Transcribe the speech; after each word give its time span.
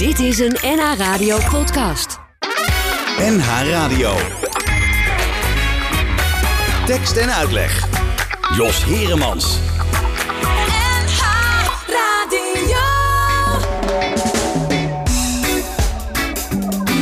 Dit 0.00 0.18
is 0.18 0.38
een 0.38 0.56
NH 0.62 0.96
Radio 0.96 1.38
podcast. 1.50 2.18
NH 3.18 3.70
Radio. 3.70 4.14
Tekst 6.86 7.16
en 7.16 7.32
uitleg. 7.34 7.88
Jos 8.56 8.84
Heremans. 8.84 9.58
NH 10.42 11.22
Radio. 11.86 12.78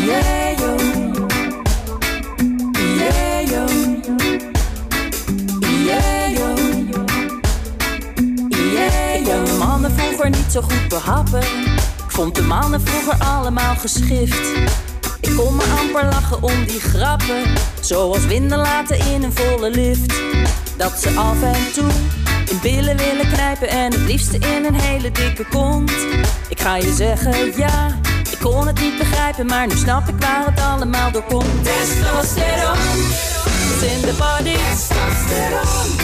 Yeah, 0.05 0.59
yo. 0.59 0.77
Yeah, 2.97 3.49
yo. 3.49 3.67
Yeah, 5.85 6.33
yo. 6.37 6.55
Yeah, 8.49 9.27
yo. 9.27 9.45
De 9.45 9.57
mannen 9.59 9.93
vroeger 9.93 10.31
niet 10.31 10.53
zo 10.53 10.61
goed 10.61 10.89
behappen. 10.89 11.68
Vond 12.19 12.35
de 12.35 12.43
mannen 12.43 12.81
vroeger 12.81 13.27
allemaal 13.27 13.77
geschift. 13.77 14.53
Ik 15.21 15.37
kon 15.37 15.57
me 15.57 15.65
amper 15.81 16.05
lachen 16.05 16.43
om 16.43 16.65
die 16.67 16.81
grappen. 16.81 17.43
Zoals 17.81 18.27
winden 18.27 18.59
laten 18.59 18.99
in 18.99 19.23
een 19.23 19.33
volle 19.33 19.71
lift. 19.71 20.15
Dat 20.77 21.01
ze 21.01 21.11
af 21.11 21.43
en 21.43 21.73
toe 21.73 21.91
in 22.51 22.59
billen 22.63 22.97
willen 22.97 23.33
knijpen. 23.33 23.69
En 23.69 23.93
het 23.93 24.01
liefste 24.01 24.39
in 24.39 24.65
een 24.65 24.75
hele 24.75 25.13
dikke 25.13 25.45
kont. 25.51 25.93
Ik 26.49 26.61
ga 26.61 26.77
je 26.77 26.93
zeggen, 26.93 27.57
ja, 27.57 27.99
ik 28.31 28.39
kon 28.41 28.67
het 28.67 28.81
niet 28.81 28.99
begrijpen. 28.99 29.47
Maar 29.47 29.67
nu 29.67 29.77
snap 29.77 30.09
ik 30.09 30.15
waar 30.19 30.47
het 30.47 30.61
allemaal 30.61 31.11
door 31.11 31.25
komt. 31.25 31.65
Testosteron 31.65 32.79
is 33.75 33.93
in 33.93 34.01
de 34.01 34.15
body. 34.19 34.57
Testosteron. 34.57 35.99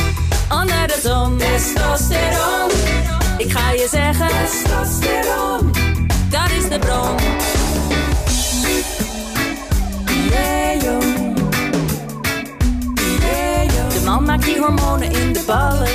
Onder 0.61 0.87
de 0.87 1.01
zon. 1.03 1.39
Testosteron. 1.39 2.71
Ik 3.39 3.53
ga 3.53 3.71
je 3.71 3.89
zeggen, 3.91 4.29
testosteron. 4.29 5.84
Dat 6.35 6.51
is 6.51 6.69
de 6.69 6.79
bron. 6.79 7.17
De 13.89 14.01
man 14.05 14.25
maakt 14.25 14.45
die 14.45 14.59
hormonen 14.59 15.13
in 15.13 15.33
de 15.33 15.43
ballen. 15.47 15.89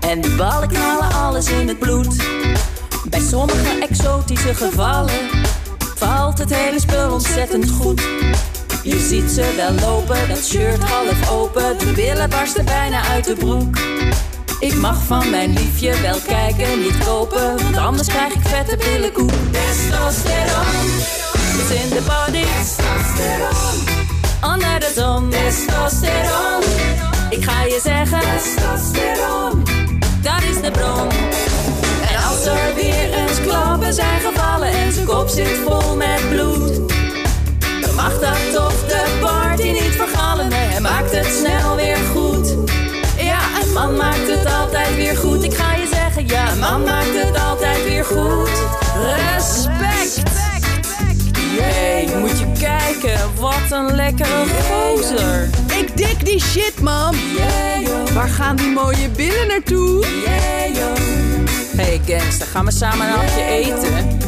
En 0.00 0.20
die 0.20 0.34
ballen 0.34 0.68
knallen 0.68 1.12
alles 1.12 1.50
in 1.50 1.68
het 1.68 1.78
bloed. 1.78 2.16
Bij 3.10 3.20
sommige 3.20 3.78
exotische 3.80 4.54
gevallen 4.54 5.28
valt 5.96 6.38
het 6.38 6.54
hele 6.54 6.80
spul 6.80 7.12
ontzettend 7.12 7.70
goed. 7.70 8.02
Je 8.82 8.98
ziet 9.08 9.30
ze 9.30 9.54
wel 9.56 9.88
lopen, 9.88 10.28
dat 10.28 10.44
shirt 10.44 10.82
half 10.82 11.30
open. 11.30 11.78
De 11.78 11.92
billen 11.94 12.30
barsten 12.30 12.64
bijna 12.64 13.04
uit 13.04 13.24
de 13.24 13.34
broek. 13.34 13.76
Ik 14.60 14.74
mag 14.74 15.02
van 15.06 15.30
mijn 15.30 15.52
liefje 15.52 16.00
wel 16.00 16.18
kijken, 16.26 16.80
niet 16.80 16.98
kopen. 17.04 17.62
Want 17.62 17.76
anders 17.76 18.08
krijg 18.08 18.32
ik 18.32 18.40
vette 18.42 18.76
billenkoek. 18.76 19.30
Testosteron 19.50 20.74
is 21.58 21.82
in 21.82 21.88
de 21.88 22.02
body. 22.06 22.42
Testosteron. 22.42 23.74
Onder 24.52 24.80
de 24.80 24.92
zon. 24.94 25.30
Testosteron. 25.30 26.62
Ik 27.30 27.44
ga 27.44 27.62
je 27.64 27.80
zeggen. 27.82 28.20
Testosteron. 28.20 29.62
Dat 30.22 30.42
is 30.42 30.60
de 30.60 30.70
bron. 30.70 31.08
En 32.08 32.24
als 32.28 32.46
er 32.46 32.74
weer 32.74 33.12
eens 33.12 33.40
klappen 33.40 33.94
zijn 33.94 34.20
gevallen 34.20 34.68
en 34.68 34.92
zijn 34.92 35.06
kop 35.06 35.28
zit 35.28 35.60
vol 35.66 35.96
met 35.96 36.28
bloed. 36.28 36.74
Dan 37.80 37.94
mag 37.94 38.20
dat 38.20 38.37
Respect. 48.98 50.22
Jee, 51.56 52.16
moet 52.16 52.38
je 52.38 52.46
kijken, 52.60 53.18
wat 53.34 53.70
een 53.70 53.94
lekkere 53.94 54.44
gozer. 54.70 55.48
Ik 55.78 55.96
dik 55.96 56.24
die 56.24 56.40
shit, 56.40 56.80
man. 56.80 57.14
Waar 58.14 58.28
gaan 58.28 58.56
die 58.56 58.72
mooie 58.72 59.08
billen 59.08 59.48
naartoe? 59.48 60.04
Hey 61.76 62.00
gangster, 62.06 62.46
gaan 62.46 62.64
we 62.64 62.70
samen 62.70 63.06
een 63.06 63.12
hapje 63.12 63.42
eten? 63.42 64.18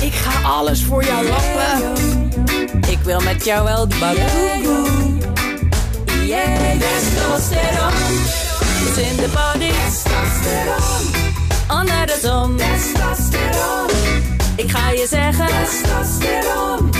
Ik 0.00 0.12
ga 0.12 0.48
alles 0.48 0.82
voor 0.84 1.04
jou 1.04 1.26
lappen. 1.26 1.92
Ik 2.88 2.98
wil 3.02 3.20
met 3.20 3.44
jou 3.44 3.64
wel 3.64 3.88
de 3.88 3.96
baboe. 3.98 4.98
Yeah, 6.26 6.78
testosteron 6.78 7.92
is 8.88 9.10
in 9.10 9.16
de 9.16 9.28
body. 9.32 9.70
Testosteron 9.70 11.09
onder 11.70 12.06
de 12.06 12.18
zon. 12.22 12.56
Testosteron. 12.56 13.88
Ik 14.56 14.70
ga 14.70 14.90
je 14.90 15.06
zeggen. 15.08 15.46
Testosteron. 15.46 16.90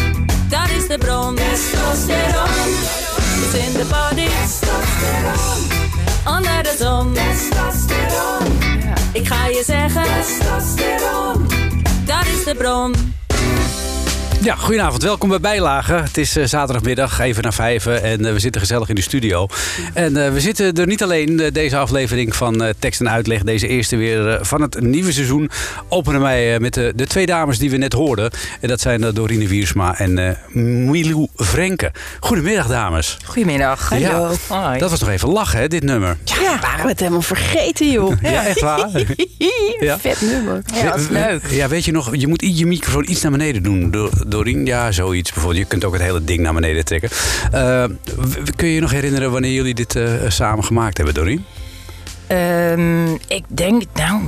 Dat 0.49 0.69
is 0.77 0.89
de 0.89 0.99
bron. 0.99 1.35
Testosteron 1.35 2.69
is 3.43 3.67
in 3.67 3.73
de 3.73 3.87
body. 3.91 4.27
Testosteron 4.27 5.61
onder 6.37 6.63
de 6.63 6.75
zon. 6.79 7.13
Testosteron. 7.13 8.59
Ik 9.13 9.27
ga 9.27 9.47
je 9.47 9.63
zeggen. 9.67 10.03
Testosteron. 10.03 11.49
Dat 12.05 12.27
is 12.27 12.45
de 12.45 12.55
bron. 12.55 12.95
Ja, 14.43 14.55
goedenavond. 14.55 15.03
Welkom 15.03 15.29
bij 15.29 15.41
Bijlagen. 15.41 16.03
Het 16.03 16.17
is 16.17 16.37
eh, 16.37 16.45
zaterdagmiddag, 16.45 17.19
even 17.19 17.43
na 17.43 17.53
vijven. 17.53 18.03
En 18.03 18.25
eh, 18.27 18.33
we 18.33 18.39
zitten 18.39 18.61
gezellig 18.61 18.89
in 18.89 18.95
de 18.95 19.01
studio. 19.03 19.47
En 19.95 20.25
eh, 20.25 20.33
we 20.33 20.41
zitten 20.41 20.75
er 20.75 20.87
niet 20.87 21.03
alleen 21.03 21.51
deze 21.53 21.77
aflevering 21.77 22.37
van 22.37 22.63
Tekst 22.79 23.01
en 23.01 23.11
Uitleg. 23.11 23.43
Deze 23.43 23.69
eerste 23.69 23.97
weer 23.97 24.39
van 24.43 24.61
het 24.63 24.81
nieuwe 24.81 25.13
seizoen. 25.13 25.51
Openen 25.89 26.21
wij 26.21 26.61
met 26.61 26.75
de, 26.75 26.93
de 26.97 27.07
twee 27.07 27.27
dames 27.27 27.59
die 27.59 27.71
we 27.71 27.77
net 27.77 27.93
hoorden. 27.93 28.31
En 28.61 28.69
dat 28.69 28.81
zijn 28.81 29.01
Dorine 29.15 29.49
Wiersma 29.49 29.99
en 29.99 30.37
Milou 30.91 31.27
Vrenke. 31.37 31.93
Goedemiddag, 32.21 32.67
dames. 32.67 33.17
Goedemiddag. 33.25 33.99
Ja, 33.99 34.31
Hoi. 34.49 34.79
dat 34.79 34.91
was 34.91 35.01
nog 35.01 35.09
even 35.09 35.29
lachen, 35.29 35.59
hè, 35.61 35.69
dit 35.69 35.83
nummer. 35.83 36.17
Ja, 36.25 36.59
waren 36.61 36.83
we 36.83 36.89
het 36.89 36.99
helemaal 37.01 37.23
vergeten, 37.23 37.91
joh. 37.91 38.13
Ja, 38.23 38.47
echt 38.47 38.61
waar? 38.61 38.89
Ja. 39.81 39.99
Vet 39.99 40.21
nummer. 40.21 40.63
Ja, 40.75 40.91
dat 40.91 41.01
is 41.01 41.09
leuk. 41.09 41.47
Ja, 41.51 41.69
weet 41.69 41.85
je 41.85 41.93
nog, 41.93 42.17
je 42.17 42.27
moet 42.27 42.59
je 42.59 42.67
microfoon 42.67 43.11
iets 43.11 43.23
naar 43.23 43.31
beneden 43.31 43.63
doen, 43.63 43.91
Do- 43.91 44.11
Dorien. 44.31 44.67
Ja, 44.67 44.93
zoiets 44.93 45.33
bijvoorbeeld. 45.33 45.63
Je 45.63 45.69
kunt 45.69 45.85
ook 45.85 45.93
het 45.93 46.03
hele 46.03 46.25
ding 46.25 46.41
naar 46.41 46.55
beneden 46.55 46.85
trekken. 46.85 47.11
Eh, 47.53 47.85
kun 48.57 48.69
je 48.69 48.75
je 48.75 48.81
nog 48.81 48.91
herinneren 48.91 49.31
wanneer 49.31 49.53
jullie 49.53 49.75
dit 49.75 49.97
eh, 49.97 50.13
samen 50.29 50.65
gemaakt 50.65 50.97
hebben, 50.97 51.15
Dorien? 51.15 51.45
Ehm, 52.27 53.13
ik 53.15 53.45
denk, 53.49 53.83
nou, 53.95 54.23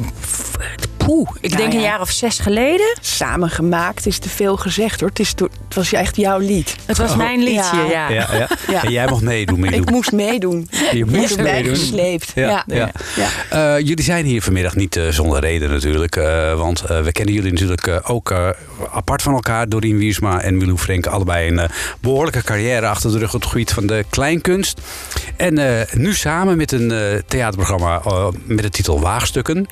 poeh, 1.04 1.28
ik 1.40 1.50
Nou 1.50 1.62
denk 1.62 1.72
een 1.72 1.80
ja. 1.80 1.86
jaar 1.86 2.00
of 2.00 2.10
zes 2.10 2.38
geleden. 2.38 2.96
Samengemaakt 3.00 4.06
is 4.06 4.18
te 4.18 4.28
veel 4.28 4.56
gezegd, 4.56 5.00
hoor. 5.00 5.08
Het, 5.08 5.18
is 5.18 5.32
to- 5.32 5.48
het 5.66 5.74
was 5.74 5.92
echt 5.92 6.16
jouw 6.16 6.38
lied. 6.38 6.76
Het 6.86 6.98
was 6.98 7.16
mijn 7.16 7.42
liedje, 7.42 7.76
Ja. 7.90 8.08
ja. 8.08 8.10
Ja, 8.10 8.26
ja. 8.36 8.48
Ja. 8.72 8.82
En 8.84 8.92
jij 8.92 9.06
mocht 9.08 9.22
meedoen, 9.22 9.60
Milou. 9.60 9.80
Ik 9.82 9.90
moest 9.90 10.12
meedoen. 10.12 10.68
Je 10.92 11.04
moest 11.04 11.36
meedoen. 11.36 11.74
gesleept. 11.76 12.32
Ja, 12.34 12.48
Ja. 12.48 12.64
ja. 12.66 12.90
Ja. 13.48 13.74
Eh, 13.76 13.86
jullie 13.86 14.04
zijn 14.04 14.24
hier 14.24 14.42
vanmiddag 14.42 14.74
niet 14.74 14.96
eh, 14.96 15.08
zonder 15.08 15.40
reden 15.40 15.70
natuurlijk. 15.70 16.16
eh, 16.16 16.54
want 16.54 16.80
eh, 16.84 17.00
we 17.02 17.12
kennen 17.12 17.34
jullie 17.34 17.52
natuurlijk 17.52 17.86
eh, 17.86 17.96
ook 18.02 18.30
eh, 18.30 18.48
apart 18.92 19.22
van 19.22 19.34
elkaar. 19.34 19.68
Dorien 19.68 19.98
Wiersma 19.98 20.40
en 20.40 20.56
Milou 20.56 20.78
Frenk. 20.78 21.06
Allebei 21.06 21.48
een 21.48 21.58
eh, 21.58 21.68
behoorlijke 22.00 22.42
carrière 22.42 22.86
achter 22.86 23.12
de 23.12 23.18
rug 23.18 23.34
op 23.34 23.40
het 23.40 23.50
gebied 23.50 23.72
van 23.72 23.86
de 23.86 24.04
kleinkunst. 24.10 24.80
En 25.36 25.58
eh, 25.58 25.86
nu 25.94 26.14
samen 26.14 26.56
met 26.56 26.72
een 26.72 26.90
eh, 26.90 26.98
theaterprogramma 27.26 28.02
met 28.44 28.62
de 28.62 28.70
titel 28.70 29.00
Waagstukken. 29.00 29.66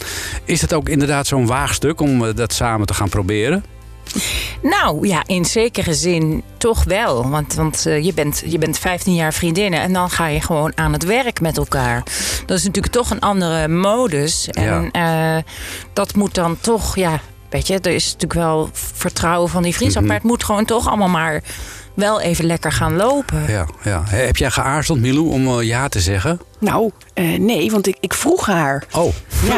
Is 0.45 0.61
het 0.61 0.73
ook 0.75 0.89
inderdaad 0.89 1.20
zo'n 1.27 1.47
waagstuk 1.47 2.01
om 2.01 2.25
eh, 2.25 2.35
dat 2.35 2.53
samen 2.53 2.87
te 2.87 2.95
gaan 2.95 3.09
proberen? 3.09 3.65
Nou 4.63 5.07
ja, 5.07 5.23
in 5.27 5.45
zekere 5.45 5.95
zin 5.95 6.43
toch 6.57 6.85
wel. 6.85 7.29
Want, 7.31 7.55
want 7.55 7.87
eh, 7.87 8.05
je, 8.05 8.15
bent, 8.15 8.43
je 8.47 8.59
bent 8.59 8.79
15 8.79 9.15
jaar 9.15 9.33
vriendinnen 9.33 9.81
en 9.81 9.93
dan 9.93 10.11
ga 10.11 10.27
je 10.27 10.41
gewoon 10.41 10.73
aan 10.75 10.93
het 10.93 11.05
werk 11.05 11.41
met 11.41 11.57
elkaar. 11.57 12.03
Dat 12.47 12.59
is 12.59 12.65
natuurlijk 12.65 12.95
toch 12.95 13.11
een 13.11 13.21
andere 13.21 13.69
modus. 13.69 14.49
En 14.49 14.91
eh, 14.91 15.37
dat 15.93 16.15
moet 16.15 16.35
dan 16.35 16.57
toch, 16.61 16.97
ja, 16.97 17.21
weet 17.51 17.67
je, 17.67 17.79
er 17.79 17.93
is 17.93 18.05
natuurlijk 18.05 18.33
wel 18.33 18.69
vertrouwen 18.73 19.51
van 19.51 19.63
die 19.63 19.75
vriendschap. 19.75 20.03
Mhm. 20.03 20.13
Maar 20.13 20.21
het 20.21 20.31
moet 20.31 20.45
gewoon 20.45 20.65
toch 20.65 20.89
allemaal 20.89 21.09
maar 21.09 21.43
wel 22.01 22.21
even 22.21 22.45
lekker 22.45 22.73
gaan 22.73 22.97
lopen. 22.97 23.45
Ja, 23.49 23.67
ja. 23.85 24.03
He- 24.07 24.25
Heb 24.25 24.37
jij 24.37 24.51
geaarzeld, 24.51 25.01
Milou, 25.01 25.29
om 25.31 25.59
eh, 25.59 25.67
ja 25.67 25.89
te 25.89 26.01
zeggen? 26.01 26.41
Nou, 26.59 26.91
eh, 27.15 27.39
nee, 27.39 27.71
want 27.71 27.87
ik, 27.87 27.97
ik 28.01 28.15
vroeg 28.15 28.47
haar. 28.47 28.85
Oh, 28.97 29.13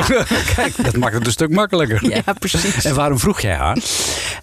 kijk, 0.56 0.84
dat 0.84 0.96
maakt 0.96 1.14
het 1.14 1.26
een 1.26 1.32
stuk 1.32 1.50
makkelijker. 1.50 2.08
Ja, 2.24 2.32
precies. 2.38 2.84
En 2.84 2.94
waarom 2.94 3.18
vroeg 3.18 3.40
jij 3.40 3.54
haar? 3.54 3.76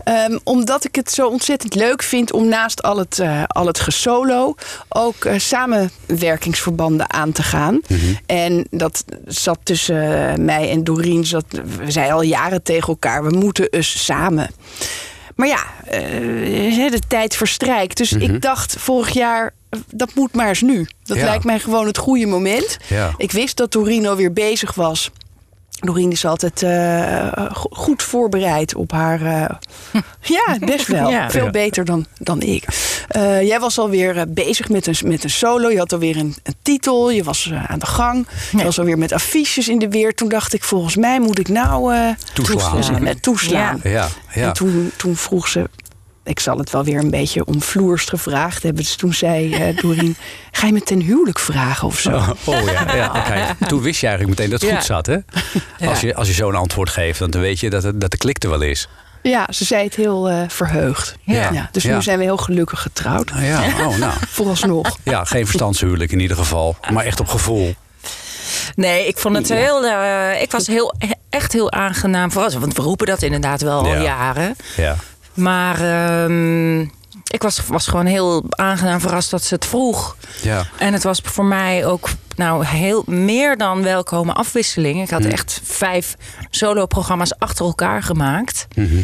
Ehm, 0.04 0.38
omdat 0.44 0.86
ik 0.86 0.96
het 0.96 1.12
zo 1.12 1.28
ontzettend 1.28 1.76
leuk 1.76 2.04
vind 2.04 2.32
om 2.34 2.48
naast 2.48 2.84
al 2.84 2.98
het, 2.98 3.20
eh, 3.20 3.44
al 3.48 3.66
het 3.66 3.80
gesolo 3.80 4.56
ook 4.90 5.28
samenwerkingsverbanden 5.38 7.14
aan 7.14 7.32
te 7.32 7.44
gaan. 7.44 7.80
En 8.26 8.68
dat 8.72 9.04
zat 9.26 9.60
tussen 9.64 10.46
mij 10.46 10.70
en 10.70 10.84
Doreen. 10.84 11.26
Zat, 11.26 11.46
we 11.78 11.92
zeiden 11.92 12.16
al 12.16 12.22
jaren 12.22 12.64
tegen 12.64 12.88
elkaar, 12.88 13.24
we 13.24 13.30
moeten 13.38 13.68
eens 13.70 14.06
samen. 14.06 14.50
Maar 15.40 15.48
ja, 15.48 15.64
eh, 15.86 16.92
de 16.92 17.00
tijd 17.08 17.36
verstrijkt. 17.36 17.98
Dus 17.98 18.12
ik 18.14 18.42
dacht 18.42 18.76
vorig 18.80 19.10
jaar, 19.10 19.54
dat 19.94 20.14
moet 20.16 20.34
maar 20.36 20.48
eens 20.48 20.62
nu. 20.62 20.88
Dat 21.04 21.18
Ja. 21.18 21.24
lijkt 21.24 21.44
mij 21.44 21.60
gewoon 21.60 21.86
het 21.88 21.98
goede 21.98 22.26
moment. 22.26 22.78
Ja. 22.88 23.14
Ik 23.18 23.32
wist 23.32 23.58
dat 23.58 23.72
Torino 23.72 24.16
weer 24.16 24.34
bezig 24.34 24.74
was 24.76 25.12
Doreen 25.80 26.12
is 26.12 26.26
altijd 26.26 26.64
eh, 26.64 27.28
go- 27.54 27.70
goed 27.72 28.04
voorbereid 28.04 28.76
op 28.76 28.92
haar. 28.92 29.22
eh, 29.22 29.56
ja, 30.22 30.58
best 30.66 30.88
wel. 30.88 31.10
Ja. 31.10 31.30
Veel 31.30 31.50
beter 31.50 31.86
dan, 31.86 32.06
dan 32.18 32.42
ik. 32.42 32.64
Eh, 33.08 33.42
jij 33.42 33.60
was 33.60 33.80
alweer 33.80 34.26
bezig 34.34 34.70
met 34.70 34.88
een, 34.88 34.96
met 35.06 35.24
een 35.24 35.30
solo. 35.30 35.70
Je 35.70 35.78
had 35.78 35.94
alweer 35.94 36.18
een, 36.18 36.36
een 36.44 36.56
titel. 36.62 37.12
Je 37.12 37.24
was 37.24 37.52
aan 37.68 37.80
de 37.80 37.86
gang. 37.86 38.28
Je 38.52 38.58
Ja. 38.58 38.64
was 38.64 38.80
alweer 38.80 38.98
met 38.98 39.12
affiches 39.12 39.68
in 39.68 39.80
de 39.80 39.90
weer. 39.90 40.16
Toen 40.16 40.30
dacht 40.30 40.54
ik, 40.54 40.64
volgens 40.64 40.96
mij 40.96 41.20
moet 41.20 41.40
ik 41.40 41.48
nou 41.48 41.94
eh, 41.94 42.10
Toeslaan. 42.34 42.72
Toeslaan. 42.76 43.20
toeslaan. 43.20 43.80
Ja, 43.84 44.08
ja. 44.34 44.48
En 44.48 44.54
toen, 44.54 44.92
toen 44.98 45.16
vroeg 45.16 45.48
ze. 45.48 45.70
Ik 46.30 46.40
zal 46.40 46.58
het 46.58 46.70
wel 46.72 46.84
weer 46.84 47.00
een 47.00 47.10
beetje 47.10 47.46
omvloerst 47.46 48.10
gevraagd 48.10 48.64
hebben. 48.64 48.84
Dus 48.84 48.96
toen 48.96 49.14
zei 49.14 49.54
eh 49.54 49.78
Doreen: 49.82 50.16
Ga 50.52 50.68
je 50.68 50.74
me 50.74 50.82
ten 50.82 51.00
huwelijk 51.02 51.40
vragen 51.40 51.88
of 51.88 52.00
zo? 52.00 52.10
Oh, 52.12 52.30
oh 52.46 52.66
ja, 52.72 52.96
ja. 52.96 53.56
Toen 53.68 53.82
wist 53.82 54.00
je 54.02 54.08
eigenlijk 54.08 54.40
meteen 54.40 54.52
dat 54.52 54.62
het 54.62 54.70
Ja. 54.70 54.76
goed 54.76 54.86
zat, 54.86 55.06
hè? 55.06 55.18
Als 55.90 56.02
je, 56.02 56.16
als 56.16 56.28
je 56.28 56.34
zo'n 56.34 56.56
antwoord 56.56 56.90
geeft, 56.90 57.20
dan 57.20 57.42
weet 57.42 57.60
je 57.60 57.70
dat, 57.70 57.84
het, 57.84 58.02
dat 58.02 58.12
de 58.12 58.18
klik 58.18 58.44
er 58.44 58.50
wel 58.50 58.62
is. 58.62 58.88
Ja, 59.22 59.48
ze 59.54 59.66
zei 59.66 59.84
het 59.84 59.96
heel 59.96 60.30
eh, 60.30 60.42
verheugd. 60.48 61.16
Ja. 61.24 61.70
dus 61.72 61.84
Ja. 61.84 61.96
nu 61.96 62.02
zijn 62.02 62.18
we 62.18 62.24
heel 62.24 62.38
gelukkig 62.38 62.82
getrouwd. 62.82 63.32
Nou 63.32 63.44
ja, 63.44 63.62
oh, 63.88 63.98
nou. 63.98 64.14
Vooralsnog. 64.30 64.98
Ja, 65.04 65.24
geen 65.26 65.46
verstandshuwelijk 65.46 66.12
in 66.12 66.20
ieder 66.20 66.38
geval. 66.38 66.78
Maar 66.92 67.06
echt 67.06 67.20
op 67.20 67.28
gevoel. 67.28 67.76
Nee, 68.76 69.08
ik 69.08 69.18
vond 69.18 69.36
het 69.36 69.50
heel. 69.50 69.86
eh, 69.86 70.42
ik 70.42 70.52
was 70.52 70.68
heel, 70.68 70.94
echt 71.30 71.54
heel 71.54 71.72
aangenaam 71.72 72.32
verrast. 72.32 72.56
Want 72.58 72.76
we 72.76 72.82
roepen 72.82 73.08
dat 73.08 73.22
inderdaad 73.22 73.62
wel 73.62 73.80
al 73.80 73.88
Ja. 73.96 74.02
jaren. 74.02 74.56
Ja. 74.78 74.96
Maar 75.40 75.82
ehm, 75.82 76.80
ik 77.32 77.42
was, 77.42 77.62
was 77.68 77.88
gewoon 77.88 78.06
heel 78.06 78.44
aangenaam 78.50 79.00
verrast 79.00 79.32
dat 79.32 79.44
ze 79.44 79.54
het 79.54 79.66
vroeg. 79.66 80.16
Ja. 80.42 80.66
En 80.78 80.94
het 80.94 81.04
was 81.04 81.22
voor 81.24 81.46
mij 81.46 81.86
ook 81.86 82.10
nou, 82.36 82.66
heel 82.66 83.04
meer 83.08 83.58
dan 83.58 83.84
welkome 83.84 84.34
afwisseling. 84.34 85.02
Ik 85.02 85.10
had 85.10 85.24
Mm. 85.24 85.30
echt 85.32 85.62
vijf 85.64 86.16
solo-programma's 86.50 87.34
achter 87.38 87.66
elkaar 87.66 88.04
gemaakt. 88.04 88.68
Mhm. 88.76 88.98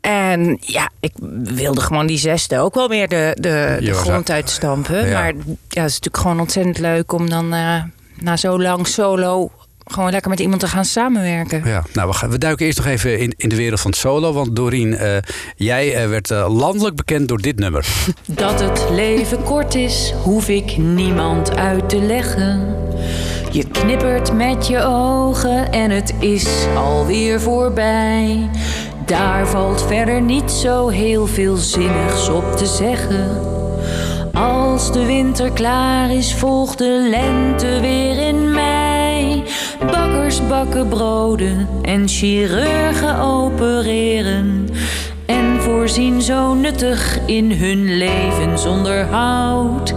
En 0.00 0.58
ja, 0.60 0.90
ik 1.00 1.12
wilde 1.42 1.80
gewoon 1.80 2.06
die 2.06 2.18
zesde 2.18 2.58
ook 2.58 2.74
wel 2.74 2.88
meer 2.88 3.08
de, 3.08 3.36
de, 3.40 3.76
de 3.80 3.92
grond 3.94 4.16
uit- 4.16 4.30
uitstampen. 4.30 5.06
Ja. 5.08 5.12
Maar 5.12 5.26
ja, 5.34 5.82
het 5.82 5.90
is 5.90 5.98
natuurlijk 5.98 6.16
gewoon 6.16 6.40
ontzettend 6.40 6.78
leuk 6.78 7.12
om 7.12 7.30
dan 7.30 7.54
eh, 7.54 7.82
na 8.14 8.36
zo 8.36 8.60
lang 8.60 8.86
solo 8.86 9.50
gewoon 9.92 10.10
lekker 10.10 10.30
met 10.30 10.40
iemand 10.40 10.60
te 10.60 10.66
gaan 10.66 10.84
samenwerken. 10.84 11.62
Ja, 11.64 11.84
nou, 11.92 12.08
we, 12.08 12.14
gaan, 12.14 12.30
we 12.30 12.38
duiken 12.38 12.66
eerst 12.66 12.78
nog 12.78 12.86
even 12.86 13.18
in, 13.18 13.34
in 13.36 13.48
de 13.48 13.56
wereld 13.56 13.80
van 13.80 13.90
het 13.90 14.00
solo. 14.00 14.32
Want 14.32 14.56
Doreen, 14.56 14.96
eh, 14.96 15.16
jij 15.56 15.94
eh, 15.94 16.08
werd 16.08 16.30
eh, 16.30 16.54
landelijk 16.56 16.96
bekend 16.96 17.28
door 17.28 17.40
dit 17.40 17.58
nummer. 17.58 17.86
Dat 18.26 18.60
het 18.60 18.86
leven 18.90 19.42
kort 19.42 19.74
is, 19.74 20.14
hoef 20.22 20.48
ik 20.48 20.76
niemand 20.76 21.56
uit 21.56 21.88
te 21.88 21.98
leggen. 21.98 22.76
Je 23.50 23.68
knippert 23.68 24.32
met 24.32 24.66
je 24.66 24.82
ogen 24.82 25.72
en 25.72 25.90
het 25.90 26.14
is 26.20 26.66
alweer 26.76 27.40
voorbij. 27.40 28.50
Daar 29.06 29.48
valt 29.48 29.86
verder 29.86 30.20
niet 30.20 30.50
zo 30.50 30.88
heel 30.88 31.26
veel 31.26 31.56
zinnigs 31.56 32.28
op 32.28 32.56
te 32.56 32.66
zeggen. 32.66 33.56
Als 34.32 34.92
de 34.92 35.04
winter 35.04 35.52
klaar 35.52 36.10
is, 36.10 36.34
volgt 36.34 36.78
de 36.78 37.08
lente 37.10 37.80
weer 37.80 38.28
in. 38.28 38.47
Bakkers 39.86 40.46
bakken 40.46 40.88
broden 40.88 41.68
en 41.82 42.08
chirurgen 42.08 43.18
opereren. 43.20 44.68
En 45.26 45.60
voorzien 45.60 46.22
zo 46.22 46.54
nuttig 46.54 47.18
in 47.26 47.52
hun 47.52 47.96
levensonderhoud. 47.96 49.94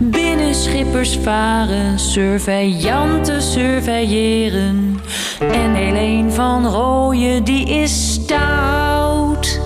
Binnenschippers 0.00 1.18
varen, 1.22 1.98
surveillanten 1.98 3.42
surveilleren. 3.42 5.00
En 5.40 5.74
Helene 5.74 6.30
van 6.30 6.66
Rooyen, 6.66 7.44
die 7.44 7.68
is 7.68 8.12
stout. 8.12 9.60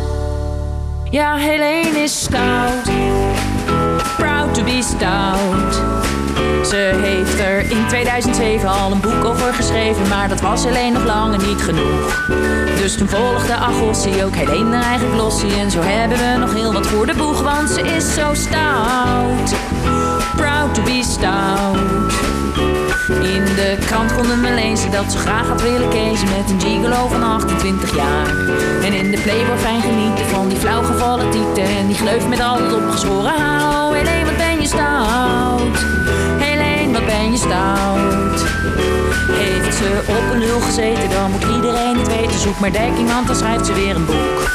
Ja, 1.10 1.36
Helene 1.36 1.98
is 1.98 2.22
stout. 2.22 2.90
Proud 4.16 4.54
to 4.54 4.64
be 4.64 4.82
stout. 4.82 5.82
Ze 6.68 6.92
heeft 7.02 7.38
er 7.38 7.58
in 7.70 7.86
2007 7.88 8.68
al 8.68 8.92
een 8.92 9.00
boek 9.00 9.24
over 9.24 9.54
geschreven, 9.54 10.08
maar 10.08 10.28
dat 10.28 10.40
was 10.40 10.66
alleen 10.66 10.92
nog 10.92 11.04
lange 11.04 11.36
niet 11.36 11.62
genoeg. 11.62 12.26
Dus 12.80 12.96
toen 12.96 13.08
volgde 13.08 13.54
Agossie 13.54 14.24
ook 14.24 14.34
Helene 14.34 14.76
haar 14.76 14.84
eigen 14.84 15.12
glossie. 15.12 15.54
En 15.54 15.70
zo 15.70 15.80
hebben 15.82 16.18
we 16.18 16.38
nog 16.38 16.54
heel 16.54 16.72
wat 16.72 16.86
voor 16.86 17.06
de 17.06 17.14
boeg, 17.14 17.40
want 17.42 17.70
ze 17.70 17.80
is 17.80 18.14
zo 18.14 18.34
stout. 18.34 19.54
Proud 20.36 20.74
to 20.74 20.82
be 20.82 21.02
stout. 21.02 21.76
In 23.08 23.44
de 23.44 23.76
krant 23.86 24.14
konden 24.14 24.42
we 24.42 24.52
lezen 24.54 24.90
dat 24.90 25.12
ze 25.12 25.18
graag 25.18 25.48
had 25.48 25.62
willen 25.62 25.88
kezen 25.88 26.28
met 26.28 26.50
een 26.50 26.60
gigolo 26.60 27.08
van 27.08 27.22
28 27.22 27.96
jaar. 27.96 28.26
En 28.82 28.92
in 28.92 29.10
de 29.10 29.20
Playboy 29.22 29.56
fijn 29.56 29.80
genieten 29.80 30.26
van 30.26 30.48
die 30.48 30.58
flauwgevallen 30.58 31.30
tieten 31.30 31.64
en 31.64 31.86
die 31.86 31.96
gleuf 31.96 32.28
met 32.28 32.40
al 32.40 32.62
het 32.62 32.72
opgeschoren. 32.72 33.32
Oh, 33.32 33.92
Helene, 33.92 34.24
wat 34.24 34.36
ben 34.36 34.60
je 34.60 34.66
stout. 34.66 35.93
Heeft 39.28 39.74
ze 39.76 40.00
op 40.06 40.32
een 40.32 40.38
nul 40.38 40.60
gezeten, 40.60 41.10
dan 41.10 41.30
moet 41.30 41.44
iedereen 41.56 41.98
het 41.98 42.08
weten. 42.08 42.38
Zoek 42.38 42.58
maar 42.60 42.72
dekking, 42.72 43.08
want 43.12 43.26
dan 43.26 43.36
schrijft 43.36 43.66
ze 43.66 43.72
weer 43.72 43.96
een 43.96 44.06
boek. 44.06 44.50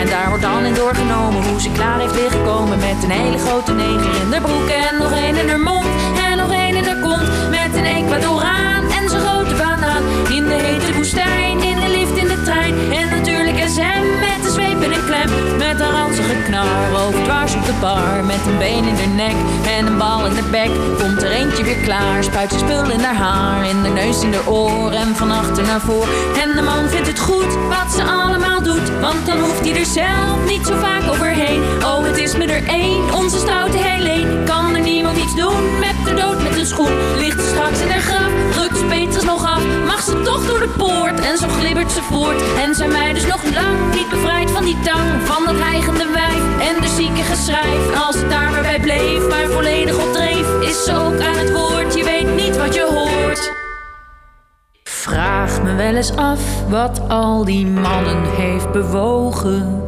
En 0.00 0.06
daar 0.06 0.28
wordt 0.28 0.42
dan 0.42 0.64
in 0.64 0.74
doorgenomen 0.74 1.42
hoe 1.48 1.60
ze 1.60 1.70
klaar 1.72 1.98
heeft 2.00 2.14
liggen 2.14 2.44
komen 2.44 2.78
met 2.78 3.02
een 3.02 3.10
hele 3.10 3.38
grote 3.38 3.72
neger 3.72 4.14
in 4.22 4.32
haar 4.32 4.40
broek. 4.40 4.68
En 4.68 4.98
nog 4.98 5.12
één 5.12 5.36
in 5.36 5.48
haar 5.48 5.60
mond, 5.60 5.86
en 6.30 6.36
nog 6.36 6.52
één 6.52 6.76
in 6.76 6.84
haar 6.84 7.00
kont. 7.00 7.28
Met 7.50 7.70
een 7.74 7.84
Ecuadoraan 7.84 8.82
en 8.98 9.08
zijn 9.08 9.22
grote 9.22 9.54
banaan. 9.54 10.02
In 10.28 10.44
de 10.44 10.58
hete 10.66 10.92
woestijn, 10.94 11.62
in 11.62 11.76
de 11.80 11.88
lift, 11.88 12.16
in 12.16 12.28
de 12.28 12.42
trein. 12.42 12.74
En 12.92 13.08
natuurlijk 13.16 13.58
SM 13.68 14.04
met 14.24 14.40
een 14.44 14.52
zweep 14.52 14.82
en 14.82 14.92
een 14.92 15.04
klem. 15.06 15.30
Met 15.58 15.80
een 15.80 15.90
ranzige 15.90 16.39
knar 16.50 17.06
over 17.06 17.22
dwars 17.24 17.54
op 17.54 17.64
de 17.64 17.72
bar. 17.80 18.24
Met 18.24 18.46
een 18.46 18.58
been 18.58 18.84
in 18.84 18.94
haar 18.94 19.08
nek 19.08 19.36
en 19.76 19.86
een 19.86 19.98
bal 19.98 20.26
in 20.26 20.32
haar 20.32 20.50
bek. 20.50 20.70
Komt 20.98 21.22
er 21.22 21.30
eentje 21.30 21.64
weer 21.64 21.80
klaar, 21.84 22.24
spuit 22.24 22.52
ze 22.52 22.58
spul 22.58 22.90
in 22.90 23.00
haar 23.00 23.14
haar. 23.14 23.68
In 23.68 23.82
de 23.82 23.88
neus, 23.88 24.22
in 24.22 24.32
haar 24.32 24.48
oor 24.48 24.90
en 24.92 25.16
van 25.16 25.30
achter 25.30 25.62
naar 25.62 25.80
voor. 25.80 26.06
En 26.42 26.56
de 26.56 26.62
man 26.62 26.88
vindt 26.88 27.08
het 27.08 27.18
goed 27.18 27.52
wat 27.68 27.92
ze 27.96 28.02
allemaal 28.04 28.62
doet. 28.62 29.00
Want 29.00 29.26
dan 29.26 29.38
hoeft 29.38 29.60
hij 29.60 29.78
er 29.78 29.84
zelf 29.84 30.36
niet 30.46 30.66
zo 30.66 30.74
vaak 30.80 31.10
overheen. 31.10 31.62
Oh, 31.84 32.04
het 32.04 32.18
is 32.18 32.36
met 32.36 32.50
er 32.50 32.66
één, 32.66 33.14
onze 33.14 33.38
stoute 33.38 33.78
Helene. 33.78 34.44
Kan 34.44 34.74
er 34.74 34.82
niemand 34.82 35.16
iets 35.16 35.34
doen 35.34 35.78
met 35.78 35.96
de 36.04 36.14
dood 36.14 36.42
met 36.42 36.58
een 36.58 36.66
schoen. 36.66 36.94
Ligt 37.18 37.40
ze 37.40 37.48
straks 37.48 37.80
in 37.80 37.90
haar 37.90 38.00
graf, 38.00 38.30
drukt 38.50 38.78
ze 38.78 38.84
Peters 38.84 39.24
nog 39.24 39.44
af. 39.44 39.62
Mag 39.86 40.02
ze 40.02 40.22
toch 40.22 40.46
door 40.46 40.60
de 40.60 40.72
poort 40.76 41.20
en 41.20 41.38
zo 41.38 41.48
glibbert 41.48 41.92
ze 41.92 42.02
voort. 42.02 42.42
En 42.64 42.74
zijn 42.74 42.90
wij 42.90 43.12
dus 43.12 43.26
nog 43.26 43.42
lang 43.54 43.94
niet 43.94 44.08
bevrijd 44.08 44.50
van 44.50 44.64
die 44.64 44.80
tang. 44.80 45.08
Van 45.24 45.44
dat 45.44 45.58
hijgende 45.58 46.06
en 46.60 46.80
de 46.80 46.88
zieke 46.96 47.22
geschrijf. 47.22 48.06
Als 48.06 48.16
het 48.16 48.30
daar 48.30 48.50
maar 48.50 48.62
bij 48.62 48.80
bleef, 48.80 49.28
maar 49.28 49.46
volledig 49.46 50.06
op 50.06 50.12
dreef. 50.12 50.60
Is 50.60 50.88
ook 50.88 51.20
aan 51.20 51.36
het 51.38 51.52
woord, 51.52 51.94
je 51.94 52.04
weet 52.04 52.34
niet 52.34 52.56
wat 52.56 52.74
je 52.74 52.86
hoort. 52.94 53.52
Vraag 54.82 55.62
me 55.62 55.74
wel 55.74 55.94
eens 55.94 56.16
af 56.16 56.40
wat 56.68 57.00
al 57.08 57.44
die 57.44 57.66
mannen 57.66 58.24
heeft 58.36 58.72
bewogen. 58.72 59.82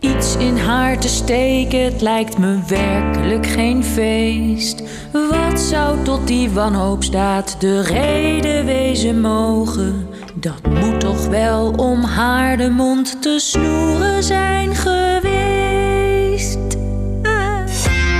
Iets 0.00 0.36
in 0.36 0.56
haar 0.56 0.98
te 0.98 1.08
steken, 1.08 1.84
het 1.84 2.00
lijkt 2.00 2.38
me 2.38 2.58
werkelijk 2.66 3.46
geen 3.46 3.84
feest. 3.84 4.82
Wat 5.12 5.60
zou 5.60 6.02
tot 6.02 6.26
die 6.26 6.50
wanhoopsdaad 6.50 7.56
de 7.60 7.82
reden 7.82 8.64
wezen 8.64 9.20
mogen? 9.20 10.08
Dat 10.34 10.66
moet 10.80 11.00
toch 11.00 11.26
wel 11.26 11.72
om 11.76 12.02
haar 12.02 12.56
de 12.56 12.70
mond 12.70 13.22
te 13.22 13.38
snoeren 13.38 14.22
zijn 14.22 14.74
geweest. 14.74 15.47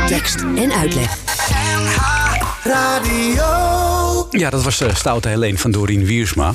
Tekst 0.09 0.37
en 0.57 0.73
uitleg. 0.73 1.17
Ja, 4.31 4.50
dat 4.50 4.62
was 4.62 4.79
de 4.79 4.95
stoute 4.95 5.29
Helene 5.29 5.59
van 5.59 5.71
Doreen 5.71 6.05
Wiersma. 6.05 6.53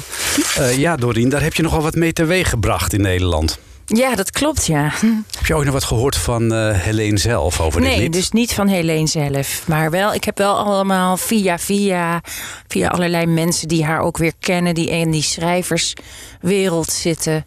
Eh, 0.57 0.77
ja, 0.77 0.95
Doreen, 0.95 1.29
daar 1.29 1.41
heb 1.41 1.53
je 1.53 1.63
nogal 1.63 1.81
wat 1.81 1.95
mee 1.95 2.13
teweeg 2.13 2.50
gebracht 2.50 2.93
in 2.93 3.01
Nederland. 3.01 3.60
Ja, 3.86 4.15
dat 4.15 4.31
klopt, 4.31 4.65
ja. 4.65 4.91
Heb 5.38 5.45
je 5.45 5.55
ook 5.55 5.63
nog 5.63 5.74
wat 5.74 5.83
gehoord 5.83 6.17
van 6.17 6.53
eh 6.53 6.79
Helene 6.79 7.17
zelf 7.17 7.62
over 7.62 7.81
dit 7.81 7.89
Nee, 7.89 8.10
dus 8.10 8.31
niet 8.31 8.53
van 8.53 8.67
Helene 8.67 9.07
zelf. 9.07 9.63
Maar 9.67 9.91
wel, 9.91 10.13
ik 10.13 10.24
heb 10.24 10.38
wel 10.38 10.55
allemaal 10.55 11.17
via, 11.17 11.60
via, 11.60 12.22
via 12.67 12.88
allerlei 12.88 13.25
mensen 13.25 13.67
die 13.67 13.86
haar 13.86 14.00
ook 14.00 14.17
weer 14.17 14.33
kennen, 14.39 14.74
die 14.74 14.89
in 14.89 15.12
die 15.12 15.24
schrijverswereld 15.24 16.91
zitten. 16.91 17.43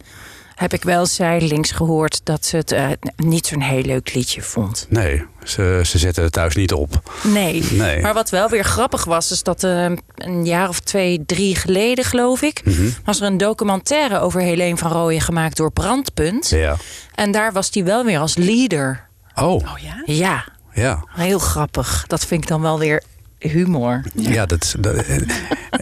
Heb 0.57 0.73
ik 0.73 0.83
wel 0.83 1.07
zijdelings 1.07 1.71
gehoord 1.71 2.21
dat 2.25 2.45
ze 2.47 2.57
het 2.57 2.73
eh, 2.73 2.89
niet 3.17 3.47
zo'n 3.47 3.61
heel 3.61 3.83
leuk 3.83 4.15
liedje 4.15 4.43
vond. 4.43 4.87
Nee, 4.89 5.25
ze, 5.45 5.81
ze 5.85 5.99
zetten 5.99 6.23
het 6.23 6.33
thuis 6.33 6.55
niet 6.55 6.73
op. 6.73 7.03
Nee. 7.23 7.63
Nee. 7.71 8.01
Maar 8.01 8.15
wat 8.15 8.31
wel 8.31 8.49
weer 8.49 8.65
grappig 8.65 9.05
was, 9.05 9.31
is 9.31 9.43
dat 9.43 9.65
eh, 9.65 9.87
een 10.15 10.45
jaar 10.45 10.69
of 10.69 10.81
twee, 10.81 11.23
drie 11.27 11.57
geleden, 11.57 12.05
geloof 12.05 12.43
ik, 12.43 12.61
Mhm. 12.65 12.89
was 13.05 13.21
er 13.21 13.27
een 13.27 13.37
documentaire 13.37 14.19
over 14.21 14.41
Helene 14.41 14.77
van 14.77 14.93
Rooyen 14.93 15.21
gemaakt 15.21 15.57
door 15.57 15.73
Brandpunt. 15.73 16.49
Ja. 16.49 16.77
En 17.15 17.31
daar 17.31 17.53
was 17.53 17.71
die 17.71 17.85
wel 17.85 18.05
weer 18.05 18.19
als 18.19 18.37
leader. 18.37 19.09
Oh, 19.35 19.67
ja? 19.83 20.03
Ja, 20.05 20.45
ja. 20.75 21.05
heel 21.09 21.39
grappig. 21.39 22.05
Dat 22.07 22.25
vind 22.27 22.43
ik 22.43 22.49
dan 22.49 22.61
wel 22.61 22.79
weer 22.79 23.03
humor. 23.49 24.03
Ja, 24.15 24.47
dat, 24.47 24.75
dat- 24.79 25.05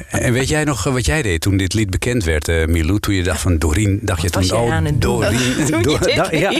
En 0.08 0.32
weet 0.32 0.48
jij 0.48 0.64
nog 0.64 0.86
eh, 0.86 0.92
wat 0.92 1.06
jij 1.06 1.22
deed 1.22 1.40
toen 1.40 1.56
dit 1.56 1.74
lied 1.74 1.90
bekend 1.90 2.24
werd, 2.24 2.48
eh 2.48 2.66
Milou? 2.66 3.00
Toen 3.00 3.14
je 3.14 3.22
dacht 3.22 3.40
van 3.40 3.58
Doreen, 3.58 3.98
dacht 4.02 4.22
je 4.22 4.28
Wat 4.28 4.48
toen, 4.48 4.68
jij 4.68 4.78
oh? 4.92 4.98
Doreen. 4.98 5.38
Toen 5.66 5.78
je 5.78 5.82
Dor- 5.82 6.00
dit 6.00 6.16
dacht- 6.16 6.30
ja, 6.30 6.52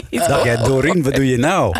jij, 0.43 0.57
Doreen, 0.57 1.03
wat 1.03 1.15
doe 1.15 1.27
je 1.27 1.37
nou? 1.37 1.75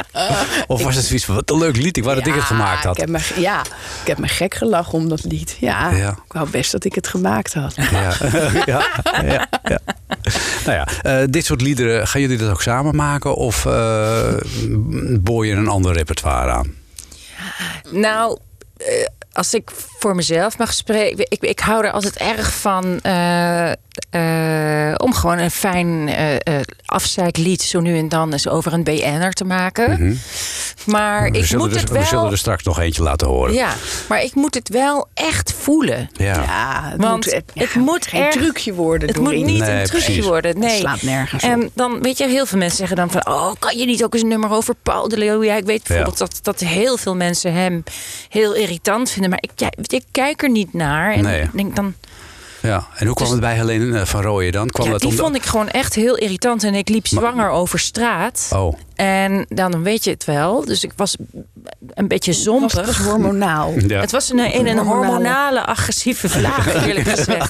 Of 0.68 0.84
was 0.84 0.96
het 0.96 1.06
zoiets 1.06 1.26
van, 1.26 1.36
wat 1.36 1.50
een 1.52 1.58
leuk 1.58 1.76
lied, 1.78 1.98
ik 1.98 2.04
wou 2.04 2.16
dat 2.16 2.28
ik 2.28 2.34
het 2.34 2.44
gemaakt 2.44 2.80
Ik 2.80 2.84
had. 2.86 2.98
heb 2.98 3.10
me, 3.10 3.20
ja, 3.36 3.62
ik 4.02 4.08
heb 4.08 4.18
me 4.18 4.28
gek 4.28 4.54
gelachen 4.56 4.94
om 4.94 5.10
dat 5.10 5.24
lied. 5.24 5.58
Ja, 5.60 5.92
Ja. 5.92 6.10
ik 6.26 6.34
wou 6.34 6.50
best 6.50 6.72
dat 6.72 6.84
ik 6.86 6.96
het 6.96 7.08
gemaakt 7.08 7.54
had. 7.54 7.76
Ja. 7.76 8.14
ja, 8.66 8.86
ja, 9.26 9.48
ja. 9.64 9.80
Nou 10.66 10.78
ja, 10.78 10.88
eh, 11.02 11.28
dit 11.30 11.46
soort 11.46 11.62
liederen, 11.62 12.08
gaan 12.08 12.22
jullie 12.22 12.38
dat 12.38 12.50
ook 12.50 12.62
samen 12.62 12.96
maken? 12.96 13.36
Of 13.36 13.66
eh 13.66 14.34
boor 15.20 15.46
je 15.46 15.54
een 15.54 15.68
ander 15.68 15.94
repertoire 15.94 16.52
aan? 16.52 16.74
Nou, 17.92 18.38
eh, 18.38 18.45
als 19.32 19.54
ik 19.54 19.72
voor 19.74 20.16
mezelf 20.16 20.58
mag 20.58 20.74
spreken, 20.74 21.26
ik, 21.30 21.42
ik 21.42 21.60
hou 21.60 21.86
er 21.86 21.92
altijd 21.92 22.18
erg 22.18 22.54
van 22.54 23.00
eh, 23.02 23.72
eh, 24.10 24.94
om 24.98 25.14
gewoon 25.14 25.38
een 25.38 25.52
fijn 25.52 26.08
eh 26.08 26.36
eh 26.36 26.62
afzeiklied 26.86 27.62
zo 27.62 27.80
nu 27.80 27.98
en 27.98 28.10
dan 28.10 28.32
eens 28.32 28.48
over 28.48 28.74
een 28.74 28.84
BN'er 28.84 29.32
te 29.34 29.44
maken. 29.46 30.20
Maar 30.86 31.22
Mhm. 31.22 31.32
we, 31.32 31.38
ik 31.38 31.46
zullen 31.46 31.66
moet 31.66 31.76
er, 31.76 31.82
het 31.82 31.90
we 31.90 32.04
zullen 32.04 32.24
wel. 32.24 32.32
er 32.32 32.38
straks 32.38 32.64
nog 32.64 32.80
eentje 32.80 33.04
laten 33.04 33.28
horen. 33.28 33.54
Ja, 33.54 33.74
maar 34.10 34.24
ik 34.24 34.36
moet 34.36 34.54
het 34.54 34.70
wel 34.70 35.08
echt 35.14 35.54
voelen. 35.60 36.10
Ja. 36.14 36.26
Ja, 36.42 36.90
het 36.92 37.02
Want 37.02 37.26
moet, 37.26 37.34
het 37.34 37.52
ja, 37.74 37.80
moet 37.80 38.08
geen 38.08 38.22
erg- 38.22 38.34
trucje 38.34 38.74
worden. 38.74 39.08
Het 39.08 39.20
moet 39.20 39.34
niet 39.34 39.46
Nee, 39.46 39.56
een 39.72 39.86
trucje 39.86 40.06
precies. 40.06 40.26
worden. 40.26 40.60
Nee. 40.60 40.70
Het 40.70 40.80
slaat 40.80 41.02
nergens 41.02 41.44
op. 41.44 41.50
En 41.50 41.70
dan 41.74 42.02
weet 42.02 42.18
je, 42.18 42.28
heel 42.28 42.46
veel 42.46 42.58
mensen 42.58 42.78
zeggen 42.78 42.96
dan 42.96 43.12
van... 43.12 43.28
oh, 43.28 43.52
kan 43.60 43.78
je 43.78 43.86
niet 43.86 44.04
ook 44.04 44.14
eens 44.14 44.24
een 44.24 44.28
nummer 44.30 44.52
over 44.52 44.76
Paul 44.84 45.08
de 45.08 45.18
Leeuw? 45.18 45.44
Ja, 45.44 45.56
ik 45.56 45.66
weet 45.66 45.84
bijvoorbeeld 45.84 46.18
dat, 46.18 46.40
dat 46.42 46.60
heel 46.60 46.98
veel 46.98 47.16
mensen 47.16 47.54
hem 47.54 47.84
heel 48.30 48.54
irritant 48.54 49.12
vinden. 49.12 49.30
Maar 49.30 49.40
ik, 49.42 49.52
ja, 49.56 49.70
ik 49.88 50.04
kijk 50.12 50.44
er 50.44 50.50
niet 50.50 50.74
naar. 50.74 51.14
En 51.14 51.24
Nee. 51.24 51.50
denk 51.54 51.76
dan... 51.76 51.94
Ja. 52.66 52.88
En 52.96 53.06
hoe 53.06 53.16
kwam 53.16 53.32
het 53.32 53.40
bij 53.40 53.56
Helene 53.56 54.00
eh, 54.00 54.06
van 54.06 54.22
Rooyen 54.22 54.52
dan? 54.52 54.68
Kwam 54.68 54.86
Ja, 54.86 54.92
dat 54.92 55.02
die 55.02 55.10
om 55.10 55.16
vond 55.16 55.36
ik 55.36 55.46
gewoon 55.46 55.70
echt 55.70 55.96
heel 55.96 56.18
irritant. 56.18 56.64
En 56.64 56.76
ik 56.76 56.90
liep 56.90 57.08
zwanger 57.08 57.50
over 57.50 57.80
straat. 57.80 58.50
Oh, 58.54 58.74
En 58.96 59.46
dan 59.50 59.84
weet 59.84 60.04
je 60.04 60.10
het 60.10 60.26
wel. 60.26 60.66
Dus 60.66 60.84
ik 60.84 60.92
was 60.96 61.16
een 61.94 62.08
beetje 62.08 62.34
zompig. 62.34 62.74
was, 62.74 62.86
het 62.88 62.98
was 62.98 63.06
hormonaal. 63.06 63.74
ja. 63.88 64.00
Het 64.00 64.12
was 64.12 64.30
een, 64.32 64.40
in 64.54 64.68
een 64.68 64.78
Hormonale. 64.78 65.06
hormonale, 65.14 65.66
agressieve 65.66 66.30
vlaag, 66.40 66.86
eerlijk 66.88 67.08
gezegd. 67.08 67.50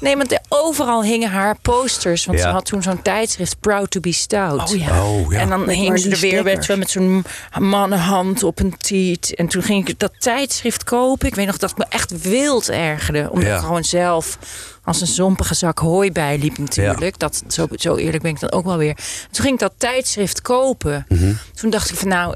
Nee, 0.00 0.16
want 0.16 0.38
overal 0.48 1.02
hingen 1.02 1.30
haar 1.30 1.56
posters. 1.62 2.24
Want 2.24 2.38
Ja. 2.38 2.44
ze 2.44 2.50
had 2.50 2.64
toen 2.64 2.82
zo'n 2.82 3.02
tijdschrift 3.02 3.60
Proud 3.60 3.90
to 3.90 4.00
be 4.00 4.12
Stout. 4.12 4.72
Oh 4.72 4.78
ja. 4.78 5.02
Oh, 5.04 5.32
ja. 5.32 5.38
En 5.38 5.48
dan 5.48 5.68
hing 5.68 5.98
ze 6.00 6.10
er 6.10 6.18
weer 6.18 6.42
met, 6.44 6.76
met 6.76 6.90
zo'n 6.90 7.24
mannenhand 7.58 8.42
op 8.42 8.60
een 8.60 8.76
tiet. 8.76 9.34
En 9.34 9.46
toen 9.48 9.62
ging 9.62 9.88
ik 9.88 9.98
dat 9.98 10.12
tijdschrift 10.18 10.84
kopen. 10.84 11.26
Ik 11.28 11.34
weet 11.34 11.46
nog 11.46 11.56
dat 11.58 11.70
ik 11.70 11.76
me 11.76 11.84
echt 11.88 12.22
wild 12.22 12.68
ergerde. 12.70 13.28
Omdat 13.30 13.48
Ja. 13.48 13.54
ik 13.56 13.60
gewoon 13.62 13.84
zelf 13.84 14.38
als 14.84 15.00
een 15.00 15.06
zompige 15.06 15.54
zak 15.54 15.78
hooi 15.78 16.12
bijliep 16.12 16.58
natuurlijk. 16.58 17.18
Dat, 17.18 17.42
zo, 17.48 17.66
zo 17.70 17.96
eerlijk 17.96 18.22
ben 18.22 18.32
ik 18.32 18.40
dan 18.40 18.52
ook 18.52 18.64
wel 18.64 18.76
weer. 18.76 18.94
Toen 19.30 19.44
ging 19.44 19.54
ik 19.54 19.60
dat 19.60 19.72
tijdschrift 19.76 20.42
kopen. 20.42 21.06
Mhm. 21.08 21.32
Toen 21.54 21.70
dacht 21.70 21.90
ik 21.90 21.96
van 21.96 22.08
nou... 22.08 22.34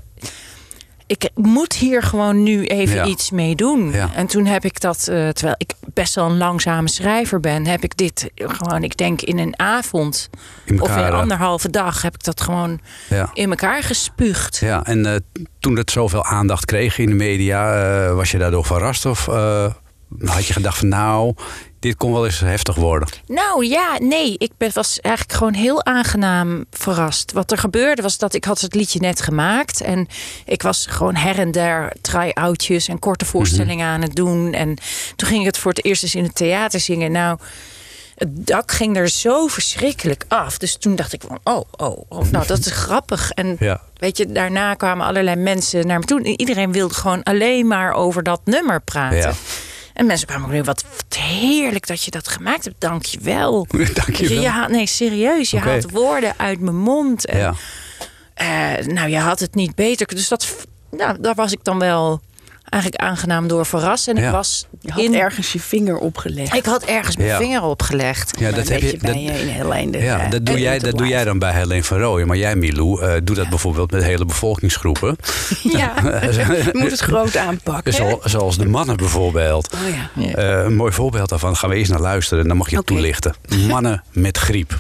Ik 1.08 1.30
moet 1.34 1.72
hier 1.72 2.02
gewoon 2.02 2.42
nu 2.42 2.64
even 2.64 2.94
Ja. 2.94 3.04
iets 3.04 3.30
mee 3.30 3.54
doen. 3.54 3.92
Ja. 3.92 4.10
En 4.14 4.26
toen 4.26 4.46
heb 4.46 4.64
ik 4.64 4.80
dat, 4.80 4.98
eh, 4.98 5.28
terwijl 5.28 5.54
ik 5.58 5.72
best 5.94 6.14
wel 6.14 6.30
een 6.30 6.36
langzame 6.36 6.88
schrijver 6.88 7.40
ben, 7.40 7.66
heb 7.66 7.84
ik 7.84 7.96
dit 7.96 8.30
gewoon, 8.34 8.82
ik 8.82 8.96
denk 8.96 9.22
in 9.22 9.38
een 9.38 9.58
avond 9.58 10.30
In 10.64 10.80
of 10.80 10.96
in 10.96 11.02
eh, 11.02 11.10
anderhalve 11.10 11.70
dag, 11.70 12.02
heb 12.02 12.14
ik 12.14 12.24
dat 12.24 12.40
gewoon 12.40 12.80
ja. 13.08 13.30
in 13.34 13.50
elkaar 13.50 13.82
gespuugd. 13.82 14.56
Ja, 14.56 14.84
en 14.84 15.06
eh, 15.06 15.14
toen 15.58 15.76
het 15.76 15.90
zoveel 15.90 16.24
aandacht 16.24 16.64
kreeg 16.64 16.98
in 16.98 17.08
de 17.08 17.14
media, 17.14 17.74
eh, 17.74 18.14
was 18.14 18.30
je 18.30 18.38
daardoor 18.38 18.64
verrast? 18.64 19.06
Of 19.06 19.26
had 20.24 20.46
je 20.46 20.52
gedacht 20.52 20.78
van 20.78 20.88
nou, 20.88 21.34
dit 21.86 21.96
kon 21.96 22.12
wel 22.12 22.24
eens 22.24 22.40
heftig 22.40 22.74
worden? 22.74 23.08
Nou 23.26 23.66
ja, 23.66 23.98
nee, 23.98 24.34
ik 24.38 24.50
ben, 24.56 24.70
was 24.74 25.00
eigenlijk 25.00 25.38
gewoon 25.38 25.54
heel 25.54 25.84
aangenaam 25.84 26.64
verrast. 26.70 27.32
Wat 27.32 27.50
er 27.50 27.58
gebeurde 27.58 28.02
was 28.02 28.18
dat 28.18 28.34
ik 28.34 28.44
had 28.44 28.60
het 28.60 28.74
liedje 28.74 29.00
net 29.00 29.20
gemaakt. 29.20 29.80
En 29.80 30.08
ik 30.44 30.62
was 30.62 30.86
gewoon 30.86 31.14
her 31.14 31.38
en 31.38 31.50
der 31.50 31.92
try-outjes 32.00 32.88
en 32.88 32.98
korte 32.98 33.24
voorstellingen 33.24 33.86
aan 33.86 34.02
het 34.02 34.14
doen. 34.14 34.52
En 34.52 34.76
toen 35.16 35.28
ging 35.28 35.40
ik 35.40 35.46
het 35.46 35.58
voor 35.58 35.72
het 35.72 35.84
eerst 35.84 36.02
eens 36.02 36.14
in 36.14 36.24
het 36.24 36.34
theater 36.34 36.80
zingen. 36.80 37.12
Nou, 37.12 37.38
het 38.16 38.46
dak 38.46 38.72
ging 38.72 38.96
er 38.96 39.08
zo 39.08 39.46
verschrikkelijk 39.46 40.24
af. 40.28 40.58
Dus 40.58 40.76
toen 40.76 40.96
dacht 40.96 41.12
ik 41.12 41.22
van, 41.26 41.38
oh, 41.44 41.64
oh, 41.76 42.00
oh 42.08 42.30
nou 42.30 42.46
dat 42.46 42.58
is 42.58 42.72
grappig. 42.86 43.30
En 43.30 43.56
Ja. 43.58 43.80
weet 43.96 44.16
je, 44.16 44.32
daarna 44.32 44.74
kwamen 44.74 45.06
allerlei 45.06 45.36
mensen 45.36 45.86
naar 45.86 45.98
me 45.98 46.04
toe. 46.04 46.18
En 46.18 46.40
Iedereen 46.40 46.72
wilde 46.72 46.94
gewoon 46.94 47.22
alleen 47.22 47.66
maar 47.66 47.92
over 47.92 48.22
dat 48.22 48.40
nummer 48.44 48.80
praten. 48.80 49.18
Ja. 49.18 49.32
En 49.96 50.06
mensen 50.06 50.26
kwamen 50.26 50.48
weer, 50.48 50.64
wat, 50.64 50.84
wat 50.96 51.18
heerlijk 51.18 51.86
dat 51.86 52.02
je 52.02 52.10
dat 52.10 52.28
gemaakt 52.28 52.64
hebt. 52.64 52.80
Dank 52.80 53.04
je 53.04 53.18
wel. 53.22 53.66
Dank 53.94 54.14
je 54.16 54.40
wel. 54.40 54.68
Nee, 54.68 54.86
serieus. 54.86 55.50
Je 55.50 55.58
haalt 55.58 55.90
woorden 55.90 56.32
uit 56.36 56.60
mijn 56.60 56.76
mond. 56.76 57.26
En, 57.26 57.38
Ja. 57.38 57.54
eh, 58.34 58.86
nou, 58.86 59.08
je 59.08 59.18
had 59.18 59.40
het 59.40 59.54
niet 59.54 59.74
beter. 59.74 60.06
Dus 60.06 60.28
dat, 60.28 60.56
nou, 60.90 61.20
daar 61.20 61.34
was 61.34 61.52
ik 61.52 61.58
dan 61.64 61.78
wel 61.78 62.20
eigenlijk 62.82 63.02
aangenaam 63.02 63.48
door 63.48 63.66
verrast. 63.66 64.08
En 64.08 64.16
Ja. 64.16 64.26
ik 64.26 64.30
was 64.32 64.66
Je 64.80 64.90
had 64.92 65.02
in... 65.02 65.14
ergens 65.14 65.52
je 65.52 65.60
vinger 65.60 65.98
opgelegd. 65.98 66.54
Ik 66.54 66.64
had 66.64 66.84
ergens 66.84 67.16
mijn 67.16 67.28
Ja. 67.28 67.36
vinger 67.36 67.62
opgelegd. 67.62 68.38
Ja, 68.38 68.50
dat 68.50 68.68
heb 68.68 68.80
je. 68.80 68.98
Dat, 69.00 69.14
je 69.14 69.20
in 69.20 69.48
heel 69.48 69.72
einde. 69.72 69.98
ja, 69.98 70.18
eh, 70.20 70.30
dat 70.30 70.46
doe, 70.46 70.58
jij, 70.60 70.78
dat 70.78 70.98
doe 70.98 71.06
jij 71.06 71.24
dan 71.24 71.38
bij 71.38 71.52
Helene 71.52 71.84
van 71.84 71.98
Rooyen. 71.98 72.26
Maar 72.26 72.36
jij, 72.36 72.56
Milou, 72.56 73.02
eh 73.02 73.12
doe 73.24 73.36
dat 73.36 73.48
bijvoorbeeld 73.48 73.90
met 73.90 74.02
hele 74.02 74.24
bevolkingsgroepen. 74.24 75.16
Ja. 75.62 75.92
Je 76.30 76.70
moet 76.72 76.90
het 76.90 77.00
groot 77.00 77.36
aanpakken. 77.36 77.92
Zo, 77.92 78.20
zoals 78.24 78.58
de 78.58 78.66
mannen 78.68 78.96
bijvoorbeeld. 78.96 79.74
Oh 79.74 79.80
ja. 80.24 80.32
Eh, 80.34 80.64
een 80.64 80.74
mooi 80.76 80.92
voorbeeld 80.92 81.28
daarvan 81.28 81.56
gaan 81.56 81.70
we 81.70 81.76
eerst 81.76 81.90
naar 81.90 82.00
luisteren 82.00 82.42
en 82.42 82.48
dan 82.48 82.56
mag 82.56 82.70
je 82.70 82.82
toelichten. 82.84 83.34
Mannen 83.68 84.02
met 84.12 84.38
griep. 84.38 84.78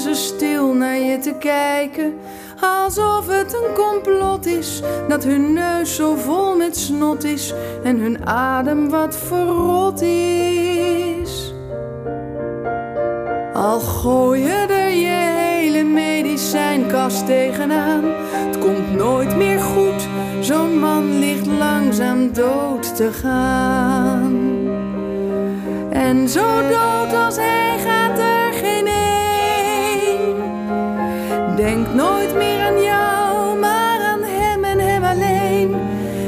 Ze 0.00 0.14
stil 0.14 0.72
naar 0.72 0.98
je 0.98 1.18
te 1.18 1.34
kijken. 1.38 2.14
Alsof 2.60 3.26
het 3.26 3.52
een 3.54 3.74
complot 3.74 4.46
is, 4.46 4.82
dat 5.08 5.24
hun 5.24 5.52
neus 5.52 5.94
zo 5.94 6.14
vol 6.14 6.56
met 6.56 6.76
snot 6.76 7.24
is 7.24 7.54
en 7.84 7.98
hun 7.98 8.26
adem 8.26 8.90
wat 8.90 9.16
verrot 9.16 10.00
is. 10.00 11.52
Al 13.52 13.80
gooi 13.80 14.42
je 14.42 14.66
er 14.68 14.90
je 14.90 15.36
hele 15.38 15.82
medicijnkast 15.82 17.26
tegenaan, 17.26 18.04
het 18.30 18.58
komt 18.58 18.94
nooit 18.94 19.36
meer 19.36 19.60
goed. 19.60 20.08
Zo'n 20.40 20.78
man 20.78 21.18
ligt 21.18 21.46
langzaam 21.46 22.32
dood 22.32 22.96
te 22.96 23.12
gaan. 23.12 24.48
En 25.90 26.28
zo 26.28 26.44
dood 26.68 27.24
als 27.24 27.36
hij 27.36 27.78
gaat 27.78 28.18
er 28.18 28.37
Denk 31.68 31.94
nooit 31.94 32.34
meer 32.34 32.60
aan 32.60 32.82
jou, 32.82 33.58
maar 33.58 34.00
aan 34.00 34.22
hem 34.22 34.64
en 34.64 34.78
hem 34.78 35.04
alleen. 35.04 35.76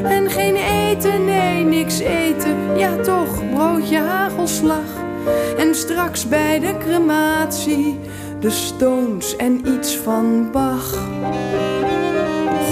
En 0.05 0.31
geen 0.31 0.57
eten, 0.57 1.25
nee, 1.25 1.65
niks 1.65 1.99
eten. 1.99 2.79
Ja, 2.79 2.97
toch, 2.97 3.51
broodje 3.55 3.99
hagelslag. 3.99 4.85
En 5.59 5.75
straks 5.75 6.29
bij 6.29 6.59
de 6.59 6.79
crematie, 6.79 7.99
de 8.41 8.51
stones 8.51 9.37
en 9.37 9.69
iets 9.75 9.97
van 9.97 10.51
Bach. 10.53 10.99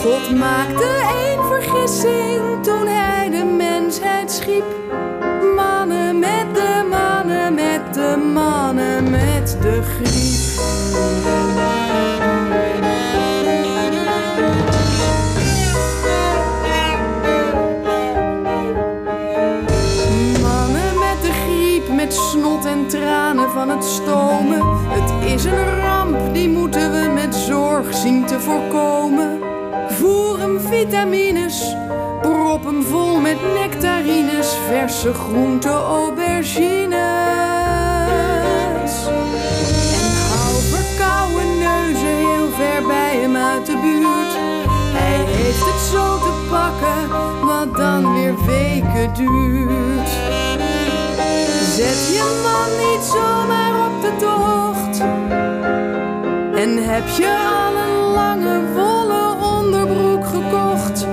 God 0.03 0.39
maakte 0.39 0.89
één 1.25 1.45
vergissing 1.45 2.63
toen 2.63 2.87
hij 2.87 3.31
de 3.31 3.45
mensheid 3.45 4.31
schiep. 4.31 4.67
Mannen 5.57 6.19
met 6.19 6.55
de 6.55 6.87
mannen, 6.91 7.55
met 7.55 7.95
de 7.95 8.31
mannen, 8.35 9.11
met 9.11 9.57
de 9.61 9.83
griep. 9.83 11.48
Van 23.59 23.69
het 23.69 23.85
stomen. 23.85 24.61
Het 24.89 25.33
is 25.35 25.45
een 25.45 25.81
ramp, 25.81 26.35
die 26.35 26.49
moeten 26.49 26.93
we 26.93 27.11
met 27.15 27.35
zorg 27.35 27.95
zien 27.95 28.25
te 28.27 28.41
voorkomen. 28.41 29.41
Voer 29.89 30.39
hem 30.39 30.61
vitamines, 30.61 31.75
prop 32.21 32.65
hem 32.65 32.83
vol 32.83 33.21
met 33.21 33.37
nectarines, 33.55 34.57
verse 34.69 35.15
groente 35.15 35.69
aubergines. 35.69 36.97
En 39.99 40.11
hou 40.33 40.55
verkouden 40.75 41.59
neuzen 41.59 42.17
heel 42.17 42.49
ver 42.57 42.87
bij 42.87 43.17
hem 43.21 43.37
uit 43.37 43.67
de 43.67 43.79
buurt. 43.83 44.33
Hij 44.99 45.25
heeft 45.35 45.65
het 45.65 45.81
zo 45.93 46.19
te 46.19 46.47
pakken, 46.51 47.09
wat 47.47 47.77
dan 47.77 48.15
weer 48.15 48.35
weken 48.47 49.15
duurt. 49.15 50.48
Zet 51.79 52.15
je 52.15 52.41
man 52.43 52.71
niet 52.91 53.05
zomaar 53.05 53.87
op 53.87 54.03
de 54.03 54.13
tocht. 54.19 55.01
En 56.63 56.85
heb 56.85 57.09
je 57.09 57.37
al 57.61 57.77
een 57.77 58.13
lange 58.13 58.73
wollen 58.75 59.41
onderbroek 59.41 60.27
gekocht? 60.27 61.07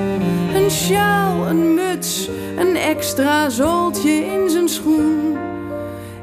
Een 0.53 0.72
sjaal, 0.72 1.48
een 1.48 1.74
muts, 1.74 2.29
een 2.57 2.75
extra 2.75 3.50
zooltje 3.50 4.12
in 4.12 4.50
zijn 4.50 4.69
schoen. 4.69 5.38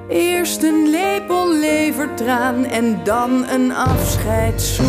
Eerst 0.08 0.62
een 0.62 0.90
lepel 0.90 1.52
levertraan 1.52 2.64
en 2.64 3.00
dan 3.04 3.48
een 3.48 3.72
afscheidszoen. 3.74 4.88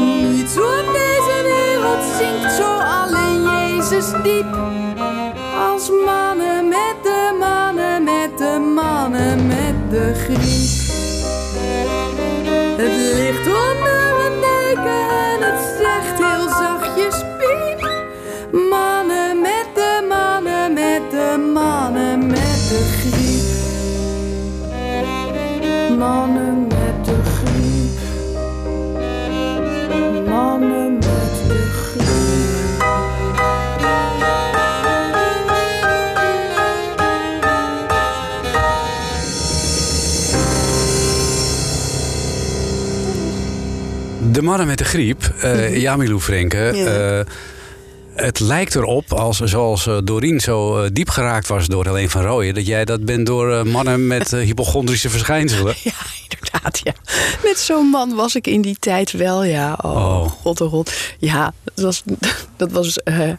Niets 0.00 0.56
op 0.56 0.86
deze 0.92 1.42
wereld 1.42 2.04
zingt 2.18 2.52
zo 2.52 2.78
alleen 2.78 3.42
Jezus 3.42 4.10
diep. 4.22 4.56
De 9.92 10.12
griep. 10.24 10.51
De 44.32 44.42
mannen 44.42 44.66
met 44.66 44.78
de 44.78 44.84
griep, 44.84 45.32
eh 45.40 45.76
Jamilou 45.76 46.20
Frenke. 46.20 46.70
Ja. 46.74 47.18
eh, 47.18 47.26
het 48.14 48.40
lijkt 48.40 48.74
erop, 48.74 49.12
als, 49.12 49.40
zoals 49.40 49.86
eh, 49.86 49.98
Doreen 50.04 50.40
zo 50.40 50.88
diep 50.92 51.08
geraakt 51.08 51.48
was 51.48 51.66
door 51.66 51.84
Helene 51.84 52.10
van 52.10 52.22
Rooyen... 52.22 52.54
dat 52.54 52.66
jij 52.66 52.84
dat 52.84 53.04
bent 53.04 53.26
door 53.26 53.66
mannen 53.66 54.06
met 54.06 54.30
hypochondrische 54.30 55.10
verschijnselen. 55.10 55.74
Ja, 55.82 55.92
inderdaad, 56.64 56.80
ja. 56.84 56.92
Met 57.48 57.58
zo'n 57.58 57.86
man 57.86 58.14
was 58.14 58.34
ik 58.34 58.46
in 58.46 58.62
die 58.62 58.76
tijd 58.78 59.12
wel, 59.12 59.44
ja. 59.44 59.78
Oh, 59.82 59.90
Oh. 59.92 60.30
god 60.30 60.60
oh 60.60 60.70
god. 60.70 60.92
Ja, 61.18 61.52
dat 61.64 61.84
was, 61.84 62.02
dat 62.56 62.72
was, 62.72 62.98
eh, 62.98 63.30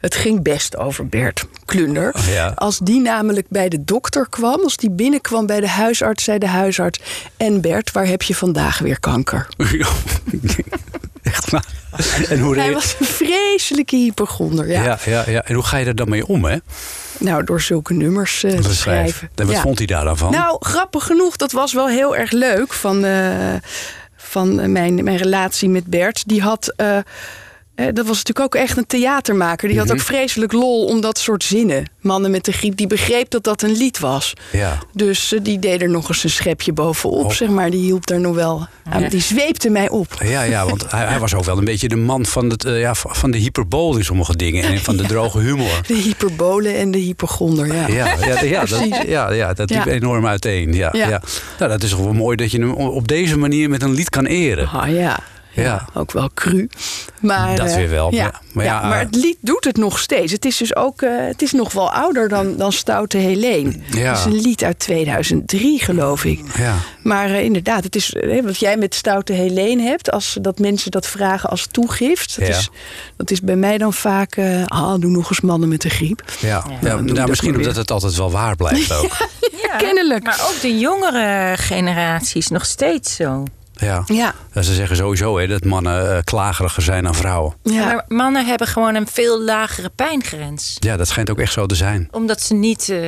het 0.00 0.14
ging 0.14 0.42
best 0.42 0.76
over 0.76 1.06
Bert 1.06 1.44
Klunder. 1.64 2.14
Oh, 2.16 2.26
ja. 2.26 2.52
Als 2.54 2.78
die 2.78 3.00
namelijk 3.00 3.46
bij 3.48 3.68
de 3.68 3.84
dokter 3.84 4.28
kwam, 4.28 4.60
als 4.62 4.76
die 4.76 4.90
binnenkwam 4.90 5.46
bij 5.46 5.60
de 5.60 5.68
huisarts... 5.68 6.24
zei 6.24 6.38
de 6.38 6.46
huisarts, 6.48 7.00
en 7.36 7.60
Bert, 7.60 7.92
waar 7.92 8.06
heb 8.06 8.22
je 8.22 8.34
vandaag 8.34 8.78
weer 8.78 9.00
kanker? 9.00 9.46
Echt 11.22 11.50
waar. 11.50 11.64
En 12.28 12.40
hoe, 12.40 12.56
Hij 12.58 12.72
was 12.72 12.94
een 13.00 13.06
vreselijke 13.06 13.96
hypochonder, 13.96 14.68
ja. 14.68 14.82
ja. 14.84 14.98
Ja, 15.04 15.24
ja, 15.30 15.44
En 15.44 15.54
hoe 15.54 15.64
ga 15.64 15.76
je 15.76 15.86
er 15.86 15.94
dan 15.96 16.08
mee 16.08 16.26
om, 16.26 16.44
hè? 16.44 16.56
Nou, 17.24 17.44
door 17.44 17.60
zulke 17.60 17.94
nummers 17.94 18.44
eh, 18.44 18.58
te 18.58 18.74
schrijven. 18.74 19.30
En 19.34 19.46
wat 19.46 19.54
Ja. 19.54 19.60
vond 19.60 19.78
hij 19.78 19.86
daar 19.86 20.04
dan 20.04 20.16
van? 20.16 20.30
Nou, 20.30 20.56
grappig 20.60 21.04
genoeg, 21.04 21.36
dat 21.36 21.52
was 21.52 21.72
wel 21.72 21.88
heel 21.88 22.16
erg 22.16 22.30
leuk 22.30 22.72
van, 22.72 23.04
eh, 23.04 23.54
van 24.16 24.60
eh, 24.60 24.68
mijn, 24.68 25.04
mijn 25.04 25.16
relatie 25.16 25.68
met 25.68 25.86
Bert. 25.86 26.28
Die 26.28 26.42
had. 26.42 26.74
Dat 27.74 28.06
was 28.06 28.16
natuurlijk 28.16 28.40
ook 28.40 28.54
echt 28.54 28.76
een 28.76 28.86
theatermaker. 28.86 29.68
Die 29.68 29.78
had 29.78 29.86
Mhm. 29.86 29.96
ook 29.96 30.02
vreselijk 30.02 30.52
lol 30.52 30.84
om 30.84 31.00
dat 31.00 31.18
soort 31.18 31.44
zinnen. 31.44 31.90
Mannen 32.00 32.30
met 32.30 32.44
de 32.44 32.52
griep, 32.52 32.76
die 32.76 32.86
begreep 32.86 33.30
dat 33.30 33.44
dat 33.44 33.62
een 33.62 33.76
lied 33.76 33.98
was. 33.98 34.32
ja. 34.52 34.78
Dus 34.92 35.32
eh, 35.32 35.40
die 35.42 35.58
deed 35.58 35.82
er 35.82 35.90
nog 35.90 36.08
eens 36.08 36.24
een 36.24 36.30
schepje 36.30 36.72
bovenop, 36.72 37.24
Op. 37.24 37.32
zeg 37.32 37.48
maar. 37.48 37.70
Die 37.70 37.80
hielp 37.80 38.06
daar 38.06 38.20
nog 38.20 38.34
wel. 38.34 38.66
aan. 38.90 39.08
die 39.08 39.20
zweepte 39.20 39.70
mij 39.70 39.88
op. 39.88 40.06
Ja, 40.24 40.42
ja, 40.42 40.66
want 40.66 40.90
hij, 40.90 41.04
hij 41.06 41.18
was 41.18 41.34
ook 41.34 41.44
wel 41.44 41.58
een 41.58 41.64
beetje 41.64 41.88
de 41.88 41.96
man 41.96 42.26
van, 42.26 42.50
het, 42.50 42.64
eh, 42.64 42.80
ja, 42.80 42.94
van 42.94 43.30
de 43.30 43.38
hyperbole 43.38 43.98
in 43.98 44.04
sommige 44.04 44.36
dingen. 44.36 44.64
En 44.64 44.78
van 44.78 44.96
de 44.96 45.02
droge 45.06 45.38
humor. 45.38 45.80
De 45.86 45.94
hyperbole 45.94 46.68
en 46.68 46.90
de 46.90 46.98
hypochonder, 46.98 47.66
ja. 47.74 47.86
Ja, 47.86 48.16
ja, 48.26 48.42
ja, 48.42 48.64
dat, 48.64 48.78
Precies. 48.88 49.02
ja, 49.06 49.32
ja, 49.32 49.52
dat 49.54 49.70
liep 49.70 49.84
Ja. 49.84 49.90
enorm 49.92 50.26
uiteen. 50.26 50.72
Ja, 50.72 50.88
ja. 50.92 51.08
Ja. 51.08 51.22
Nou, 51.58 51.70
dat 51.70 51.82
is 51.82 51.90
toch 51.90 52.00
wel 52.00 52.12
mooi 52.12 52.36
dat 52.36 52.50
je 52.50 52.58
hem 52.58 52.70
op 52.72 53.08
deze 53.08 53.38
manier 53.38 53.68
met 53.68 53.82
een 53.82 53.94
lied 53.94 54.10
kan 54.10 54.26
eren. 54.26 54.68
Ah, 54.68 54.88
ja. 54.94 55.18
Ja. 55.54 55.88
Ook 55.94 56.12
wel 56.12 56.30
cru. 56.34 56.68
Maar, 57.20 57.56
Dat 57.56 57.66
eh, 57.68 57.74
weer 57.74 57.88
wel, 57.90 58.12
Ja, 58.14 58.22
maar- 58.22 58.40
maar 58.52 58.64
ja, 58.64 58.80
ja, 58.80 58.88
maar 58.88 58.98
eh, 59.00 59.06
het 59.06 59.14
lied 59.14 59.36
doet 59.40 59.64
het 59.64 59.76
nog 59.76 59.98
steeds. 59.98 60.32
Het 60.32 60.44
is 60.44 60.56
dus 60.56 60.76
ook, 60.76 61.02
eh, 61.02 61.10
het 61.16 61.42
is 61.42 61.52
nog 61.52 61.72
wel 61.72 61.92
ouder 61.92 62.28
dan, 62.28 62.56
dan 62.56 62.72
Stoute 62.72 63.16
Helene. 63.16 63.72
Ja. 63.90 64.08
Het 64.10 64.18
is 64.18 64.24
een 64.24 64.40
lied 64.40 64.64
uit 64.64 64.78
2003, 64.78 65.78
geloof 65.84 66.24
ik. 66.24 66.40
Ja. 66.56 66.74
Maar 67.02 67.26
eh, 67.26 67.42
inderdaad, 67.42 67.84
het 67.84 67.96
is 67.96 68.14
wat 68.44 68.58
jij 68.58 68.76
met 68.76 68.94
Stoute 68.94 69.32
Helene 69.32 69.82
hebt, 69.82 70.10
als 70.10 70.38
dat 70.40 70.58
mensen 70.58 70.90
dat 70.90 71.06
vragen 71.06 71.48
als 71.50 71.66
toegift. 71.70 72.38
Dat, 72.38 72.48
Ja. 72.48 72.56
is, 72.56 72.70
dat 73.16 73.30
is 73.30 73.40
bij 73.40 73.56
mij 73.56 73.78
dan 73.78 73.92
vaak, 73.92 74.36
eh 74.36 74.64
ah, 74.66 74.94
doe 75.00 75.10
nog 75.10 75.28
eens 75.30 75.40
mannen 75.40 75.68
met 75.68 75.80
de 75.82 75.90
griep. 75.90 76.22
Ja, 76.40 76.64
ja. 76.80 77.00
nou, 77.00 77.28
misschien 77.28 77.56
omdat 77.56 77.76
het 77.76 77.90
altijd 77.90 78.14
wel 78.16 78.30
waar 78.30 78.56
blijft 78.56 78.92
ook. 79.02 79.16
Ja, 79.62 79.76
kennelijk. 79.76 80.24
Maar 80.24 80.40
ook 80.48 80.60
de 80.60 80.78
jongere 80.78 81.52
generaties 81.56 82.48
nog 82.48 82.64
steeds 82.64 83.14
zo. 83.14 83.44
Ja. 83.76 84.02
Ja, 84.06 84.34
Ja, 84.52 84.62
Ze 84.62 84.74
zeggen 84.74 84.96
sowieso 84.96 85.38
hè, 85.38 85.46
dat 85.46 85.64
mannen 85.64 86.16
eh, 86.16 86.22
klageriger 86.24 86.82
zijn 86.82 87.04
dan 87.04 87.14
vrouwen. 87.14 87.54
ja. 87.62 87.84
Maar 87.86 88.04
mannen 88.08 88.46
hebben 88.46 88.66
gewoon 88.66 88.94
een 88.94 89.06
veel 89.06 89.42
lagere 89.42 89.90
pijngrens. 89.94 90.76
Ja, 90.78 90.96
dat 90.96 91.08
schijnt 91.08 91.30
ook 91.30 91.38
echt 91.38 91.52
zo 91.52 91.66
te 91.66 91.74
zijn. 91.74 92.08
Omdat 92.10 92.40
ze 92.40 92.54
niet 92.54 92.88
eh, 92.88 92.98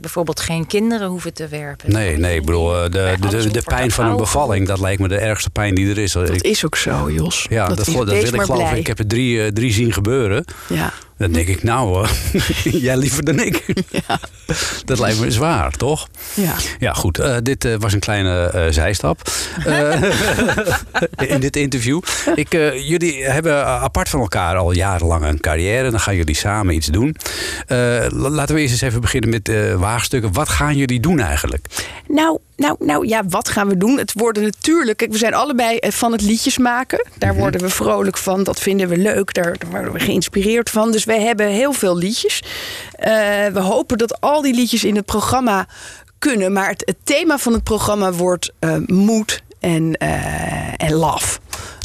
bijvoorbeeld 0.00 0.40
geen 0.40 0.66
kinderen 0.66 1.08
hoeven 1.08 1.34
te 1.34 1.48
werpen. 1.48 1.92
Nee, 1.92 2.16
nee, 2.16 2.36
ik 2.38 2.44
bedoel, 2.44 2.76
eh, 2.76 2.82
de, 2.90 3.16
de, 3.30 3.50
de, 3.50 3.62
pijn 3.62 3.90
van 3.90 4.06
een 4.06 4.16
bevalling, 4.16 4.66
dat 4.66 4.80
lijkt 4.80 5.00
me 5.00 5.08
de 5.08 5.18
ergste 5.18 5.50
pijn 5.50 5.74
die 5.74 5.90
er 5.90 5.98
is. 5.98 6.12
dat 6.12 6.28
Ik- 6.30 6.42
is 6.42 6.64
ook 6.64 6.76
zo, 6.76 7.10
Jos. 7.10 7.46
ja, 7.50 7.68
dat, 7.68 7.86
is- 7.86 7.94
dat, 7.94 8.04
wees 8.08 8.20
wil 8.22 8.30
ik 8.30 8.36
maar 8.36 8.44
geloven. 8.44 8.66
blij. 8.68 8.78
Ik 8.80 8.86
heb 8.86 8.98
er 8.98 9.06
drie, 9.06 9.52
drie 9.52 9.72
zien 9.72 9.92
gebeuren. 9.92 10.44
Ja. 10.68 10.92
Dan 11.20 11.32
denk 11.32 11.48
ik, 11.48 11.62
nou, 11.62 12.06
jij 12.86 12.96
liever 12.96 13.24
dan 13.24 13.40
ik. 13.40 13.64
Dat 14.84 14.98
lijkt 14.98 15.20
me 15.20 15.30
zwaar, 15.30 15.70
toch? 15.72 16.08
Ja. 16.34 16.54
Ja, 16.78 16.92
goed. 16.92 17.18
eh, 17.18 17.36
dit 17.42 17.64
eh, 17.64 17.74
was 17.78 17.92
een 17.92 18.00
kleine 18.00 18.44
eh, 18.44 18.72
zijstap 18.72 19.20
in 21.32 21.40
dit 21.40 21.56
interview. 21.56 22.00
Ik, 22.34 22.52
jullie 22.74 23.24
hebben 23.24 23.66
apart 23.66 24.08
van 24.08 24.20
elkaar 24.20 24.56
al 24.56 24.72
jarenlang 24.72 25.24
een 25.24 25.40
carrière. 25.40 25.90
Dan 25.90 26.00
gaan 26.00 26.16
jullie 26.16 26.34
samen 26.36 26.74
iets 26.74 26.86
doen. 26.86 27.16
La- 27.66 28.08
laten 28.30 28.54
we 28.54 28.60
eerst 28.60 28.72
eens 28.72 28.82
even 28.82 29.00
beginnen 29.00 29.30
met 29.30 29.74
waagstukken. 29.78 30.32
Wat 30.32 30.48
gaan 30.48 30.76
jullie 30.76 31.00
doen 31.00 31.18
eigenlijk? 31.20 31.66
Nou, 32.08 32.38
nou, 32.60 32.76
nou 32.78 33.06
ja, 33.06 33.22
wat 33.28 33.48
gaan 33.48 33.68
we 33.68 33.76
doen? 33.76 33.98
Het 33.98 34.12
worden 34.14 34.42
natuurlijk. 34.42 35.06
We 35.10 35.18
zijn 35.18 35.34
allebei 35.34 35.76
eh, 35.76 35.90
van 35.90 36.12
het 36.12 36.22
liedjes 36.22 36.58
maken. 36.58 37.06
Daar 37.18 37.30
Mhm. 37.30 37.40
worden 37.40 37.60
we 37.60 37.68
vrolijk 37.70 38.16
van. 38.18 38.42
Dat 38.44 38.60
vinden 38.60 38.88
we 38.88 38.96
leuk. 38.96 39.34
Daar, 39.34 39.58
daar 39.58 39.70
worden 39.70 39.92
we 39.92 39.98
geïnspireerd 40.00 40.70
van. 40.70 40.92
Dus 40.92 41.04
wij 41.04 41.20
hebben 41.20 41.46
heel 41.46 41.72
veel 41.72 41.96
liedjes. 41.96 42.42
Eh, 42.92 43.12
we 43.52 43.60
hopen 43.60 43.98
dat 43.98 44.20
al 44.20 44.42
die 44.42 44.54
liedjes 44.54 44.84
in 44.84 44.96
het 44.96 45.04
programma 45.04 45.66
kunnen. 46.18 46.52
Maar 46.52 46.68
het, 46.68 46.82
het 46.86 46.96
thema 47.04 47.38
van 47.38 47.52
het 47.52 47.62
programma 47.62 48.12
wordt 48.12 48.52
eh, 48.58 48.76
moed 48.86 49.42
en, 49.60 49.94
eh, 49.96 50.72
en 50.76 50.92
laf. 50.92 51.40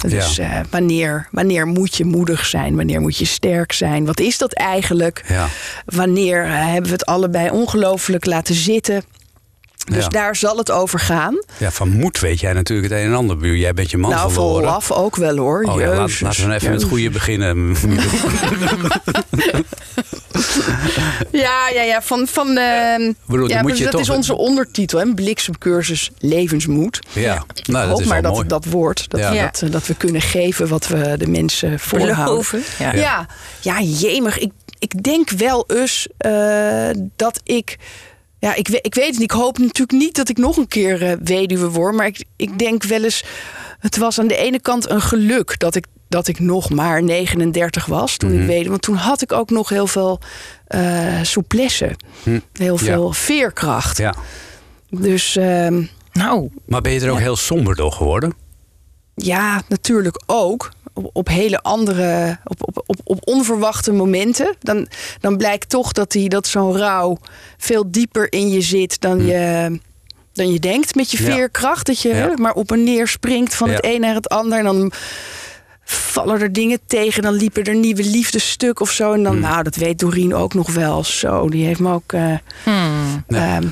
Dus 0.08 0.36
Ja. 0.36 0.62
wanneer, 0.70 1.28
wanneer 1.32 1.68
moet 1.68 1.96
je 1.96 2.06
moedig 2.06 2.46
zijn? 2.46 2.76
Wanneer 2.76 3.02
moet 3.02 3.18
je 3.18 3.26
sterk 3.26 3.72
zijn? 3.72 4.06
Wat 4.06 4.20
is 4.20 4.38
dat 4.38 4.54
eigenlijk? 4.54 5.24
Ja. 5.28 5.48
Wanneer 5.86 6.48
hebben 6.48 6.84
we 6.84 6.92
het 6.92 7.06
allebei 7.06 7.50
ongelooflijk 7.50 8.26
laten 8.26 8.56
zitten? 8.56 9.04
Dus 9.86 10.04
Ja. 10.04 10.10
daar 10.10 10.36
zal 10.36 10.58
het 10.58 10.72
over 10.72 11.00
gaan. 11.00 11.40
Ja, 11.58 11.72
van 11.72 11.90
moed 11.90 12.20
weet 12.20 12.40
jij 12.40 12.54
natuurlijk 12.54 12.90
het 12.94 13.00
een 13.02 13.06
en 13.08 13.14
ander. 13.16 13.38
Buur. 13.38 13.56
Jij 13.56 13.74
bent 13.74 13.92
je 13.92 13.98
man 13.98 14.10
nou, 14.10 14.22
voor 14.24 14.32
verloren. 14.32 14.64
laf 14.64 14.92
ook 14.92 15.16
wel 15.16 15.38
hoor. 15.38 15.64
Oh 15.64 15.80
ja, 15.80 15.88
laat, 15.88 16.22
laten 16.22 16.42
we 16.42 16.48
nou 16.48 16.54
even 16.54 16.72
met 16.72 16.82
het 16.82 16.90
goede 16.90 17.10
beginnen. 17.10 17.76
Ja, 21.32 21.70
ja, 21.74 21.82
ja. 21.82 22.02
Van, 22.02 22.28
van, 22.28 22.58
ehm, 22.58 23.12
bedoel, 23.26 23.48
dan 23.48 23.58
ja, 23.58 23.62
moet 23.62 23.78
je 23.78 23.84
dat 23.84 23.92
toch- 23.92 24.02
is 24.02 24.10
onze 24.10 24.36
ondertitel, 24.36 25.00
hè? 25.00 25.14
Bliksemcursus 25.14 26.12
levensmoed. 26.20 27.00
Ja, 27.14 27.34
nou, 27.34 27.46
Ik 27.54 27.66
dat 27.74 27.84
hoop 27.90 28.00
is 28.00 28.06
maar 28.06 28.22
wel 28.22 28.32
dat 28.32 28.34
mooi. 28.34 28.48
dat 28.48 28.66
woord, 28.66 29.10
dat, 29.10 29.20
Ja. 29.20 29.44
dat, 29.44 29.62
eh, 29.62 29.72
dat 29.72 29.88
we 29.88 29.96
kunnen 29.96 30.22
geven 30.22 30.68
wat 30.68 30.88
we 30.88 31.16
de 31.18 31.28
mensen 31.28 31.80
voorhouden. 31.80 32.64
Ja. 32.80 32.94
Ja, 32.94 33.28
ja, 33.62 33.82
jemig. 33.82 34.38
Ik, 34.40 34.52
ik 34.80 35.04
denk 35.04 35.30
wel 35.30 35.64
eens 35.68 36.08
eh, 36.18 36.90
dat 37.16 37.40
ik. 37.44 37.78
Ja, 38.46 38.56
ik, 38.56 38.70
ik 38.70 38.96
weet 38.96 39.06
het 39.06 39.14
niet. 39.14 39.32
Ik 39.32 39.32
hoop 39.32 39.58
natuurlijk 39.58 39.92
niet 39.92 40.16
dat 40.16 40.30
ik 40.30 40.38
nog 40.38 40.58
een 40.58 40.68
keer 40.68 41.04
eh, 41.04 41.18
weduwe 41.24 41.70
word. 41.70 41.96
Maar 41.96 42.06
ik, 42.06 42.24
ik 42.36 42.60
denk 42.60 42.84
wel 42.84 43.04
eens... 43.04 43.24
Het 43.80 43.98
was 43.98 44.20
aan 44.20 44.28
de 44.28 44.36
ene 44.38 44.60
kant 44.62 44.90
een 44.90 45.02
geluk 45.02 45.60
dat 45.60 45.76
ik, 45.76 45.86
dat 46.08 46.28
ik 46.28 46.40
nog 46.40 46.70
maar 46.70 47.04
39 47.04 47.86
was 47.86 48.18
toen 48.18 48.32
Mhm. 48.32 48.40
ik 48.42 48.48
weduwe. 48.48 48.70
Want 48.70 48.82
toen 48.82 48.96
had 48.96 49.22
ik 49.22 49.32
ook 49.32 49.50
nog 49.50 49.70
heel 49.70 49.88
veel 49.88 50.20
eh 50.68 51.22
souplesse. 51.22 51.96
Heel 52.54 52.78
veel 52.78 53.12
veerkracht. 53.14 53.98
Hm. 53.98 54.04
Ja. 54.04 54.14
Dus 54.90 55.36
ehm, 55.36 55.84
Nou, 56.12 56.50
Maar 56.66 56.82
ben 56.82 56.92
je 56.92 57.00
er 57.00 57.12
ook 57.12 57.20
heel 57.20 57.36
somber 57.36 57.76
door 57.76 57.92
geworden? 57.92 58.34
ja, 59.16 59.62
natuurlijk 59.68 60.22
ook. 60.26 60.72
Op, 60.96 61.10
op 61.14 61.28
hele 61.28 61.62
andere, 61.62 62.38
op, 62.44 62.58
op, 62.68 62.84
op, 62.86 62.98
op 63.04 63.20
onverwachte 63.24 63.92
momenten. 63.92 64.56
Dan, 64.60 64.88
dan 65.20 65.38
blijkt 65.38 65.70
toch 65.70 65.92
dat, 65.92 66.12
die, 66.12 66.30
dat 66.30 66.48
zo'n 66.48 66.78
rouw 66.78 67.18
veel 67.58 67.92
dieper 67.92 68.32
in 68.32 68.50
je 68.50 68.62
zit 68.62 69.02
dan 69.02 69.26
je, 69.26 69.80
dan 70.34 70.52
je 70.52 70.60
denkt 70.60 70.96
met 70.96 71.12
je 71.12 71.18
veerkracht. 71.18 71.86
Dat 71.86 72.02
je 72.02 72.10
Ja. 72.10 72.34
maar 72.36 72.54
op 72.54 72.72
en 72.72 72.84
neer 72.84 73.08
springt 73.08 73.56
van 73.56 73.70
het 73.70 73.86
een 73.86 74.02
naar 74.02 74.16
het 74.16 74.30
ander. 74.30 74.58
En 74.58 74.64
dan 74.64 74.92
vallen 75.84 76.42
er 76.42 76.54
dingen 76.54 76.80
tegen. 76.88 77.24
Dan 77.24 77.34
liepen 77.34 77.64
er 77.64 77.76
nieuwe 77.76 78.04
liefdesstuk 78.04 78.80
of 78.80 78.92
zo. 78.92 79.14
En 79.14 79.24
dan, 79.24 79.40
nou, 79.40 79.64
dat 79.64 79.76
weet 79.76 80.00
Doreen 80.00 80.36
ook 80.36 80.54
nog 80.54 80.74
wel. 80.74 81.04
Zo, 81.04 81.50
die 81.50 81.66
heeft 81.66 81.80
me 81.80 81.94
ook 81.94 82.14
eh, 82.14 82.38
ehm, 83.28 83.68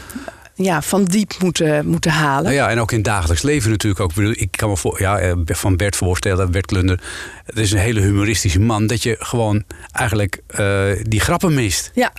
ja, 0.55 0.81
van 0.81 1.05
diep 1.05 1.33
moeten, 1.39 1.85
moeten 1.85 2.11
halen. 2.11 2.43
Nou 2.43 2.55
ja, 2.55 2.69
en 2.69 2.79
ook 2.79 2.91
in 2.91 2.97
het 2.97 3.05
dagelijks 3.05 3.41
leven 3.41 3.69
natuurlijk 3.69 4.01
ook. 4.01 4.09
Ik 4.09 4.15
bedoel, 4.15 4.33
Ik 4.37 4.51
kan 4.51 4.69
me 4.69 4.77
voor, 4.77 5.01
ja, 5.01 5.19
eh, 5.19 5.33
van 5.45 5.77
Bert 5.77 5.95
voorstellen, 5.95 6.51
Bert 6.51 6.65
Klunder. 6.65 7.01
Het 7.45 7.57
is 7.57 7.71
een 7.71 7.77
hele 7.79 7.99
humoristische 7.99 8.59
man. 8.59 8.87
Dat 8.87 9.03
je 9.03 9.15
gewoon 9.19 9.63
eigenlijk 9.91 10.41
eh, 10.47 10.85
die 11.01 11.19
grappen 11.19 11.53
mist. 11.53 11.91
Ja, 11.93 12.13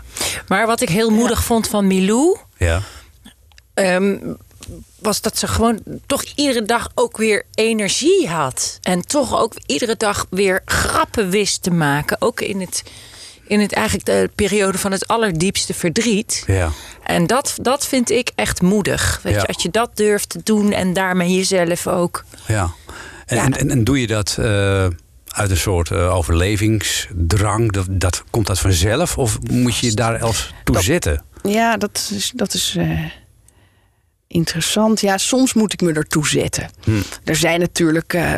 maar 0.49 0.67
wat 0.67 0.81
ik 0.81 0.89
heel 0.89 1.11
moedig 1.11 1.45
vond 1.45 1.69
van 1.69 1.87
Milou... 1.87 2.39
Ja. 2.57 2.81
ehm, 3.75 4.17
was 4.99 5.21
dat 5.21 5.39
ze 5.39 5.47
gewoon 5.49 5.81
toch 6.07 6.23
iedere 6.35 6.63
dag 6.63 6.91
ook 6.95 7.17
weer 7.17 7.45
energie 7.55 8.29
had. 8.29 8.79
En 8.83 9.07
toch 9.07 9.39
ook 9.41 9.53
iedere 9.67 9.97
dag 9.97 10.27
weer 10.31 10.63
grappen 10.65 11.31
wist 11.31 11.63
te 11.63 11.71
maken. 11.71 12.17
Ook 12.21 12.41
in 12.41 12.61
het, 12.61 12.83
in 13.47 13.61
het 13.61 13.73
eigenlijk 13.73 14.07
de 14.07 14.31
periode 14.35 14.79
van 14.79 14.93
het 14.93 15.07
allerdiepste 15.09 15.75
verdriet. 15.75 16.45
Ja. 16.47 16.71
En 17.05 17.27
dat, 17.27 17.57
dat 17.61 17.87
vind 17.87 18.11
ik 18.11 18.31
echt 18.35 18.63
moedig. 18.63 19.21
Weet 19.23 19.35
Ja. 19.35 19.41
je, 19.41 19.47
als 19.47 19.63
je 19.63 19.71
dat 19.71 19.91
durft 19.97 20.29
te 20.29 20.41
doen 20.45 20.73
en 20.73 20.93
daarmee 20.93 21.35
jezelf 21.35 21.87
ook. 21.87 22.25
Ja. 22.47 22.71
En, 23.27 23.37
Ja. 23.37 23.45
En, 23.45 23.59
en, 23.59 23.71
en 23.71 23.85
doe 23.85 24.01
je 24.01 24.07
dat 24.07 24.37
eh, 24.39 24.45
uit 25.29 25.51
een 25.51 25.57
soort 25.57 25.91
eh, 25.91 26.15
overlevingsdrang? 26.15 27.73
Dat, 27.73 27.87
dat, 27.91 28.25
komt 28.31 28.47
dat 28.47 28.59
vanzelf? 28.59 29.19
Of 29.19 29.39
moet 29.51 29.77
je 29.77 29.87
je 29.87 29.95
daar 29.95 30.21
els 30.21 30.55
toe 30.65 30.83
zetten? 30.83 31.23
Ja, 31.43 31.77
dat 31.77 32.11
is, 32.15 32.33
dat 32.35 32.55
is 32.55 32.75
eh, 32.79 33.05
interessant. 34.35 35.01
Ja, 35.01 35.19
soms 35.19 35.53
moet 35.55 35.73
ik 35.73 35.81
me 35.81 35.93
ertoe 35.93 36.29
zetten. 36.29 36.71
Er 37.25 37.37
zijn 37.37 37.61
natuurlijk 37.61 38.15
eh, 38.15 38.33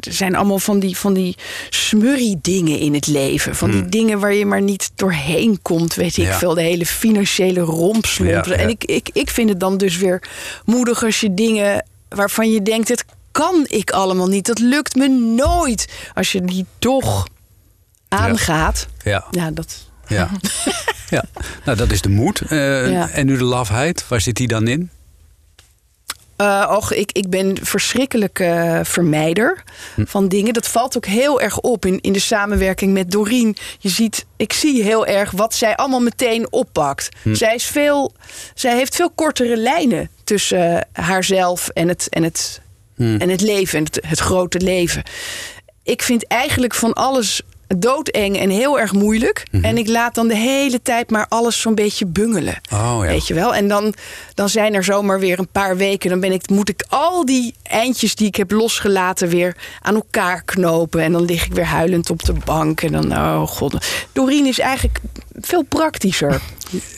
er 0.00 0.12
zijn 0.12 0.34
allemaal 0.36 0.58
van 0.58 0.78
die, 0.78 0.96
van 0.96 1.14
die 1.14 1.36
smurrie 1.70 2.38
dingen 2.42 2.78
in 2.78 2.94
het 2.94 3.06
leven. 3.06 3.56
Van 3.56 3.70
die 3.70 3.88
dingen 3.88 4.18
waar 4.18 4.34
je 4.34 4.46
maar 4.46 4.62
niet 4.62 4.90
doorheen 4.94 5.58
komt. 5.62 5.94
Weet 5.94 6.16
ik 6.16 6.24
Ja. 6.24 6.38
veel, 6.38 6.54
de 6.54 6.62
hele 6.62 6.86
financiële 6.86 7.60
rompslomp. 7.60 8.44
Ja, 8.44 8.52
ja. 8.54 8.58
En 8.62 8.68
ik, 8.68 8.84
ik, 8.84 9.10
ik 9.12 9.30
vind 9.30 9.48
het 9.48 9.60
dan 9.60 9.76
dus 9.76 9.96
weer 9.96 10.22
moedig 10.64 11.04
als 11.04 11.20
je 11.20 11.34
dingen 11.34 11.84
waarvan 12.08 12.50
je 12.50 12.62
denkt... 12.62 12.88
het 12.88 13.04
kan 13.32 13.64
ik 13.68 13.90
allemaal 13.90 14.28
niet, 14.28 14.46
dat 14.46 14.58
lukt 14.58 14.94
me 14.94 15.08
nooit. 15.36 15.88
Als 16.14 16.32
je 16.32 16.40
die 16.44 16.66
toch 16.78 17.26
aangaat. 18.08 18.86
Ja. 19.04 19.24
Ja, 19.30 19.50
dat... 19.50 19.86
Ja. 20.06 20.30
ja. 21.10 21.24
Nou, 21.64 21.76
dat 21.78 21.90
is 21.92 22.00
de 22.00 22.08
moed. 22.08 22.40
Eh. 22.40 23.16
En 23.18 23.26
nu 23.26 23.36
de 23.36 23.44
lafheid. 23.44 24.04
Waar 24.08 24.20
zit 24.20 24.36
die 24.36 24.48
dan 24.48 24.68
in? 24.68 24.90
Eh, 26.38 26.74
och, 26.76 26.92
ik, 26.92 27.12
ik 27.12 27.30
ben 27.30 27.56
verschrikkelijk 27.62 28.40
eh, 28.40 28.80
vermijder 28.82 29.62
van 29.96 30.28
dingen. 30.28 30.52
Dat 30.52 30.68
valt 30.68 30.96
ook 30.96 31.06
heel 31.06 31.40
erg 31.40 31.60
op 31.60 31.86
in, 31.86 32.00
in 32.00 32.12
de 32.12 32.18
samenwerking 32.18 32.92
met 32.92 33.10
Doreen. 33.10 33.56
Je 33.78 33.88
ziet, 33.88 34.26
ik 34.36 34.52
zie 34.52 34.82
heel 34.82 35.06
erg 35.06 35.30
wat 35.30 35.54
zij 35.54 35.76
allemaal 35.76 36.00
meteen 36.00 36.52
oppakt. 36.52 37.08
Zij, 37.32 37.54
is 37.54 37.64
veel, 37.64 38.12
zij 38.54 38.76
heeft 38.76 38.96
veel 38.96 39.10
kortere 39.10 39.56
lijnen 39.56 40.10
tussen 40.24 40.86
eh, 40.92 41.04
haarzelf 41.04 41.68
en 41.68 41.88
het, 41.88 42.06
en 42.08 42.22
het, 42.22 42.60
en 42.96 43.28
het 43.28 43.40
leven, 43.40 43.78
en 43.78 43.84
het, 43.84 43.98
het 44.06 44.18
grote 44.18 44.60
leven. 44.60 45.02
Ik 45.82 46.02
vind 46.02 46.26
eigenlijk 46.26 46.74
van 46.74 46.92
alles 46.92 47.42
doodeng 47.76 48.38
en 48.38 48.50
heel 48.50 48.80
erg 48.80 48.92
moeilijk. 48.92 49.46
En 49.62 49.78
ik 49.78 49.88
laat 49.88 50.14
dan 50.14 50.28
de 50.28 50.36
hele 50.36 50.82
tijd 50.82 51.10
maar 51.10 51.26
alles 51.28 51.60
zo'n 51.60 51.74
beetje 51.74 52.06
bungelen. 52.06 52.60
Oh 52.72 52.98
ja. 53.00 53.06
Weet 53.06 53.26
je 53.26 53.34
wel? 53.34 53.54
En 53.54 53.68
dan, 53.68 53.94
dan 54.34 54.48
zijn 54.48 54.74
er 54.74 54.84
zomaar 54.84 55.18
weer 55.18 55.38
een 55.38 55.48
paar 55.48 55.76
weken. 55.76 56.10
Dan 56.10 56.20
ben 56.20 56.32
ik, 56.32 56.48
moet 56.48 56.68
ik 56.68 56.84
al 56.88 57.24
die 57.24 57.54
eindjes 57.62 58.14
die 58.14 58.26
ik 58.26 58.36
heb 58.36 58.50
losgelaten 58.50 59.28
weer 59.28 59.56
aan 59.82 59.94
elkaar 59.94 60.42
knopen. 60.44 61.02
En 61.02 61.12
dan 61.12 61.24
lig 61.24 61.44
ik 61.44 61.52
weer 61.52 61.66
huilend 61.66 62.10
op 62.10 62.24
de 62.24 62.34
bank. 62.44 62.82
En 62.82 62.92
dan, 62.92 63.12
oh 63.12 63.46
god. 63.46 63.86
Doreen 64.12 64.46
is 64.46 64.58
eigenlijk 64.58 65.00
veel 65.40 65.62
praktischer. 65.62 66.40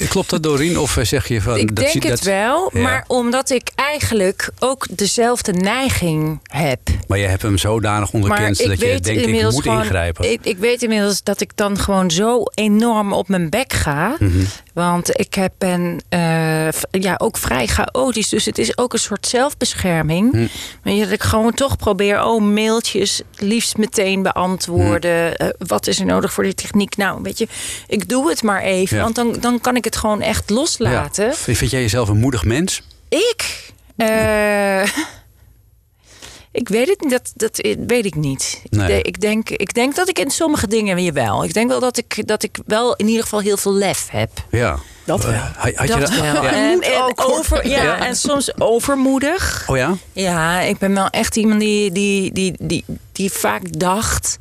Klopt 0.09 0.31
dat, 0.31 0.43
Doreen? 0.43 0.79
Of 0.79 0.97
eh, 0.97 1.05
zeg 1.05 1.29
je 1.29 1.41
van... 1.43 1.57
Ik 1.57 1.77
dat 1.77 1.85
denk 1.93 2.03
het 2.03 2.23
wel, 2.25 2.71
Ja. 2.73 2.81
maar 2.83 3.05
omdat 3.07 3.51
ik 3.51 3.71
eigenlijk 3.75 4.51
ook 4.59 4.87
dezelfde 4.91 5.53
neiging 5.53 6.41
heb. 6.43 6.81
Maar 7.07 7.19
je 7.19 7.27
hebt 7.27 7.43
hem 7.43 7.59
zodanig 7.59 8.13
onderkend 8.13 8.57
dat 8.59 8.81
je 8.81 9.01
denkt, 9.01 9.07
ik 9.09 9.43
moet 9.43 9.63
gewoon- 9.63 9.79
ingrijpen. 9.83 10.33
Ik, 10.33 10.41
ik 10.43 10.59
weet 10.59 10.83
inmiddels 10.83 11.23
dat 11.23 11.41
ik 11.41 11.51
dan 11.55 11.79
gewoon 11.79 12.11
zo 12.11 12.43
enorm 12.55 13.13
op 13.13 13.29
mijn 13.29 13.49
bek 13.51 13.73
ga. 13.73 14.17
Mhm. 14.19 14.45
Want 14.75 15.19
ik 15.19 15.35
heb, 15.35 15.53
ben 15.59 16.01
eh, 16.09 16.69
ja, 16.91 17.15
ook 17.19 17.37
vrij 17.37 17.67
chaotisch. 17.67 18.29
Dus 18.29 18.45
het 18.45 18.59
is 18.59 18.79
ook 18.79 18.93
een 18.93 18.99
soort 18.99 19.27
zelfbescherming. 19.27 20.51
Je, 20.85 21.01
dat 21.01 21.11
ik 21.11 21.23
gewoon 21.23 21.55
toch 21.55 21.77
probeer... 21.77 22.25
oh, 22.25 22.43
mailtjes 22.43 23.23
liefst 23.37 23.77
meteen 23.77 24.23
beantwoorden. 24.23 25.27
Hm. 25.27 25.33
Eh, 25.43 25.49
wat 25.59 25.87
is 25.87 25.99
er 26.01 26.07
nodig 26.07 26.33
voor 26.33 26.45
die 26.45 26.55
techniek? 26.55 26.97
Nou, 26.97 27.23
weet 27.23 27.39
je, 27.39 27.49
ik 27.87 28.09
doe 28.09 28.29
het 28.29 28.43
maar 28.43 28.63
even. 28.63 28.97
Ja. 28.97 29.03
Want 29.03 29.15
dan, 29.15 29.37
dan 29.41 29.60
kan 29.61 29.77
ik 29.77 29.85
het 29.85 29.97
gewoon 29.97 30.21
echt 30.23 30.51
loslaten. 30.51 31.27
Ja. 31.27 31.33
Vind 31.35 31.71
jij 31.71 31.81
jezelf 31.81 32.09
een 32.09 32.17
moedig 32.19 32.45
mens? 32.45 32.83
Ik? 33.09 33.71
Eh, 33.97 34.83
ik 36.53 36.69
weet 36.69 36.89
het 36.89 37.01
niet. 37.01 37.11
Dat, 37.11 37.33
dat 37.35 37.67
weet 37.87 38.05
ik 38.05 38.15
niet. 38.15 38.61
Ik, 38.65 38.71
Nee. 38.71 38.87
de- 38.87 39.03
ik, 39.03 39.21
denk, 39.21 39.49
ik 39.51 39.75
denk 39.75 39.95
dat 39.97 40.09
ik 40.09 40.19
in 40.19 40.31
sommige 40.31 40.67
dingen 40.67 40.97
weer 40.97 41.13
wel. 41.13 41.45
Ik 41.45 41.55
denk 41.55 41.69
wel 41.69 41.81
dat 41.81 41.97
ik, 41.97 42.27
dat 42.27 42.43
ik 42.43 42.59
wel 42.67 42.95
in 42.97 43.07
ieder 43.07 43.23
geval 43.23 43.41
heel 43.41 43.57
veel 43.57 43.75
lef 43.75 44.09
heb. 44.11 44.31
Ja. 44.51 44.79
Dat 45.05 45.23
wel. 45.25 45.33
Eh, 45.33 45.55
had, 45.57 45.89
je 45.89 45.97
dat 45.99 46.11
wel. 46.11 46.23
Ja. 46.45 46.53
En, 46.53 46.83
over, 47.17 47.69
ja, 47.69 47.83
Ja. 47.83 48.07
en 48.07 48.17
soms 48.17 48.59
overmoedig. 48.61 49.65
Oh 49.69 49.77
ja? 49.77 49.97
Ja, 50.13 50.61
ik 50.61 50.79
ben 50.79 50.95
wel 50.95 51.09
echt 51.09 51.37
iemand 51.37 51.61
die, 51.61 51.93
die, 51.93 52.33
die, 52.33 52.55
die, 52.59 52.85
die 53.13 53.31
vaak 53.33 53.79
dacht... 53.79 54.37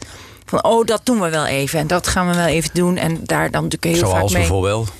van 0.46 0.64
oh, 0.64 0.86
dat 0.86 1.02
doen 1.04 1.20
we 1.22 1.30
wel 1.30 1.46
even. 1.46 1.80
En 1.80 1.88
dat 1.88 2.08
gaan 2.08 2.30
we 2.30 2.36
wel 2.36 2.46
even 2.46 2.70
doen. 2.74 2.98
En 2.98 3.20
daar 3.24 3.52
dan 3.52 3.64
natuurlijk 3.64 3.94
heel 3.96 4.10
vaak 4.10 4.18
Zoals 4.18 4.32
mee... 4.32 4.42
bijvoorbeeld? 4.42 4.92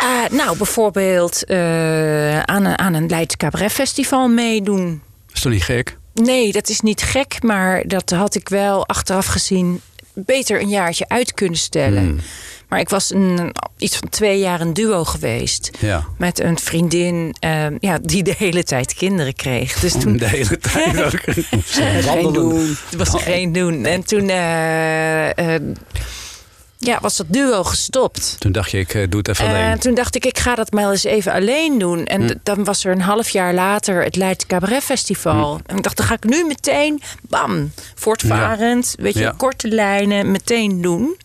Ah, 0.00 0.30
nou, 0.30 0.56
bijvoorbeeld 0.56 1.44
eh, 1.44 2.40
aan, 2.40 2.64
een, 2.64 2.78
aan 2.78 2.94
een 2.94 3.08
Leids 3.08 3.36
Cabaret 3.36 3.72
Festival 3.72 4.28
meedoen. 4.28 5.02
Is 5.32 5.40
toch 5.40 5.52
niet 5.52 5.62
gek? 5.62 5.98
Nee, 6.14 6.52
dat 6.52 6.68
is 6.68 6.80
niet 6.80 7.02
gek, 7.02 7.42
maar 7.42 7.82
dat 7.86 8.10
had 8.10 8.34
ik 8.34 8.48
wel 8.48 8.86
achteraf 8.86 9.26
gezien 9.26 9.80
beter 10.14 10.60
een 10.60 10.68
jaartje 10.68 11.08
uit 11.08 11.34
kunnen 11.34 11.58
stellen. 11.58 12.02
Hmm. 12.02 12.20
Maar 12.68 12.80
ik 12.80 12.88
was 12.88 13.10
een, 13.10 13.54
iets 13.76 13.96
van 13.96 14.08
twee 14.08 14.38
jaar 14.38 14.60
een 14.60 14.72
duo 14.72 15.04
geweest. 15.04 15.70
Ja. 15.78 16.04
Met 16.18 16.40
een 16.40 16.58
vriendin 16.58 17.34
eh, 17.40 17.66
ja, 17.78 17.98
die 18.02 18.22
de 18.22 18.34
hele 18.38 18.64
tijd 18.64 18.94
kinderen 18.94 19.34
kreeg. 19.34 19.80
Dus 19.80 19.92
toen 20.00 20.16
De 20.16 20.28
hele 20.28 20.58
tijd 20.58 21.02
ook. 21.02 21.20
Geen 21.64 22.32
doen. 22.32 22.76
het 22.90 22.94
was 23.10 23.22
geen 23.22 23.52
doen. 23.52 23.84
En 23.84 24.04
toen 24.04 24.28
eh, 24.28 25.54
eh, 25.54 25.62
ja, 26.82 26.98
was 27.00 27.16
dat 27.16 27.26
duo 27.28 27.64
gestopt. 27.64 28.36
Toen 28.38 28.52
dacht 28.52 28.70
je, 28.70 28.78
ik 28.78 28.94
eh, 28.94 29.06
doe 29.08 29.18
het 29.18 29.28
even 29.28 29.46
En 29.46 29.50
alleen. 29.54 29.78
toen 29.78 29.94
dacht 29.94 30.14
ik, 30.14 30.24
ik 30.24 30.38
ga 30.38 30.54
dat 30.54 30.72
maar 30.72 30.90
eens 30.90 31.04
even 31.04 31.32
alleen 31.32 31.78
doen. 31.78 32.04
En 32.04 32.22
Hm. 32.22 32.34
dan 32.42 32.64
was 32.64 32.84
er 32.84 32.92
een 32.92 33.00
half 33.00 33.28
jaar 33.28 33.54
later 33.54 34.02
het 34.04 34.16
Leids 34.16 34.46
Cabaret 34.46 34.82
Festival. 34.84 35.54
Hm. 35.54 35.60
En 35.66 35.76
ik 35.76 35.82
dacht, 35.82 35.96
dan 35.96 36.06
ga 36.06 36.14
ik 36.14 36.24
nu 36.24 36.44
meteen, 36.44 37.02
bam, 37.28 37.72
voortvarend, 37.94 38.94
weet 38.98 39.14
je, 39.14 39.20
Ja. 39.20 39.34
korte 39.36 39.68
lijnen, 39.68 40.30
meteen 40.30 40.82
doen. 40.82 41.16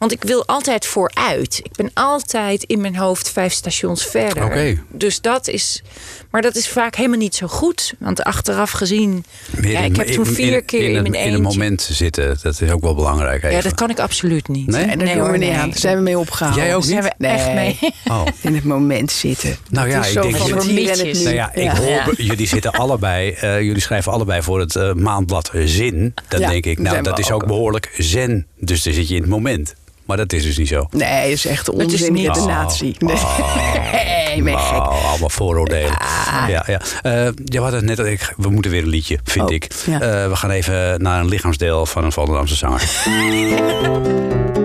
Want 0.00 0.12
ik 0.12 0.22
wil 0.22 0.46
altijd 0.46 0.86
vooruit. 0.86 1.60
Ik 1.62 1.72
ben 1.76 1.90
altijd 1.94 2.62
in 2.62 2.80
mijn 2.80 2.96
hoofd 2.96 3.30
vijf 3.30 3.52
stations 3.52 4.06
verder. 4.06 4.44
Oké. 4.44 4.78
Dus 4.88 5.20
dat 5.20 5.48
is. 5.48 5.82
Maar 6.30 6.42
dat 6.42 6.56
is 6.56 6.68
vaak 6.68 6.94
helemaal 6.96 7.18
niet 7.18 7.34
zo 7.34 7.46
goed. 7.46 7.92
Want 7.98 8.22
achteraf 8.22 8.70
gezien. 8.70 9.24
Meer 9.56 9.70
ja, 9.70 9.78
in- 9.78 9.84
ik 9.90 9.96
heb 9.96 10.06
toen 10.06 10.26
in- 10.26 10.34
vier 10.34 10.52
in- 10.56 10.64
keer 10.64 10.80
in, 10.88 10.94
het- 10.94 11.02
mijn 11.02 11.14
In 11.14 11.20
eentje. 11.20 11.36
een 11.36 11.42
moment 11.42 11.82
zitten, 11.90 12.38
dat 12.42 12.60
is 12.60 12.70
ook 12.70 12.80
wel 12.82 12.94
belangrijk. 12.94 13.50
ja, 13.50 13.60
dat 13.60 13.74
kan 13.74 13.90
ik 13.90 13.98
absoluut 13.98 14.48
niet. 14.48 14.66
Nee? 14.66 14.84
En 14.84 14.98
daar 14.98 15.08
doen 15.08 15.16
hoor, 15.18 15.32
we 15.32 15.38
niet 15.38 15.48
nee. 15.48 15.58
aan. 15.58 15.70
Daar 15.70 15.78
zijn 15.78 15.96
we 15.96 16.02
mee 16.02 16.18
opgehouden. 16.18 16.64
Jij 16.64 16.74
ook 16.74 16.80
Daar 16.82 16.90
zijn 16.90 17.02
niet? 17.04 17.14
we 17.18 17.26
echt 17.26 17.54
mee. 17.54 17.78
Oh. 18.16 18.26
In 18.40 18.54
het 18.54 18.64
moment 18.64 19.10
zitten. 19.12 19.56
Nou 19.70 19.88
ja, 19.88 19.96
Het 20.00 20.06
ik 20.06 20.22
denk 20.22 20.36
het 20.36 20.48
het 20.54 20.72
Mietjes. 20.72 21.18
nu. 21.18 21.22
Nou 21.24 21.34
ja, 21.34 21.52
ik 21.54 21.62
Ja. 21.62 21.76
hoor, 21.76 21.88
Ja. 21.88 22.06
jullie 22.16 22.46
zitten 22.46 22.72
allebei, 22.72 23.30
eh, 23.30 23.60
jullie 23.60 23.80
schrijven 23.82 24.12
allebei 24.12 24.42
voor 24.42 24.60
het 24.60 24.76
eh, 24.76 24.92
maandblad 24.92 25.50
Zin. 25.64 26.14
Dan 26.28 26.40
Ja, 26.40 26.48
denk 26.50 26.66
ik, 26.66 26.78
nou, 26.78 27.02
dat 27.02 27.18
is 27.18 27.30
ook 27.30 27.42
ook. 27.42 27.48
behoorlijk 27.48 27.94
zen. 27.98 28.46
Dus 28.58 28.82
dan 28.82 28.92
zit 28.92 29.08
je 29.08 29.14
in 29.14 29.20
het 29.20 29.30
moment. 29.30 29.74
Maar 30.10 30.18
dat 30.18 30.32
is 30.32 30.42
dus 30.42 30.56
niet 30.58 30.68
zo. 30.68 30.86
Nee, 30.90 31.22
dat 31.22 31.30
is 31.30 31.46
echt 31.46 31.72
is 31.72 31.84
onzin 31.84 32.12
niet. 32.12 32.26
met 32.26 32.34
de 32.34 32.40
Oh. 32.40 32.46
natie. 32.46 32.96
Nee, 32.98 33.16
nee 34.26 34.42
ben 34.42 34.52
je 34.52 34.58
gek. 34.58 34.76
Oh, 34.76 35.10
allemaal 35.10 35.28
vooroordelen. 35.30 35.96
Ja, 36.48 36.64
ja. 36.66 36.80
Eh, 37.02 37.28
je 37.44 37.60
had 37.60 37.72
het 37.72 37.84
net, 37.84 37.98
ik, 37.98 38.34
we 38.36 38.50
moeten 38.50 38.70
weer 38.70 38.82
een 38.82 38.88
liedje, 38.88 39.18
vind 39.24 39.48
Oh, 39.48 39.54
ik. 39.54 39.70
ja. 39.86 40.00
Eh, 40.00 40.28
we 40.28 40.36
gaan 40.36 40.50
even 40.50 41.02
naar 41.02 41.20
een 41.20 41.28
lichaamsdeel 41.28 41.86
van 41.86 42.04
een 42.04 42.12
Volendamse 42.12 42.54
zanger. 42.56 42.90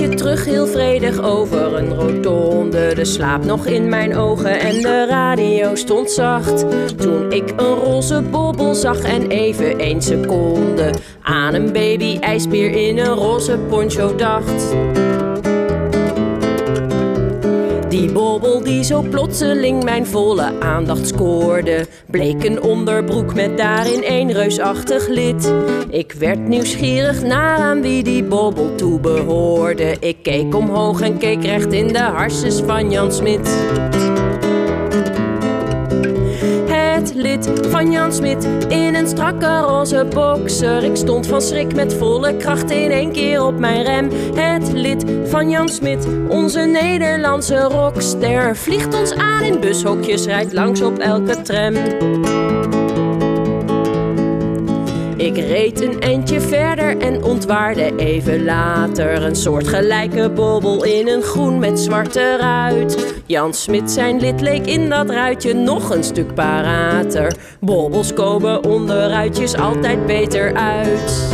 tijdje 0.00 0.18
terug 0.18 0.44
heel 0.44 0.66
vredig 0.66 1.22
over 1.22 1.74
een 1.74 1.94
rotonde. 1.94 2.94
De 2.94 3.04
slaap 3.04 3.44
nog 3.44 3.66
in 3.66 3.88
mijn 3.88 4.16
ogen 4.16 4.60
en 4.60 4.82
de 4.82 5.06
radio 5.08 5.74
stond 5.74 6.10
zacht. 6.10 6.64
Toen 6.96 7.32
ik 7.32 7.50
een 7.56 7.74
roze 7.74 8.22
bobbel 8.22 8.74
zag 8.74 9.02
en 9.02 9.28
even 9.28 9.78
één 9.78 10.02
seconde 10.02 10.90
aan 11.22 11.54
een 11.54 11.72
baby 11.72 12.18
ijsbeer 12.20 12.88
in 12.88 12.98
een 12.98 13.14
roze 13.14 13.58
poncho 13.68 14.14
dacht. 14.14 14.74
Die 18.70 18.84
zo 18.84 19.02
plotseling 19.02 19.84
mijn 19.84 20.06
volle 20.06 20.60
aandacht 20.60 21.06
scoorde, 21.06 21.86
bleek 22.06 22.44
een 22.44 22.62
onderbroek 22.62 23.34
met 23.34 23.56
daarin 23.56 24.02
een 24.04 24.32
reusachtig 24.32 25.08
lid. 25.08 25.52
Ik 25.88 26.12
werd 26.12 26.48
nieuwsgierig 26.48 27.22
naar 27.22 27.58
aan 27.58 27.80
wie 27.80 28.02
die 28.02 28.24
bobbel 28.24 28.74
toebehoorde. 28.74 29.96
Ik 30.00 30.16
keek 30.22 30.54
omhoog 30.54 31.00
en 31.00 31.18
keek 31.18 31.42
recht 31.44 31.72
in 31.72 31.88
de 31.88 31.98
harses 31.98 32.60
van 32.60 32.90
Jan 32.90 33.12
Smit. 33.12 33.50
Het 37.10 37.18
lid 37.18 37.50
van 37.68 37.90
Jan 37.90 38.12
Smit 38.12 38.44
in 38.68 38.94
een 38.94 39.06
strakke 39.06 39.58
roze 39.58 40.06
boxer. 40.14 40.84
Ik 40.84 40.96
stond 40.96 41.26
van 41.26 41.42
schrik 41.42 41.74
met 41.74 41.94
volle 41.94 42.36
kracht 42.36 42.70
in 42.70 42.90
één 42.90 43.12
keer 43.12 43.44
op 43.44 43.58
mijn 43.58 43.82
rem. 43.82 44.10
Het 44.34 44.72
lid 44.72 45.04
van 45.24 45.50
Jan 45.50 45.68
Smit, 45.68 46.06
onze 46.28 46.60
Nederlandse 46.60 47.58
rockster, 47.58 48.56
vliegt 48.56 48.94
ons 48.94 49.12
aan 49.14 49.42
in 49.42 49.60
bushokjes, 49.60 50.24
rijdt 50.24 50.52
langs 50.52 50.80
op 50.80 50.98
elke 50.98 51.42
tram. 51.42 51.74
Ik 55.20 55.36
reed 55.36 55.80
een 55.80 56.00
eindje 56.00 56.40
verder 56.40 56.98
en 56.98 57.24
ontwaarde 57.24 57.96
even 57.96 58.44
later 58.44 59.22
een 59.22 59.36
soortgelijke 59.36 60.30
bobbel 60.30 60.84
in 60.84 61.08
een 61.08 61.22
groen 61.22 61.58
met 61.58 61.80
zwarte 61.80 62.36
ruit. 62.36 63.22
Jan 63.26 63.54
Smit 63.54 63.90
zijn 63.90 64.20
lid 64.20 64.40
leek 64.40 64.66
in 64.66 64.88
dat 64.88 65.10
ruitje 65.10 65.52
nog 65.52 65.90
een 65.90 66.04
stuk 66.04 66.34
parater. 66.34 67.36
Bobbels 67.60 68.12
komen 68.12 68.64
onder 68.64 69.08
ruitjes 69.08 69.54
altijd 69.54 70.06
beter 70.06 70.54
uit. 70.54 71.28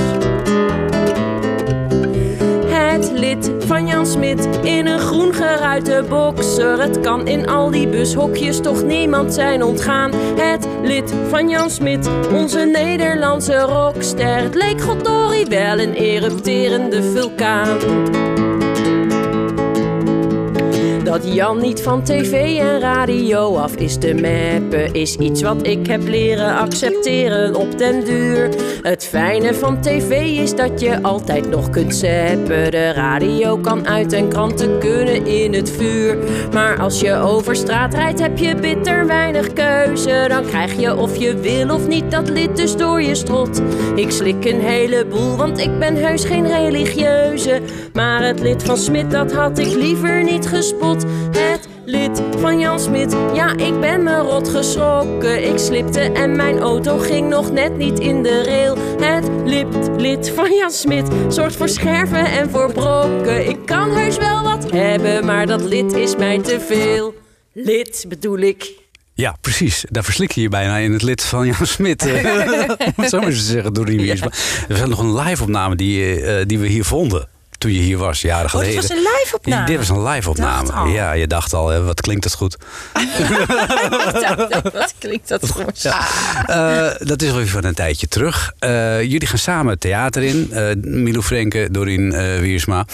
Van 3.59 3.87
Jan 3.87 4.07
Smit 4.07 4.49
in 4.62 4.87
een 4.87 4.99
groen 4.99 5.35
geruite 5.35 6.05
boxer. 6.09 6.81
Het 6.81 7.01
kan 7.01 7.27
in 7.27 7.49
al 7.49 7.70
die 7.70 7.88
bushokjes 7.88 8.61
toch 8.61 8.83
niemand 8.83 9.35
zijn 9.35 9.62
ontgaan. 9.62 10.12
Het 10.37 10.68
lid 10.83 11.14
van 11.29 11.49
Jan 11.49 11.70
Smit, 11.70 12.11
onze 12.33 12.59
Nederlandse 12.59 13.59
rockster. 13.59 14.37
Het 14.42 14.55
leek 14.55 14.81
goddorie 14.81 15.46
wel 15.46 15.79
een 15.79 15.94
erupterende 15.94 17.03
vulkaan. 17.03 17.79
Dat 21.06 21.34
Jan 21.34 21.58
niet 21.58 21.82
van 21.82 22.02
tv 22.02 22.58
en 22.58 22.80
radio 22.80 23.56
af 23.56 23.74
is. 23.74 23.96
Te 23.96 24.14
mappen 24.14 24.94
Is 24.94 25.16
iets 25.16 25.42
wat 25.42 25.66
ik 25.66 25.86
heb 25.86 26.08
leren 26.08 26.56
accepteren 26.56 27.54
op 27.54 27.78
den 27.78 28.04
duur. 28.04 28.50
Het 28.82 29.04
fijne 29.04 29.54
van 29.54 29.80
tv 29.80 30.10
is 30.40 30.54
dat 30.54 30.80
je 30.80 31.02
altijd 31.02 31.50
nog 31.50 31.70
kunt 31.70 31.94
zappen 31.94 32.70
De 32.70 32.92
radio 32.92 33.56
kan 33.56 33.86
uit 33.86 34.12
en 34.12 34.28
kranten 34.28 34.78
kunnen 34.78 35.26
in 35.26 35.54
het 35.54 35.70
vuur. 35.70 36.18
Maar 36.52 36.80
als 36.80 37.00
je 37.00 37.14
over 37.14 37.56
straat 37.56 37.94
rijdt 37.94 38.20
heb 38.20 38.38
je 38.38 38.54
bitter 38.54 39.06
weinig 39.06 39.52
keuze. 39.52 40.24
Dan 40.28 40.46
krijg 40.46 40.80
je 40.80 40.96
of 40.96 41.16
je 41.16 41.36
wil 41.36 41.74
of 41.74 41.86
niet 41.86 42.10
dat 42.10 42.28
lid 42.28 42.56
dus 42.56 42.76
door 42.76 43.02
je 43.02 43.14
strot. 43.14 43.62
Ik 43.94 44.10
slik 44.10 44.44
een 44.44 44.60
heleboel 44.60 45.36
want 45.36 45.58
ik 45.58 45.78
ben 45.78 45.96
heus 45.96 46.24
geen 46.24 46.46
religieuze. 46.46 47.60
Maar 47.92 48.24
het 48.24 48.40
lid 48.40 48.62
van 48.62 48.76
Smit 48.76 49.10
dat 49.10 49.32
had 49.32 49.58
ik 49.58 49.74
liever 49.74 50.22
niet 50.22 50.46
gespot 50.46 50.95
het 51.30 51.68
lid 51.85 52.22
van 52.38 52.59
Jan 52.59 52.80
Smit, 52.80 53.16
ja, 53.35 53.56
ik 53.56 53.80
ben 53.80 54.02
me 54.02 54.18
rot 54.18 54.48
geschrokken. 54.48 55.48
Ik 55.48 55.59
slipte 55.59 56.00
en 56.00 56.37
mijn 56.37 56.59
auto 56.59 56.98
ging 56.98 57.28
nog 57.28 57.52
net 57.52 57.76
niet 57.76 57.98
in 57.98 58.22
de 58.22 58.42
rail. 58.44 58.78
Het 59.00 59.28
lid, 59.44 59.66
lid 59.96 60.30
van 60.30 60.52
Jan 60.52 60.70
Smit 60.70 61.09
zorgt 61.28 61.56
voor 61.56 61.68
scherven 61.68 62.24
en 62.24 62.50
voor 62.50 62.72
brokken. 62.72 63.48
Ik 63.48 63.66
kan 63.66 63.90
heus 63.90 64.16
wel 64.16 64.42
wat 64.42 64.70
hebben, 64.70 65.24
maar 65.24 65.46
dat 65.46 65.62
lid 65.62 65.92
is 65.92 66.16
mij 66.16 66.38
te 66.38 66.61
veel. 66.61 67.14
Lid 67.52 68.04
bedoel 68.09 68.38
ik. 68.38 68.72
Ja, 69.14 69.37
precies. 69.40 69.85
Daar 69.90 70.04
verslik 70.04 70.30
je 70.32 70.40
je 70.40 70.48
bijna 70.48 70.76
in 70.76 70.92
het 70.92 71.02
lid 71.02 71.22
van 71.22 71.46
Jan 71.46 71.66
Smit. 71.66 72.02
Om 72.06 72.11
het 72.96 73.11
zo 73.11 73.18
maar 73.18 73.28
eens 73.28 73.46
te 73.46 73.52
zeggen, 73.52 73.72
door 73.72 73.87
die 73.87 74.00
Wiersma. 74.00 74.30
Er 74.68 74.88
nog 74.88 74.98
een 74.98 75.14
live-opname 75.14 75.76
die, 75.76 76.20
eh, 76.20 76.46
die 76.46 76.59
we 76.59 76.66
hier 76.66 76.85
vonden. 76.85 77.28
Toen 77.66 77.74
je 77.74 77.81
hier 77.81 77.98
was, 77.98 78.20
jaren 78.20 78.44
Oh, 78.44 78.50
geleden. 78.50 78.72
dit 78.72 78.81
was 78.88 78.90
een 78.90 79.02
live-opname. 79.02 79.61
Ja, 79.61 79.66
dit 79.66 79.76
was 79.76 79.88
een 79.88 80.02
live-opname. 80.02 80.90
Ja, 80.90 81.12
je 81.12 81.26
dacht 81.26 81.52
al, 81.52 81.68
hè, 81.68 81.83
wat 81.83 82.00
klinkt 82.00 82.22
dat 82.22 82.35
goed. 82.35 82.57
Wat 84.72 84.94
klinkt 84.98 85.29
dat 85.29 85.50
goed? 85.50 85.83
Dat 87.09 87.22
is 87.22 87.31
alweer 87.31 87.48
van 87.48 87.64
een 87.64 87.74
tijdje 87.74 88.09
terug. 88.09 88.52
Eh, 88.59 89.02
jullie 89.02 89.26
gaan 89.26 89.38
samen 89.38 89.72
het 89.72 89.81
theater 89.81 90.22
in. 90.22 90.52
Eh 90.52 90.74
Milou 90.81 91.22
Frenke, 91.22 91.68
Dorien 91.70 92.12
eh, 92.12 92.38
Wiersma. 92.38 92.87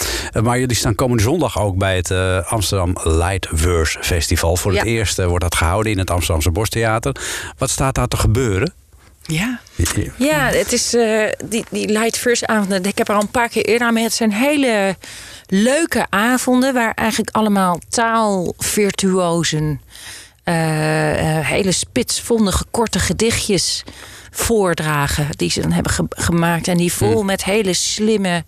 Maar 0.43 0.59
jullie 0.59 0.77
staan 0.77 0.95
komende 0.95 1.23
zondag 1.23 1.59
ook 1.61 1.77
bij 1.77 1.97
het 1.97 2.11
Amsterdam 2.47 2.97
Light 3.05 3.49
Verse 3.53 3.99
Festival. 4.03 4.57
Voor 4.57 4.73
het 4.73 4.85
eerst 4.85 5.25
wordt 5.25 5.43
dat 5.43 5.55
gehouden 5.55 5.93
in 5.93 5.99
het 5.99 6.11
Amsterdamse 6.11 6.51
Bostheater. 6.51 7.17
Wat 7.59 7.71
staat 7.71 7.95
daar 7.95 8.09
te 8.09 8.17
gebeuren? 8.17 8.73
Ja. 9.23 9.61
Ja, 10.19 10.39
het 10.49 10.73
is 10.73 10.95
eh, 10.95 11.25
die, 11.45 11.65
die 11.71 11.89
Light 11.89 12.19
First 12.19 12.47
avonden. 12.47 12.85
Ik 12.85 12.99
heb 12.99 13.09
er 13.09 13.15
al 13.15 13.21
een 13.21 13.31
paar 13.31 13.49
keer 13.49 13.65
eerder 13.65 13.87
aan 13.87 13.95
mee. 13.95 14.05
Het 14.05 14.13
zijn 14.13 14.33
hele 14.33 14.97
leuke 15.47 16.07
avonden 16.11 16.75
waar 16.75 16.93
eigenlijk 16.95 17.37
allemaal 17.37 17.79
taalvirtuozen 17.89 19.81
eh, 20.45 21.39
eh, 21.39 21.47
hele 21.47 21.73
spitsvondige 21.73 22.65
korte 22.71 22.99
gedichtjes 22.99 23.83
voordragen 24.31 25.27
die 25.31 25.51
ze 25.51 25.61
dan 25.61 25.73
hebben 25.73 25.93
ge- 25.93 26.07
gemaakt 26.09 26.69
en 26.69 26.77
die 26.77 26.93
vol 26.93 27.23
met 27.23 27.45
hele 27.45 27.73
slimme 27.73 28.45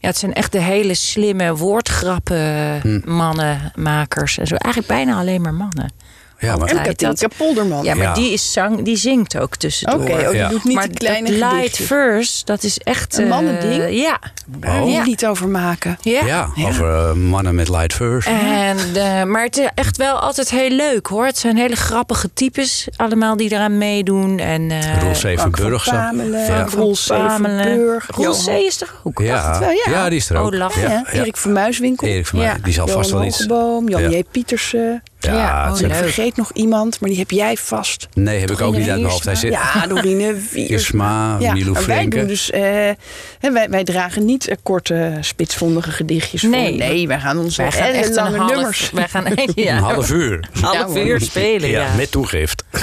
ja 0.00 0.08
het 0.08 0.16
zijn 0.18 0.34
echt 0.34 0.52
de 0.52 0.60
hele 0.60 0.94
slimme 0.94 1.56
woordgrappen 1.56 3.02
mannenmakers 3.04 4.38
en 4.38 4.46
zo 4.46 4.54
eigenlijk 4.54 4.94
bijna 4.94 5.18
alleen 5.18 5.40
maar 5.42 5.54
mannen 5.54 5.92
Ja, 6.38 6.56
maar 6.56 6.68
En 6.68 6.82
Katinka 6.82 7.28
Polderman. 7.36 7.84
ja 7.84 7.94
maar 7.94 8.04
Ja. 8.04 8.14
die 8.14 8.32
is 8.32 8.52
zang 8.52 8.82
die 8.82 8.96
zingt 8.96 9.38
ook 9.38 9.56
tussendoor 9.56 10.00
Oké, 10.00 10.12
oh, 10.12 10.28
die 10.28 10.36
Ja. 10.36 10.48
doet 10.48 10.64
niet 10.64 10.74
maar 10.74 10.88
die 10.88 10.96
kleine 10.96 11.38
dat 11.38 11.52
light 11.52 11.76
verse, 11.76 12.44
dat 12.44 12.62
is 12.62 12.78
echt... 12.78 13.18
Een 13.18 13.24
eh, 13.24 13.30
mannending? 13.30 13.90
ja. 14.00 14.18
Daar 14.46 14.76
wil 14.78 14.86
je 14.86 14.92
Ja. 14.92 15.04
niet 15.04 15.26
over 15.26 15.48
maken. 15.48 15.98
Ja. 16.02 16.24
ja, 16.26 16.48
over 16.68 16.94
eh, 16.94 17.12
mannen 17.12 17.54
met 17.54 17.68
light 17.68 17.94
verse. 17.94 18.28
En, 18.28 18.76
eh, 18.94 19.22
maar 19.24 19.42
het 19.44 19.56
is 19.58 19.68
echt 19.74 19.96
wel 19.96 20.18
altijd 20.18 20.50
heel 20.50 20.70
leuk 20.70 21.06
hoor. 21.06 21.26
Het 21.26 21.38
zijn 21.38 21.56
hele 21.56 21.76
grappige 21.76 22.30
types 22.34 22.88
allemaal 22.96 23.36
die 23.36 23.52
eraan 23.52 23.78
meedoen. 23.78 24.38
En, 24.38 24.70
eh, 24.70 25.02
Roel 25.02 25.14
Zevenburg. 25.14 25.82
Frank 25.82 25.82
van 25.82 25.94
zag- 25.94 26.10
Pamelen, 26.10 26.40
Ja. 26.40 26.44
Frank 26.46 26.70
Roel. 26.70 26.96
Zevenburg. 26.96 28.06
Roel 28.14 28.34
C. 28.44 28.48
is 28.48 28.80
er 28.80 28.90
ook. 29.04 29.18
Ja. 29.18 29.58
ja. 29.60 29.92
ja, 29.92 30.08
die 30.08 30.18
is 30.18 30.30
er 30.30 30.36
ook. 30.36 30.52
Oh, 30.52 30.58
lachen. 30.58 30.82
ja, 30.82 30.88
Ja, 30.88 31.04
ja. 31.12 31.18
Erik 31.20 31.36
van 31.36 31.52
Muiswinkel. 31.52 32.08
Erik 32.08 32.26
van 32.26 32.40
Ja. 32.40 32.56
die 32.62 32.72
zal 32.72 32.88
vast 32.88 33.10
wel 33.10 33.24
iets. 33.24 33.44
Jan 33.48 33.84
Ja. 33.86 33.98
J. 34.08 34.24
Pietersen. 34.30 35.02
Ja, 35.24 35.32
Ja, 35.34 35.70
oh, 35.72 35.96
vergeet 35.96 36.36
nog 36.36 36.50
iemand, 36.52 37.00
maar 37.00 37.08
die 37.10 37.18
heb 37.18 37.30
jij 37.30 37.56
vast. 37.56 38.08
nee, 38.14 38.40
heb 38.40 38.50
ik 38.50 38.60
ook 38.60 38.76
niet 38.76 38.88
uit 38.88 39.00
mijn 39.00 39.10
hoofd. 39.12 39.24
Hij 39.24 39.34
zit 39.34 39.52
Ja, 39.52 39.86
Dorine 39.86 40.34
Wiersma, 40.50 41.36
Ja, 41.40 41.52
Milou 41.52 41.72
wij 41.72 41.82
Frenke. 41.82 42.18
doen 42.18 42.26
dus, 42.26 42.50
eh, 42.50 42.60
wij, 43.40 43.66
wij 43.70 43.84
dragen 43.84 44.24
niet 44.24 44.48
eh, 44.48 44.56
korte, 44.62 45.18
spitsvondige 45.20 45.90
gedichtjes 45.90 46.42
Nee. 46.42 46.68
voor. 46.68 46.78
Nee, 46.78 47.06
wij 47.08 47.20
gaan 47.20 47.38
onze 47.38 47.62
Wij 47.62 47.72
gaan 47.72 47.88
echt 47.88 48.08
een 48.08 48.14
lange 48.14 48.36
half, 48.38 48.52
nummers. 48.54 48.90
Wij 48.92 49.08
gaan 49.08 49.24
ja, 49.54 49.76
Een 49.76 49.82
half 49.82 50.10
uur. 50.10 50.48
half 50.60 50.94
Ja, 50.94 51.00
uur 51.04 51.20
spelen. 51.20 51.68
Ja, 51.70 51.80
Ja, 51.80 51.94
met 51.96 52.10
toegift. 52.10 52.64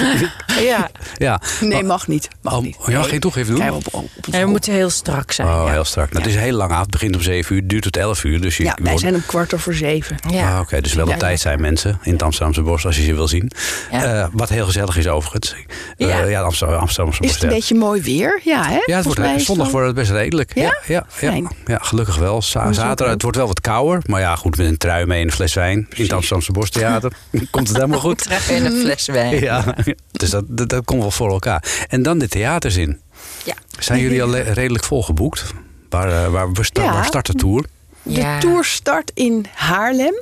ja. 0.60 0.90
ja. 1.16 1.40
Nee, 1.60 1.82
mag 1.82 2.08
niet. 2.08 2.28
Mag 2.40 2.56
Oh, 2.56 2.62
niet. 2.62 2.76
ja, 2.86 2.98
Nee. 3.00 3.08
geen 3.08 3.20
toegift 3.20 3.48
doen? 3.48 3.70
Op, 3.70 3.86
ons 3.90 4.06
we 4.30 4.46
moeten 4.46 4.72
heel 4.72 4.90
strak 4.90 5.32
zijn. 5.32 5.48
Oh, 5.48 5.62
ja. 5.66 5.72
heel 5.72 5.84
strak. 5.84 6.10
Nou, 6.12 6.18
Het 6.24 6.32
is 6.32 6.38
een 6.38 6.42
heel 6.44 6.56
lang 6.56 6.70
avond. 6.70 6.82
Het 6.86 6.90
begint 6.94 7.14
om 7.16 7.22
7 7.22 7.54
uur, 7.56 7.66
duurt 7.66 7.82
tot 7.82 7.96
11 7.96 8.24
uur. 8.24 8.40
Dus 8.40 8.56
je 8.56 8.64
Ja, 8.64 8.78
wij 8.82 8.98
zijn 8.98 9.14
om 9.14 9.22
kwart 9.26 9.54
over 9.54 9.74
zeven. 9.74 10.16
Ja. 10.30 10.54
Ah, 10.54 10.60
Oké, 10.60 10.80
dus 10.80 10.94
wel 10.94 11.04
op 11.04 11.10
Ja. 11.10 11.16
tijd 11.16 11.40
zijn 11.40 11.60
mensen 11.60 11.98
in 12.02 12.12
het 12.12 12.22
Amsterdamse 12.32 12.62
bos 12.62 12.86
als 12.86 12.96
je 12.96 13.02
ze 13.02 13.14
wil 13.14 13.28
zien. 13.28 13.50
Ja. 13.90 14.04
Eh, 14.22 14.28
wat 14.32 14.48
heel 14.48 14.64
gezellig 14.64 14.96
is 14.96 15.08
overigens. 15.08 15.54
Eh, 15.96 16.08
Ja. 16.08 16.22
ja, 16.24 16.40
Amsterdam, 16.40 16.78
Amsterdamse 16.78 17.22
Is 17.22 17.32
het 17.34 17.42
een 17.42 17.48
beetje 17.48 17.74
mooi 17.74 18.02
weer? 18.02 18.40
Ja, 18.44 18.64
hè? 18.64 18.78
Ja, 18.86 18.96
het 18.96 19.04
wordt, 19.04 19.42
zondag 19.42 19.70
wordt 19.70 19.86
het 19.86 19.96
best 19.96 20.10
redelijk. 20.10 20.54
Ja? 20.54 20.62
Ja, 20.62 20.68
ja, 20.86 20.94
ja, 20.94 21.04
Fijn. 21.08 21.48
ja, 21.66 21.78
gelukkig 21.82 22.16
wel. 22.16 22.42
Zaterdag, 22.42 23.08
het 23.08 23.22
wordt 23.22 23.36
wel 23.36 23.46
wat 23.46 23.60
kouder. 23.60 24.02
Maar 24.06 24.20
ja, 24.20 24.36
goed, 24.36 24.56
met 24.56 24.66
een 24.66 24.76
trui 24.76 25.06
mee 25.06 25.20
en 25.20 25.26
een 25.26 25.32
fles 25.32 25.54
wijn 25.54 25.86
in 25.94 26.02
het 26.02 26.12
Amsterdamse 26.12 26.52
Bostheater 26.52 27.12
komt 27.50 27.68
het 27.68 27.76
helemaal 27.76 28.00
goed. 28.00 28.26
En 28.48 28.64
een 28.64 28.80
fles 28.80 29.06
wijn. 29.06 29.40
Ja. 29.40 29.74
dus 30.10 30.30
dat, 30.30 30.44
dat, 30.48 30.68
dat 30.68 30.84
komt 30.84 31.00
wel 31.00 31.10
voor 31.10 31.30
elkaar. 31.30 31.64
En 31.88 32.02
dan 32.02 32.18
de 32.18 32.28
theaters 32.28 32.76
in. 32.76 33.00
Ja. 33.44 33.54
Zijn 33.78 34.00
jullie 34.00 34.22
al 34.22 34.36
redelijk 34.36 34.84
volgeboekt? 34.84 35.44
Waar, 35.88 36.24
eh, 36.24 36.28
waar, 36.30 36.52
we 36.52 36.64
sta- 36.64 36.82
Ja. 36.82 36.92
waar 36.92 37.04
start 37.04 37.26
de 37.26 37.34
tour? 37.34 37.64
De 38.02 38.12
Ja. 38.20 38.38
tour 38.38 38.64
start 38.64 39.10
in 39.14 39.46
Haarlem. 39.54 40.14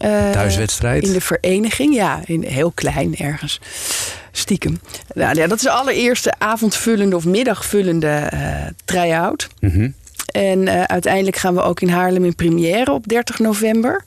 Eh, 0.00 0.30
Thuiswedstrijd? 0.30 1.02
In 1.06 1.12
de 1.12 1.20
vereniging, 1.20 1.94
ja. 1.94 2.20
In, 2.24 2.42
heel 2.42 2.70
klein 2.70 3.16
ergens. 3.16 3.60
Stiekem. 4.32 4.80
Nou, 5.14 5.36
ja, 5.36 5.46
dat 5.46 5.56
is 5.56 5.62
de 5.62 5.70
allereerste 5.70 6.34
avondvullende 6.38 7.16
of 7.16 7.24
middagvullende 7.24 8.08
eh 8.08 8.40
try-out. 8.84 9.48
Mhm. 9.60 9.90
En 10.26 10.68
eh, 10.68 10.82
uiteindelijk 10.82 11.36
gaan 11.36 11.54
we 11.54 11.62
ook 11.62 11.80
in 11.80 11.88
Haarlem 11.88 12.24
in 12.24 12.34
première 12.34 12.90
op 12.92 13.08
30 13.08 13.38
november. 13.38 14.04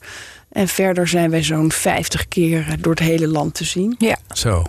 En 0.52 0.68
verder 0.68 1.08
zijn 1.08 1.30
wij 1.30 1.42
zo'n 1.42 1.72
50 1.72 2.28
keer 2.28 2.66
door 2.80 2.92
het 2.94 3.02
hele 3.02 3.28
land 3.28 3.54
te 3.54 3.64
zien. 3.64 3.94
Ja. 3.98 4.16
Zo. 4.32 4.62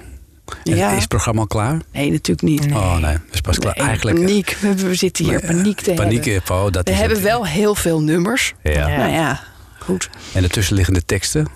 En 0.64 0.76
Ja. 0.76 0.92
Is 0.92 1.00
het 1.00 1.08
programma 1.08 1.42
al 1.42 1.48
klaar? 1.48 1.78
Nee, 1.92 2.12
natuurlijk 2.12 2.48
niet. 2.48 2.66
Oh 2.74 2.98
nee, 2.98 3.12
dat 3.12 3.34
is 3.34 3.42
pas 3.42 3.60
klaar. 3.60 3.76
Nee, 3.78 3.88
Eigenlijk. 3.88 4.18
paniek. 4.20 4.58
We, 4.62 4.76
we 4.76 4.96
zitten 4.96 5.26
hier 5.26 5.40
paniek 5.46 5.82
te 5.82 5.94
Paniek, 5.94 6.26
hebben. 6.26 6.56
oh, 6.56 6.72
dat 6.72 6.86
We 6.88 6.92
is 6.92 6.98
hebben 7.00 7.18
het. 7.18 7.26
wel 7.28 7.46
heel 7.46 7.76
veel 7.76 8.02
nummers. 8.02 8.54
Ja. 8.64 8.88
Nou 8.88 9.12
ja, 9.12 9.40
goed. 9.86 10.10
En 10.34 10.42
de 10.42 10.50
tussenliggende 10.50 11.06
teksten. 11.06 11.48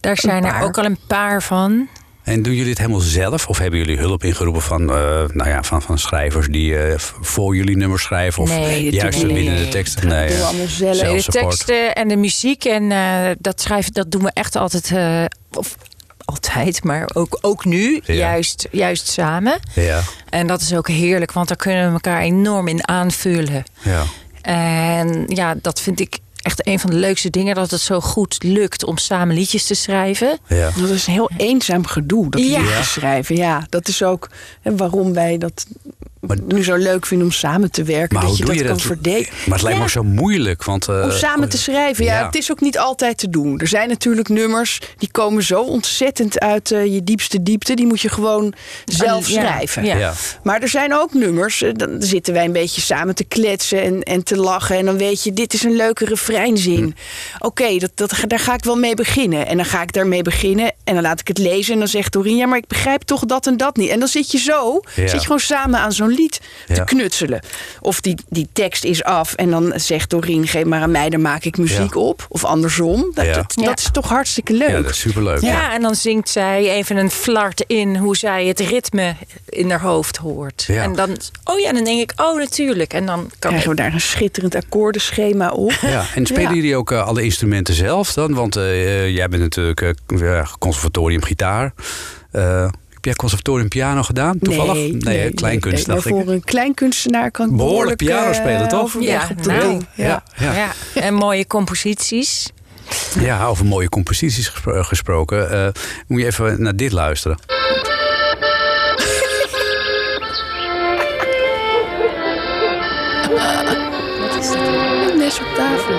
Daar 0.00 0.16
zijn 0.18 0.44
er 0.44 0.62
ook 0.62 0.78
al 0.78 0.84
een 0.84 0.98
paar 1.06 1.42
van. 1.42 1.88
En 2.22 2.42
doen 2.42 2.54
jullie 2.54 2.68
het 2.70 2.78
helemaal 2.78 3.00
zelf? 3.00 3.46
Of 3.46 3.58
hebben 3.58 3.78
jullie 3.78 3.98
hulp 3.98 4.24
ingeroepen 4.24 4.62
van, 4.62 4.80
eh, 4.80 4.96
nou 5.28 5.48
ja, 5.48 5.62
van, 5.62 5.82
van 5.82 5.98
schrijvers 5.98 6.46
die 6.46 6.76
eh, 6.78 6.98
voor 7.20 7.56
jullie 7.56 7.76
nummers 7.76 8.02
schrijven? 8.02 8.42
Of 8.42 8.48
Nee, 8.48 8.92
juist 8.92 9.26
binnen 9.26 9.56
de 9.56 9.68
teksten? 9.68 10.08
Nee, 10.08 10.28
doen 10.28 10.36
we 10.38 10.44
allemaal 10.44 10.66
zelf. 10.68 11.02
Nee, 11.02 11.16
de 11.22 11.30
teksten 11.32 11.94
en 11.94 12.08
de 12.08 12.16
muziek 12.16 12.64
en 12.64 12.92
eh, 12.92 13.30
dat 13.38 13.60
schrijven, 13.60 13.92
dat 13.92 14.10
doen 14.10 14.22
we 14.22 14.30
echt 14.34 14.56
altijd. 14.56 14.92
of 15.52 15.76
altijd, 16.24 16.84
maar 16.84 17.08
ook, 17.14 17.38
ook 17.40 17.64
nu, 17.64 18.00
Ja. 18.04 18.14
juist, 18.14 18.68
juist 18.70 19.06
samen. 19.08 19.58
Ja, 19.74 20.00
En 20.28 20.46
dat 20.46 20.60
is 20.60 20.74
ook 20.74 20.88
heerlijk, 20.88 21.32
want 21.32 21.48
daar 21.48 21.56
kunnen 21.56 21.86
we 21.86 21.92
elkaar 21.92 22.20
enorm 22.20 22.68
in 22.68 22.88
aanvullen. 22.88 23.64
ja. 23.82 24.02
En 24.42 25.24
ja, 25.26 25.54
dat 25.62 25.80
vind 25.80 26.00
ik 26.00 26.18
echt 26.42 26.66
een 26.66 26.78
van 26.80 26.90
de 26.90 26.96
leukste 26.96 27.30
dingen, 27.30 27.54
dat 27.54 27.70
het 27.70 27.80
zo 27.80 28.00
goed 28.00 28.42
lukt 28.42 28.84
om 28.84 28.96
samen 28.98 29.34
liedjes 29.34 29.66
te 29.66 29.74
schrijven. 29.74 30.38
ja. 30.48 30.70
Dat 30.80 30.88
is 30.88 31.06
een 31.06 31.12
heel 31.12 31.30
eenzaam 31.36 31.86
gedoe, 31.86 32.30
dat 32.30 32.40
Ja. 32.42 32.60
liedjes 32.60 32.92
schrijven. 32.92 33.36
Ja, 33.36 33.66
dat 33.68 33.88
is 33.88 34.02
ook 34.02 34.28
hè, 34.60 34.76
waarom 34.76 35.12
wij 35.12 35.38
dat 35.38 35.66
nu 36.46 36.64
zo 36.64 36.74
leuk 36.76 37.06
vinden 37.06 37.26
om 37.26 37.32
samen 37.32 37.70
te 37.70 37.82
werken. 37.82 38.14
Maar 38.14 38.22
dat 38.26 38.30
hoe 38.30 38.38
je 38.38 38.44
doe 38.44 38.52
dat 38.54 38.62
je 38.62 38.68
kan 38.68 38.76
dat? 38.76 38.86
verdelen. 38.86 39.26
Maar 39.46 39.58
het 39.58 39.62
lijkt 39.62 39.68
me 39.68 39.74
Ja. 39.74 39.80
ook 39.82 39.88
zo 39.88 40.02
moeilijk. 40.02 40.64
Want, 40.64 40.88
eh, 40.88 41.00
Om 41.04 41.10
samen 41.10 41.48
te 41.48 41.58
schrijven. 41.58 42.04
Ja, 42.04 42.18
ja. 42.18 42.26
het 42.26 42.34
is 42.34 42.50
ook 42.50 42.60
niet 42.60 42.78
altijd 42.78 43.18
te 43.18 43.28
doen. 43.30 43.58
Er 43.58 43.66
zijn 43.68 43.88
natuurlijk 43.88 44.28
nummers 44.28 44.80
die 44.98 45.10
komen 45.10 45.42
zo 45.42 45.60
ontzettend 45.62 46.40
uit 46.40 46.70
eh, 46.72 46.84
je 46.94 47.04
diepste 47.04 47.42
diepte. 47.42 47.74
Die 47.74 47.86
moet 47.86 48.00
je 48.00 48.08
gewoon 48.08 48.52
zelf 48.84 49.28
Ja, 49.28 49.40
schrijven. 49.40 50.14
Maar 50.42 50.62
er 50.62 50.68
zijn 50.68 50.94
ook 50.94 51.14
nummers, 51.14 51.62
eh, 51.62 51.70
dan 51.74 52.02
zitten 52.02 52.34
wij 52.34 52.44
een 52.44 52.52
beetje 52.52 52.80
samen 52.80 53.14
te 53.14 53.24
kletsen 53.24 53.82
en, 53.82 54.02
en 54.02 54.24
te 54.24 54.36
lachen. 54.36 54.76
En 54.76 54.84
dan 54.84 54.96
weet 54.96 55.22
je, 55.24 55.32
dit 55.32 55.52
is 55.54 55.62
een 55.62 55.76
leuke 55.76 56.04
refreinzin. 56.04 56.94
Hm. 57.38 57.44
Oké, 57.46 57.78
dat, 57.78 57.90
dat, 57.94 58.12
daar 58.26 58.38
ga 58.38 58.54
ik 58.54 58.64
wel 58.64 58.76
mee 58.76 58.94
beginnen. 58.94 59.46
En 59.46 59.56
dan 59.56 59.66
ga 59.66 59.82
ik 59.82 59.92
daarmee 59.92 60.22
beginnen 60.22 60.72
en 60.84 60.94
dan 60.94 61.02
laat 61.02 61.20
ik 61.20 61.28
het 61.28 61.38
lezen. 61.38 61.72
En 61.72 61.78
dan 61.78 61.88
zegt 61.88 62.12
Doreen, 62.12 62.36
ja, 62.36 62.46
maar 62.46 62.58
ik 62.58 62.66
begrijp 62.66 63.02
toch 63.02 63.24
dat 63.24 63.46
en 63.46 63.56
dat 63.56 63.76
niet. 63.76 63.88
En 63.90 63.98
dan 63.98 64.08
zit 64.08 64.30
je 64.32 64.38
zo, 64.38 64.80
zit 64.96 65.10
je 65.10 65.20
gewoon 65.20 65.40
samen 65.40 65.80
aan 65.80 65.92
zo'n 65.92 66.09
lied 66.10 66.40
te 66.66 66.74
Ja. 66.74 66.84
knutselen. 66.84 67.40
Of 67.80 68.00
die, 68.00 68.16
die 68.28 68.48
tekst 68.52 68.84
is 68.84 69.04
af 69.04 69.34
en 69.34 69.50
dan 69.50 69.72
zegt 69.76 70.10
Doreen, 70.10 70.46
geef 70.46 70.64
maar 70.64 70.80
aan 70.82 70.90
mij, 70.90 71.10
dan 71.10 71.20
maak 71.22 71.44
ik 71.44 71.58
muziek 71.58 71.94
Ja. 71.94 72.00
op. 72.00 72.26
Of 72.28 72.44
andersom. 72.44 73.10
Dat, 73.14 73.24
Ja. 73.24 73.46
dat, 73.54 73.78
is 73.78 73.88
toch 73.92 74.08
hartstikke 74.08 74.52
leuk. 74.52 74.68
ja, 74.68 74.80
dat 74.80 74.90
is 74.90 74.98
superleuk. 75.00 75.40
Ja. 75.40 75.72
en 75.74 75.82
dan 75.82 75.94
zingt 75.94 76.28
zij 76.28 76.70
even 76.70 76.96
een 76.96 77.10
flart 77.10 77.64
in 77.66 77.96
hoe 77.96 78.16
zij 78.16 78.46
het 78.46 78.60
ritme 78.60 79.14
in 79.48 79.70
haar 79.70 79.80
hoofd 79.80 80.16
hoort. 80.16 80.64
Ja. 80.66 80.82
En 80.82 80.94
dan, 80.94 81.16
oh 81.44 81.58
ja, 81.58 81.72
dan 81.72 81.84
denk 81.84 82.00
ik, 82.00 82.12
oh 82.20 82.38
natuurlijk. 82.38 82.92
En 82.92 83.06
dan 83.06 83.30
kan 83.38 83.50
Krijgen 83.50 83.70
we 83.70 83.76
daar 83.76 83.92
een 83.92 84.00
schitterend 84.00 84.54
akkoordenschema 84.54 85.50
op. 85.50 85.72
Ja, 85.80 86.04
en 86.14 86.26
spelen 86.26 86.48
Ja. 86.48 86.54
jullie 86.54 86.76
ook 86.76 86.90
eh, 86.92 87.06
alle 87.06 87.22
instrumenten 87.22 87.74
zelf 87.74 88.12
dan? 88.12 88.34
Want 88.34 88.56
eh, 88.56 89.08
jij 89.14 89.28
bent 89.28 89.42
natuurlijk 89.42 89.80
eh, 89.80 89.90
ja, 90.18 90.46
conservatorium 90.58 91.22
gitaar. 91.22 91.72
Eh, 92.30 92.68
heb 93.00 93.08
jij 93.08 93.14
conservatorium 93.14 93.68
piano 93.68 94.02
gedaan 94.02 94.38
toevallig? 94.38 94.74
Nee, 94.74 94.92
nee, 94.92 95.32
kleinkunst 95.34 95.86
nee, 95.86 95.96
dacht 95.96 96.08
nee, 96.08 96.18
ik. 96.18 96.24
Voor 96.24 96.32
een 96.34 96.44
kleinkunstenaar 96.44 97.30
kan 97.30 97.50
ik 97.50 97.56
Behoorlijk 97.56 97.96
piano 97.96 98.28
eh, 98.30 98.34
spelen, 98.34 98.68
toch? 98.68 98.82
overweg 98.82 99.08
Ja, 99.08 99.28
op 99.30 99.42
de 99.42 99.50
nou. 99.52 99.80
Ja. 99.94 100.22
Ja, 100.36 100.52
ja. 100.54 100.72
Ja. 100.94 101.00
en 101.02 101.14
mooie 101.14 101.46
composities. 101.46 102.50
Ja, 103.18 103.44
over 103.46 103.64
mooie 103.66 103.88
composities 103.88 104.48
gespro- 104.48 104.82
gesproken. 104.82 105.50
eh, 105.50 105.68
moet 106.06 106.20
je 106.20 106.26
even 106.26 106.62
naar 106.62 106.76
dit 106.76 106.92
luisteren. 106.92 107.38
Een 115.10 115.18
mes 115.18 115.40
op 115.40 115.46
tafel. 115.56 115.94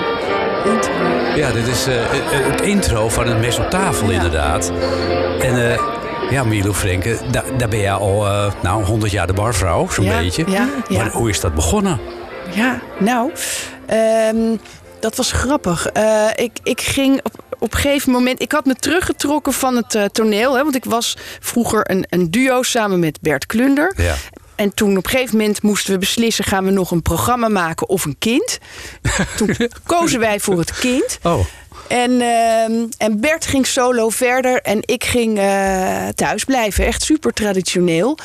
Intro. 0.72 0.92
Ja, 1.36 1.52
dit 1.52 1.66
is 1.66 1.86
eh, 1.86 2.04
eh, 2.04 2.10
het 2.50 2.60
intro 2.60 3.08
van 3.08 3.26
het 3.26 3.38
mes 3.40 3.58
op 3.58 3.70
tafel 3.70 4.10
inderdaad. 4.10 4.72
En 5.40 5.70
eh, 5.72 5.82
ja, 6.32 6.44
Milo 6.44 6.72
Frenke, 6.72 7.18
da- 7.30 7.44
daar 7.58 7.68
ben 7.68 7.78
je 7.78 7.90
al 7.90 8.26
eh, 8.26 8.52
nou, 8.62 8.84
100 8.84 9.12
jaar 9.12 9.26
de 9.26 9.32
barvrouw, 9.32 9.90
zo'n 9.90 10.04
Ja, 10.04 10.18
beetje. 10.18 10.44
ja, 10.50 10.68
ja. 10.88 10.96
Maar 11.02 11.10
hoe 11.12 11.28
is 11.28 11.40
dat 11.40 11.54
begonnen? 11.54 12.00
Ja, 12.54 12.80
nou, 12.98 13.32
ehm, 13.86 14.56
dat 15.00 15.16
was 15.16 15.32
grappig. 15.32 15.86
Eh, 15.86 16.26
ik, 16.34 16.58
ik 16.62 16.80
ging 16.80 17.20
op, 17.22 17.32
op 17.58 17.72
een 17.74 17.78
gegeven 17.80 18.12
moment. 18.12 18.40
Ik 18.42 18.52
had 18.52 18.64
me 18.64 18.74
teruggetrokken 18.74 19.52
van 19.52 19.76
het 19.76 19.94
eh, 19.94 20.04
toneel. 20.04 20.54
Hè, 20.56 20.62
want 20.62 20.74
ik 20.76 20.84
was 20.84 21.16
vroeger 21.40 21.90
een, 21.90 22.06
een 22.08 22.30
duo 22.30 22.62
samen 22.62 22.98
met 23.00 23.18
Bert 23.20 23.46
Klunder. 23.46 23.92
Ja. 23.96 24.14
En 24.54 24.74
toen 24.74 24.96
op 24.96 25.04
een 25.04 25.10
gegeven 25.10 25.36
moment 25.36 25.62
moesten 25.62 25.92
we 25.92 25.98
beslissen: 25.98 26.44
gaan 26.44 26.64
we 26.64 26.70
nog 26.70 26.90
een 26.90 27.02
programma 27.02 27.48
maken 27.48 27.88
of 27.88 28.04
een 28.04 28.16
kind? 28.18 28.58
Toen 29.36 29.56
kozen 29.86 30.20
wij 30.20 30.40
voor 30.40 30.58
het 30.58 30.78
kind. 30.78 31.18
Oh, 31.22 31.44
En, 31.92 32.20
ehm, 32.20 32.86
en 32.98 33.20
Bert 33.20 33.46
ging 33.46 33.66
solo 33.66 34.08
verder 34.08 34.60
en 34.60 34.78
ik 34.84 35.04
ging 35.04 35.38
eh, 35.38 36.08
thuis 36.14 36.44
blijven. 36.44 36.86
Echt 36.86 37.02
super 37.02 37.32
traditioneel. 37.32 38.18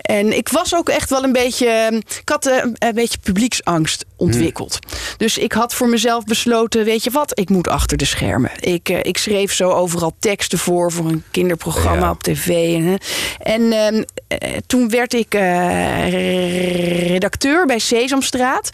En 0.00 0.36
ik 0.36 0.48
was 0.48 0.74
ook 0.74 0.88
echt 0.88 1.10
wel 1.10 1.24
een 1.24 1.32
beetje. 1.32 1.66
ehm, 1.68 1.94
Ik 1.94 2.28
had 2.28 2.46
eh, 2.46 2.64
een 2.78 2.94
beetje 2.94 3.18
publieksangst 3.18 4.04
ontwikkeld. 4.16 4.78
Dus 5.16 5.38
ik 5.38 5.52
had 5.52 5.74
voor 5.74 5.88
mezelf 5.88 6.24
besloten: 6.24 6.84
weet 6.84 7.04
je 7.04 7.10
wat, 7.10 7.38
ik 7.38 7.48
moet 7.48 7.68
achter 7.68 7.96
de 7.96 8.04
schermen. 8.04 8.50
Ik, 8.60 8.88
eh, 8.88 8.98
ik 9.02 9.18
schreef 9.18 9.52
zo 9.52 9.70
overal 9.70 10.12
teksten 10.18 10.58
voor 10.58 10.92
voor 10.92 11.06
een 11.06 11.24
kinderprogramma 11.30 12.04
Ja. 12.04 12.10
op 12.10 12.22
tv. 12.22 12.48
En, 12.74 12.98
en 13.38 13.72
ehm, 13.72 14.02
eh, 14.28 14.56
toen 14.66 14.88
werd 14.88 15.14
ik 15.14 15.34
redacteur 17.08 17.66
bij 17.66 17.78
Sesamstraat. 17.78 18.70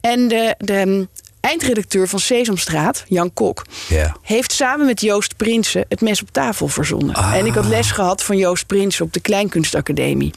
En 0.00 0.28
de, 0.28 0.54
de 0.58 1.08
eindredacteur 1.46 2.08
van 2.08 2.18
Sesamstraat, 2.18 3.04
Jan 3.08 3.32
Kok, 3.32 3.64
ja. 3.88 4.16
heeft 4.22 4.52
samen 4.52 4.86
met 4.86 5.00
Joost 5.00 5.36
Prinsen 5.36 5.84
het 5.88 6.00
mes 6.00 6.22
op 6.22 6.28
tafel 6.32 6.68
verzonnen. 6.68 7.14
Ah. 7.14 7.34
En 7.34 7.46
ik 7.46 7.54
had 7.54 7.66
les 7.66 7.90
gehad 7.90 8.22
van 8.22 8.36
Joost 8.36 8.66
Prinsen 8.66 9.04
op 9.04 9.12
de 9.12 9.20
Kleinkunstacademie. 9.20 10.34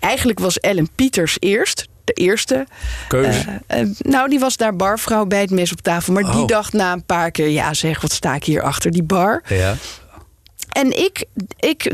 Eigenlijk 0.00 0.38
was 0.38 0.60
Ellen 0.60 0.88
Pieters 0.94 1.36
eerst, 1.40 1.86
de 2.04 2.12
eerste. 2.12 2.66
Keuze. 3.08 3.60
Eh, 3.66 3.80
eh, 3.80 3.88
nou, 3.98 4.28
die 4.28 4.38
was 4.38 4.56
daar 4.56 4.76
barvrouw 4.76 5.24
bij 5.24 5.40
het 5.40 5.50
mes 5.50 5.72
op 5.72 5.80
tafel. 5.80 6.12
Maar 6.12 6.22
die 6.22 6.40
Oh. 6.40 6.46
dacht 6.46 6.72
na 6.72 6.92
een 6.92 7.04
paar 7.04 7.30
keer, 7.30 7.48
ja 7.48 7.74
zeg, 7.74 8.00
wat 8.00 8.12
sta 8.12 8.34
ik 8.34 8.44
hier 8.44 8.62
achter 8.62 8.90
die 8.90 9.02
bar? 9.02 9.42
ja. 9.48 9.74
En 10.72 10.98
ik, 11.04 11.24
ik 11.58 11.92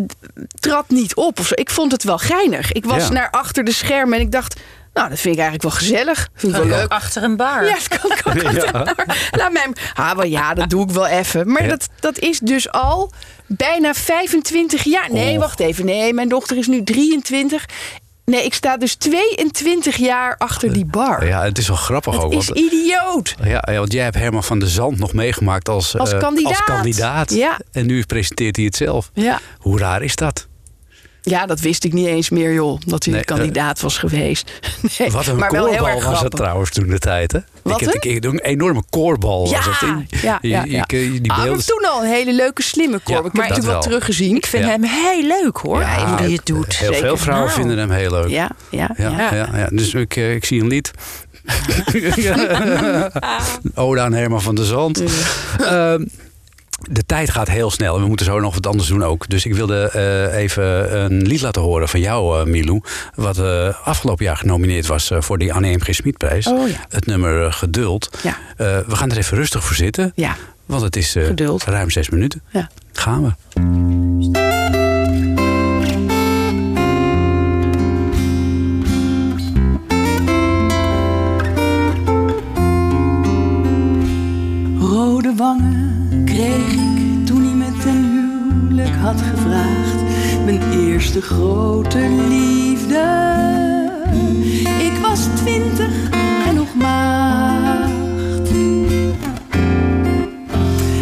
trad 0.60 0.88
niet 0.90 1.14
op 1.14 1.38
of 1.38 1.46
zo. 1.46 1.54
Ik 1.56 1.70
vond 1.70 1.92
het 1.92 2.02
wel 2.04 2.18
geinig. 2.18 2.72
Ik 2.72 2.84
was 2.84 3.02
Ja. 3.02 3.12
naar 3.12 3.30
achter 3.30 3.64
de 3.64 3.72
schermen 3.72 4.14
en 4.18 4.24
ik 4.24 4.32
dacht... 4.32 4.60
Nou, 4.94 5.08
dat 5.08 5.18
vind 5.20 5.34
ik 5.34 5.40
eigenlijk 5.40 5.62
wel 5.62 5.72
gezellig. 5.88 6.28
Vind 6.34 6.52
ik 6.56 6.58
wel 6.62 6.68
leuk. 6.78 6.90
Achter 6.90 7.22
een 7.22 7.36
bar. 7.36 7.64
Ja, 7.64 7.74
dat 7.74 7.88
kan 8.00 8.10
ik 8.12 8.22
ook 8.26 8.42
achter 8.56 8.72
bar. 8.72 8.94
Laat 9.30 9.52
mij 9.52 9.62
hem... 9.62 9.72
Ah, 9.94 10.16
wel 10.16 10.24
ja, 10.26 10.54
dat 10.54 10.70
doe 10.70 10.82
ik 10.84 10.90
wel 10.90 11.06
even. 11.06 11.52
Maar 11.52 11.62
Ja. 11.62 11.68
dat, 11.68 11.88
dat 12.00 12.18
is 12.18 12.38
dus 12.38 12.70
al 12.70 13.12
bijna 13.46 13.94
25 13.94 14.84
jaar. 14.84 15.12
Nee, 15.12 15.34
Och. 15.36 15.40
wacht 15.42 15.60
even. 15.60 15.84
Nee, 15.84 16.12
mijn 16.14 16.28
dochter 16.28 16.56
is 16.56 16.66
nu 16.66 16.82
23. 16.84 17.64
Nee, 18.24 18.44
ik 18.44 18.54
sta 18.54 18.76
dus 18.76 18.94
22 18.94 19.96
jaar 19.96 20.34
achter 20.38 20.72
die 20.72 20.84
bar. 20.86 21.26
ja, 21.26 21.42
het 21.42 21.58
is 21.58 21.68
wel 21.68 21.76
grappig 21.76 22.12
Het 22.14 22.22
ook. 22.22 22.32
is 22.32 22.46
want- 22.48 22.58
idioot. 22.60 23.34
Ja, 23.42 23.62
ja, 23.70 23.78
want 23.78 23.92
jij 23.92 24.04
hebt 24.04 24.16
Herman 24.16 24.44
van 24.44 24.58
der 24.58 24.68
Zand 24.68 24.98
nog 24.98 25.12
meegemaakt 25.12 25.68
als, 25.68 25.98
Als 25.98 26.12
eh, 26.12 26.18
kandidaat. 26.18 26.50
als 26.52 26.64
kandidaat. 26.64 27.34
Ja. 27.34 27.58
En 27.72 27.86
nu 27.86 28.04
presenteert 28.04 28.56
hij 28.56 28.64
het 28.64 28.76
zelf. 28.76 29.10
Ja. 29.14 29.40
Hoe 29.58 29.78
raar 29.78 30.02
is 30.02 30.16
dat? 30.16 30.46
Ja, 31.22 31.46
dat 31.46 31.60
wist 31.60 31.84
ik 31.84 31.92
niet 31.92 32.06
eens 32.06 32.30
meer, 32.30 32.52
joh. 32.52 32.80
Dat 32.86 33.04
hij 33.04 33.14
Nee, 33.14 33.24
kandidaat 33.24 33.80
was 33.80 33.98
geweest. 33.98 34.50
Nee, 34.98 35.10
Wat 35.10 35.26
een 35.26 35.36
maar 35.36 35.50
wel 35.50 35.64
heel 35.66 35.70
koorbal 35.72 35.88
erg 35.88 35.98
was 36.04 36.08
het 36.08 36.16
grappig. 36.18 36.38
trouwens 36.40 36.70
toen 36.70 36.86
de 36.88 36.98
tijd, 36.98 37.32
hè? 37.32 37.38
Wat 37.62 37.80
ik, 37.80 37.86
heb- 37.86 37.94
een? 38.04 38.10
ik, 38.10 38.16
ik, 38.16 38.24
een 38.32 38.38
enorme 38.40 38.82
koorbal 38.90 39.48
Ja, 39.48 39.56
was 39.56 39.64
het. 39.80 39.88
En 39.88 40.06
ja, 40.22 40.38
ja, 40.40 40.64
je- 40.64 41.20
die 41.20 41.30
Ah, 41.32 41.42
beelden... 41.42 41.66
toen 41.66 41.84
al 41.90 42.02
een 42.04 42.10
hele 42.10 42.32
leuke, 42.34 42.62
slimme 42.62 42.98
korb. 42.98 43.08
Ja, 43.08 43.16
ik 43.16 43.22
heb 43.24 43.32
natuurlijk 43.34 43.56
dat 43.64 43.72
wel 43.72 43.80
teruggezien. 43.82 44.36
Ik 44.36 44.46
vind 44.46 44.64
Ja. 44.64 44.70
hem 44.70 44.82
heel 44.84 45.22
leuk 45.26 45.56
hoor, 45.56 45.80
Ja, 45.80 46.06
hoe 46.16 46.26
die 46.26 46.36
het 46.36 46.46
doet. 46.46 46.76
Heel 46.76 46.92
veel 46.94 47.16
vrouwen 47.16 47.46
Nou. 47.48 47.58
vinden 47.60 47.78
hem 47.78 47.90
heel 47.90 48.10
leuk. 48.10 48.28
Ja, 48.28 48.50
ja, 48.70 48.90
Ja, 48.96 49.08
ja. 49.10 49.34
ja. 49.34 49.48
Ja, 49.56 49.66
Dus 49.72 49.94
ik, 49.94 50.16
eh, 50.16 50.34
ik 50.34 50.44
zie 50.44 50.60
een 50.60 50.66
lied. 50.68 50.90
Oda 53.74 54.04
aan 54.04 54.12
Herman 54.12 54.42
van 54.42 54.54
der 54.54 54.64
Zand. 54.64 55.02
Ehm, 55.60 56.04
de 56.90 57.06
tijd 57.06 57.30
gaat 57.30 57.48
heel 57.48 57.70
snel 57.70 57.94
en 57.96 58.00
we 58.02 58.08
moeten 58.08 58.26
zo 58.26 58.40
nog 58.40 58.54
wat 58.54 58.66
anders 58.66 58.88
doen 58.88 59.04
ook. 59.04 59.28
Dus 59.28 59.46
ik 59.46 59.54
wilde 59.54 59.88
eh, 59.90 60.36
even 60.40 61.00
een 61.04 61.22
lied 61.22 61.40
laten 61.40 61.62
horen 61.62 61.88
van 61.88 62.00
jou, 62.00 62.40
eh, 62.40 62.46
Milou. 62.46 62.80
Wat 63.14 63.38
eh, 63.38 63.68
afgelopen 63.84 64.24
jaar 64.24 64.36
genomineerd 64.36 64.86
was 64.86 65.10
eh, 65.10 65.20
voor 65.20 65.38
die 65.38 65.52
Anne 65.52 65.72
M. 65.76 65.80
G. 65.80 65.94
Smitprijs. 65.94 66.46
Oh 66.46 66.68
ja. 66.68 66.76
Het 66.88 67.06
nummer 67.06 67.52
Geduld. 67.52 68.10
Ja. 68.22 68.36
Eh, 68.56 68.78
we 68.86 68.96
gaan 68.96 69.10
er 69.10 69.16
even 69.16 69.36
rustig 69.36 69.64
voor 69.64 69.76
zitten. 69.76 70.12
Ja. 70.14 70.36
Want 70.66 70.82
het 70.82 70.96
is 70.96 71.16
eh, 71.16 71.24
Geduld. 71.26 71.64
ruim 71.64 71.90
zes 71.90 72.10
minuten. 72.10 72.42
Ja. 72.50 72.70
Gaan 72.92 73.22
we. 73.22 73.30
Rode 84.80 85.34
wangen 85.36 85.81
kreeg 86.34 86.72
ik 86.72 87.26
toen 87.26 87.44
hij 87.44 87.54
me 87.54 87.78
ten 87.82 88.04
huwelijk 88.04 88.96
had 88.96 89.20
gevraagd. 89.20 90.02
Mijn 90.44 90.62
eerste 90.72 91.22
grote 91.22 91.98
liefde. 92.28 93.04
Ik 94.78 94.92
was 95.02 95.20
twintig 95.34 96.10
en 96.46 96.54
nog 96.54 96.74
maagd. 96.74 98.50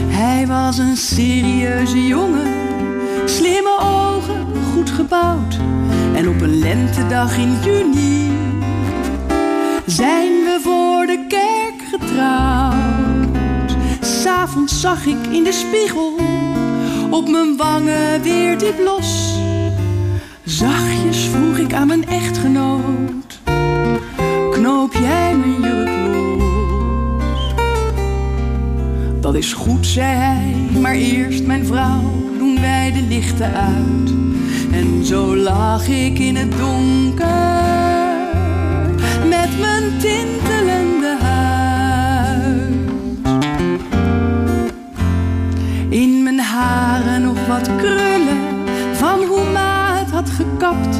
Hij 0.08 0.46
was 0.46 0.78
een 0.78 0.96
serieuze 0.96 2.06
jongen, 2.06 2.48
slimme 3.24 3.78
ogen, 3.80 4.46
goed 4.72 4.90
gebouwd. 4.90 5.58
En 6.14 6.28
op 6.28 6.40
een 6.40 6.58
lentedag 6.58 7.38
in 7.38 7.54
juni 7.64 8.30
zijn 9.86 10.32
we 10.32 10.58
voor 10.62 11.06
de 11.06 11.24
kerk 11.28 11.88
getrouwd. 11.90 12.79
S'avonds 14.40 14.80
zag 14.80 15.06
ik 15.06 15.26
in 15.30 15.44
de 15.44 15.52
spiegel 15.52 16.16
op 17.10 17.28
mijn 17.28 17.56
wangen 17.56 18.22
weer 18.22 18.58
die 18.58 18.72
blos. 18.72 19.34
Zachtjes 20.44 21.18
vroeg 21.18 21.56
ik 21.56 21.72
aan 21.72 21.86
mijn 21.86 22.08
echtgenoot: 22.08 23.40
Knoop 24.50 24.92
jij 24.92 25.36
mijn 25.36 25.60
jurk 25.60 26.14
los? 26.14 27.54
Dat 29.20 29.34
is 29.34 29.52
goed, 29.52 29.86
zei 29.86 30.16
hij, 30.16 30.80
maar 30.80 30.94
eerst 30.94 31.44
mijn 31.44 31.66
vrouw 31.66 32.12
doen 32.38 32.60
wij 32.60 32.92
de 32.92 33.02
lichten 33.02 33.52
uit. 33.54 34.10
En 34.72 35.04
zo 35.04 35.36
lag 35.36 35.88
ik 35.88 36.18
in 36.18 36.36
het 36.36 36.58
donker 36.58 37.68
met 39.28 39.60
mijn 39.60 39.98
tintelende 39.98 40.59
haren 46.60 47.22
nog 47.22 47.46
wat 47.46 47.76
krullen 47.76 48.38
van 48.92 49.22
hoe 49.22 49.50
ma 49.52 49.98
het 49.98 50.10
had 50.10 50.30
gekapt. 50.30 50.96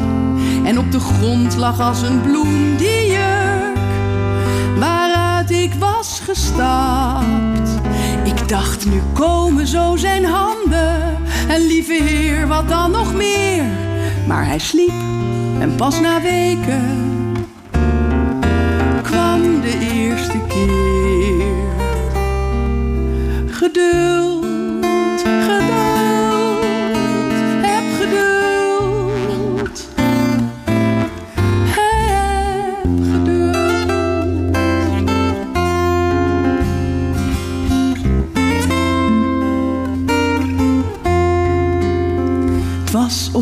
En 0.65 0.79
op 0.79 0.93
de 0.93 1.01
grond 1.01 1.57
lag 1.57 1.81
als 1.81 2.03
een 2.03 2.21
bloem 2.21 2.77
die 2.77 3.07
jurk 3.07 3.79
waaruit 4.79 5.51
ik 5.51 5.75
was 5.75 6.21
gestapt. 6.25 7.71
Ik 8.25 8.49
dacht, 8.49 8.87
nu 8.87 9.03
komen 9.13 9.67
zo 9.67 9.97
zijn 9.97 10.25
handen. 10.25 11.19
En 11.49 11.67
lieve 11.67 12.03
heer, 12.03 12.47
wat 12.47 12.69
dan 12.69 12.91
nog 12.91 13.15
meer? 13.15 13.65
Maar 14.27 14.47
hij 14.47 14.59
sliep 14.59 14.93
en 15.61 15.75
pas 15.77 16.01
na 16.01 16.23
weken 16.23 17.09
kwam 19.03 19.61
de 19.61 19.79
eerste 19.93 20.39
keer. 20.49 21.59
Geduld, 23.51 24.30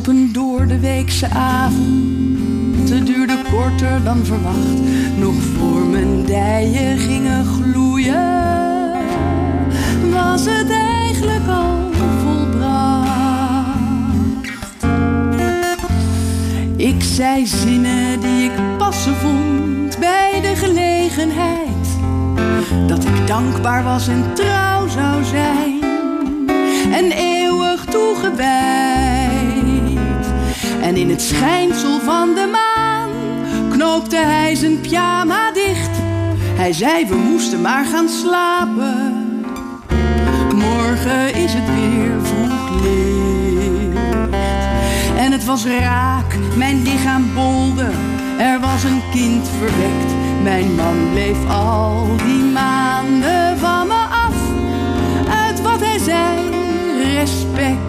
op 0.08 0.14
een 0.14 0.32
doordeweekse 0.32 1.28
avond. 1.28 2.90
Het 2.90 3.06
duurde 3.06 3.38
korter 3.50 4.04
dan 4.04 4.24
verwacht. 4.24 4.80
Nog 5.18 5.34
voor 5.34 5.86
mijn 5.86 6.24
dijen 6.24 6.98
gingen 6.98 7.44
gloeien. 7.44 8.92
Was 10.12 10.44
het 10.44 10.70
eigenlijk 10.70 11.48
al 11.48 11.90
volbracht? 12.22 13.18
Ik 16.76 17.02
zei 17.02 17.46
zinnen 17.46 18.20
die 18.20 18.44
ik 18.44 18.78
passen 18.78 19.14
vond 19.14 19.98
bij 19.98 20.40
de 20.42 20.56
gelegenheid. 20.56 21.88
Dat 22.86 23.04
ik 23.04 23.26
dankbaar 23.26 23.84
was 23.84 24.08
en 24.08 24.24
trouw 24.34 24.88
zou 24.88 25.24
zijn. 25.24 25.82
En 26.92 27.12
eeuwig 27.12 27.84
toegewijd. 27.84 28.97
En 30.88 30.96
in 30.96 31.10
het 31.10 31.22
schijnsel 31.22 32.00
van 32.00 32.34
de 32.34 32.50
maan 32.52 33.10
knoopte 33.70 34.16
hij 34.16 34.54
zijn 34.54 34.80
pyjama 34.80 35.52
dicht. 35.52 35.90
Hij 36.54 36.72
zei 36.72 37.06
we 37.06 37.14
moesten 37.14 37.60
maar 37.60 37.84
gaan 37.84 38.08
slapen. 38.08 39.44
Morgen 40.54 41.34
is 41.34 41.52
het 41.54 41.64
weer 41.74 42.12
vroeg 42.22 42.82
licht. 42.82 43.96
En 45.16 45.32
het 45.32 45.44
was 45.44 45.66
raak, 45.66 46.36
mijn 46.56 46.82
lichaam 46.82 47.34
bolde. 47.34 47.90
Er 48.38 48.60
was 48.60 48.84
een 48.84 49.02
kind 49.10 49.48
verwekt. 49.58 50.12
Mijn 50.42 50.74
man 50.74 51.10
bleef 51.12 51.48
al 51.48 52.06
die 52.16 52.44
maanden 52.52 53.58
van 53.58 53.86
me 53.86 54.02
af. 54.26 54.36
Uit 55.44 55.62
wat 55.62 55.80
hij 55.80 55.98
zei, 55.98 56.50
respect. 57.14 57.87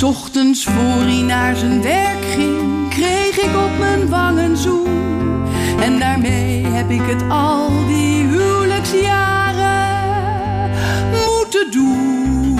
S 0.00 0.02
ochtends 0.02 0.64
voor 0.64 1.02
hij 1.02 1.22
naar 1.22 1.56
zijn 1.56 1.82
werk 1.82 2.24
ging, 2.24 2.88
kreeg 2.88 3.38
ik 3.38 3.56
op 3.56 3.78
mijn 3.78 4.08
wang 4.08 4.38
een 4.38 4.56
zoen. 4.56 5.44
En 5.80 5.98
daarmee 5.98 6.66
heb 6.66 6.90
ik 6.90 7.02
het 7.02 7.22
al 7.28 7.86
die 7.86 8.26
huwelijksjaren 8.26 10.70
moeten 11.10 11.70
doen. 11.70 12.58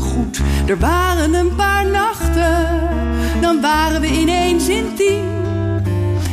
Goed, 0.00 0.40
er 0.66 0.78
waren 0.78 1.34
een 1.34 1.54
paar 1.54 1.86
nachten, 1.86 2.80
dan 3.40 3.60
waren 3.60 4.00
we 4.00 4.20
ineens 4.20 4.68
intiem. 4.68 5.24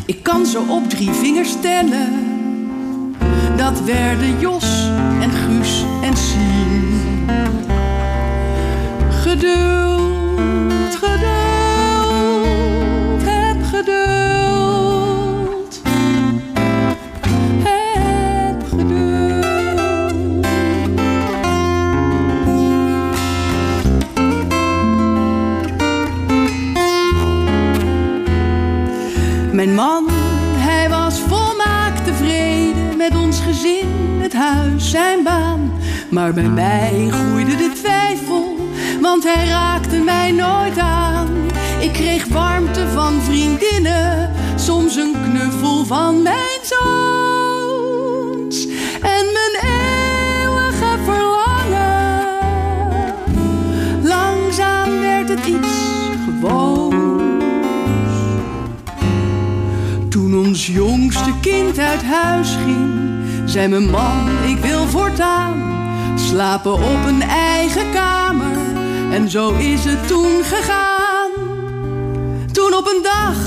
Ik 0.05 0.23
kan 0.23 0.45
zo 0.45 0.63
op 0.69 0.89
drie 0.89 1.11
vingers 1.11 1.55
tellen. 1.61 2.31
Dat 3.55 3.83
werden 3.83 4.39
Jos 4.39 4.89
en 5.21 5.31
Geduld, 9.43 10.95
geduld, 10.95 11.23
heb 13.23 13.63
geduld. 13.63 15.81
Heb 17.63 18.63
geduld. 18.69 20.45
Mijn 29.51 29.75
man, 29.75 30.05
hij 30.55 30.89
was 30.89 31.19
volmaakt 31.19 32.05
tevreden 32.05 32.97
met 32.97 33.15
ons 33.15 33.39
gezin, 33.39 33.87
het 34.19 34.33
huis, 34.33 34.89
zijn 34.89 35.23
baan. 35.23 35.71
Maar 36.09 36.33
bij 36.33 36.49
mij 36.49 37.07
groeide 37.11 37.55
de 37.55 37.71
twijfel, 37.81 38.52
want 39.03 39.23
hij 39.23 39.47
raakte 39.47 39.97
mij 39.97 40.31
nooit 40.31 40.77
aan. 40.77 41.27
Ik 41.79 41.93
kreeg 41.93 42.27
warmte 42.27 42.87
van 42.93 43.21
vriendinnen, 43.21 44.31
soms 44.55 44.95
een 44.95 45.15
knuffel 45.29 45.85
van 45.85 46.21
mijn 46.21 46.59
zoons. 46.61 48.67
En 49.01 49.25
mijn 49.37 49.55
eeuwige 49.61 50.97
verlangen, 51.03 52.25
langzaam 54.03 54.99
werd 54.99 55.29
het 55.29 55.45
iets 55.45 55.67
gewoons. 56.25 56.93
Toen 60.09 60.45
ons 60.45 60.67
jongste 60.67 61.31
kind 61.41 61.79
uit 61.79 62.03
huis 62.03 62.57
ging, 62.65 62.91
zei 63.45 63.67
mijn 63.67 63.89
man: 63.89 64.27
Ik 64.47 64.57
wil 64.57 64.87
voortaan 64.87 65.71
slapen 66.15 66.73
op 66.73 67.05
een 67.07 67.21
eigen 67.21 67.91
kamer. 67.91 68.62
En 69.13 69.29
zo 69.29 69.53
is 69.53 69.85
het 69.85 70.07
toen 70.07 70.43
gegaan. 70.43 71.31
Toen 72.51 72.73
op 72.73 72.87
een 72.87 73.01
dag, 73.03 73.37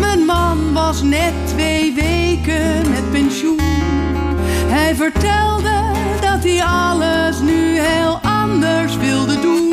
mijn 0.00 0.24
man 0.24 0.72
was 0.72 1.02
net 1.02 1.32
twee 1.44 1.94
weken 1.94 2.90
met 2.90 3.10
pensioen. 3.10 3.58
Hij 4.66 4.94
vertelde 4.94 5.92
dat 6.20 6.44
hij 6.44 6.64
alles 6.64 7.40
nu 7.40 7.78
heel 7.78 8.18
anders 8.22 8.96
wilde 8.96 9.40
doen. 9.40 9.72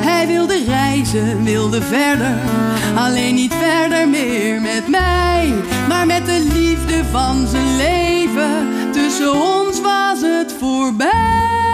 Hij 0.00 0.26
wilde 0.26 0.64
reizen, 0.64 1.44
wilde 1.44 1.82
verder. 1.82 2.38
Alleen 2.96 3.34
niet 3.34 3.54
verder 3.54 4.08
meer 4.08 4.60
met 4.60 4.88
mij, 4.88 5.54
maar 5.88 6.06
met 6.06 6.26
de 6.26 6.46
liefde 6.52 7.04
van 7.10 7.46
zijn 7.46 7.76
leven. 7.76 8.68
Tussen 8.92 9.32
ons 9.32 9.80
was 9.80 10.20
het 10.20 10.54
voorbij. 10.58 11.67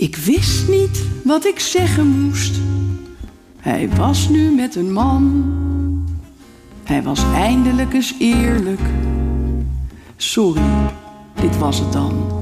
Ik 0.00 0.16
wist 0.16 0.68
niet 0.68 1.04
wat 1.24 1.44
ik 1.44 1.58
zeggen 1.58 2.06
moest. 2.06 2.54
Hij 3.56 3.88
was 3.88 4.28
nu 4.28 4.50
met 4.50 4.74
een 4.74 4.92
man. 4.92 5.54
Hij 6.84 7.02
was 7.02 7.22
eindelijk 7.34 7.92
eens 7.92 8.14
eerlijk. 8.18 8.80
Sorry, 10.16 10.90
dit 11.40 11.58
was 11.58 11.78
het 11.78 11.92
dan. 11.92 12.39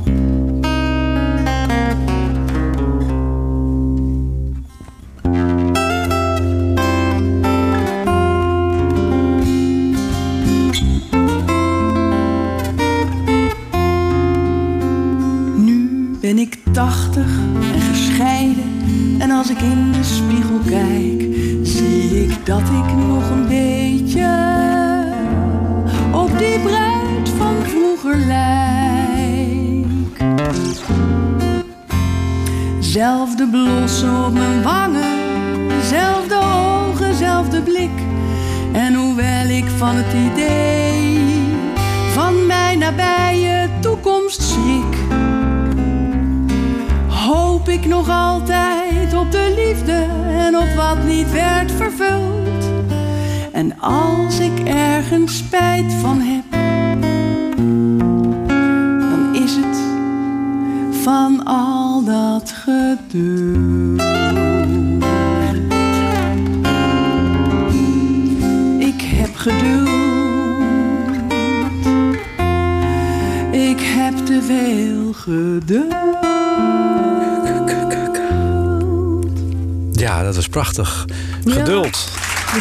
Prachtig. 80.58 81.04
Geduld. 81.44 82.08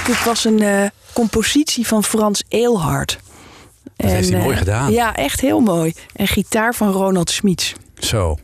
Dit 0.05 0.23
was 0.23 0.45
een 0.45 0.61
eh, 0.61 0.83
compositie 1.13 1.87
van 1.87 2.03
Frans 2.03 2.43
Eelhard. 2.47 3.19
Dat 3.95 4.11
heeft 4.11 4.29
hij 4.29 4.37
eh, 4.37 4.43
mooi 4.43 4.57
gedaan. 4.57 4.91
Ja, 4.91 5.15
echt 5.15 5.41
heel 5.41 5.59
mooi. 5.59 5.93
En 6.15 6.27
gitaar 6.27 6.75
van 6.75 6.91
Ronald 6.91 7.29
Smiets. 7.29 7.73
Zo. 7.97 8.37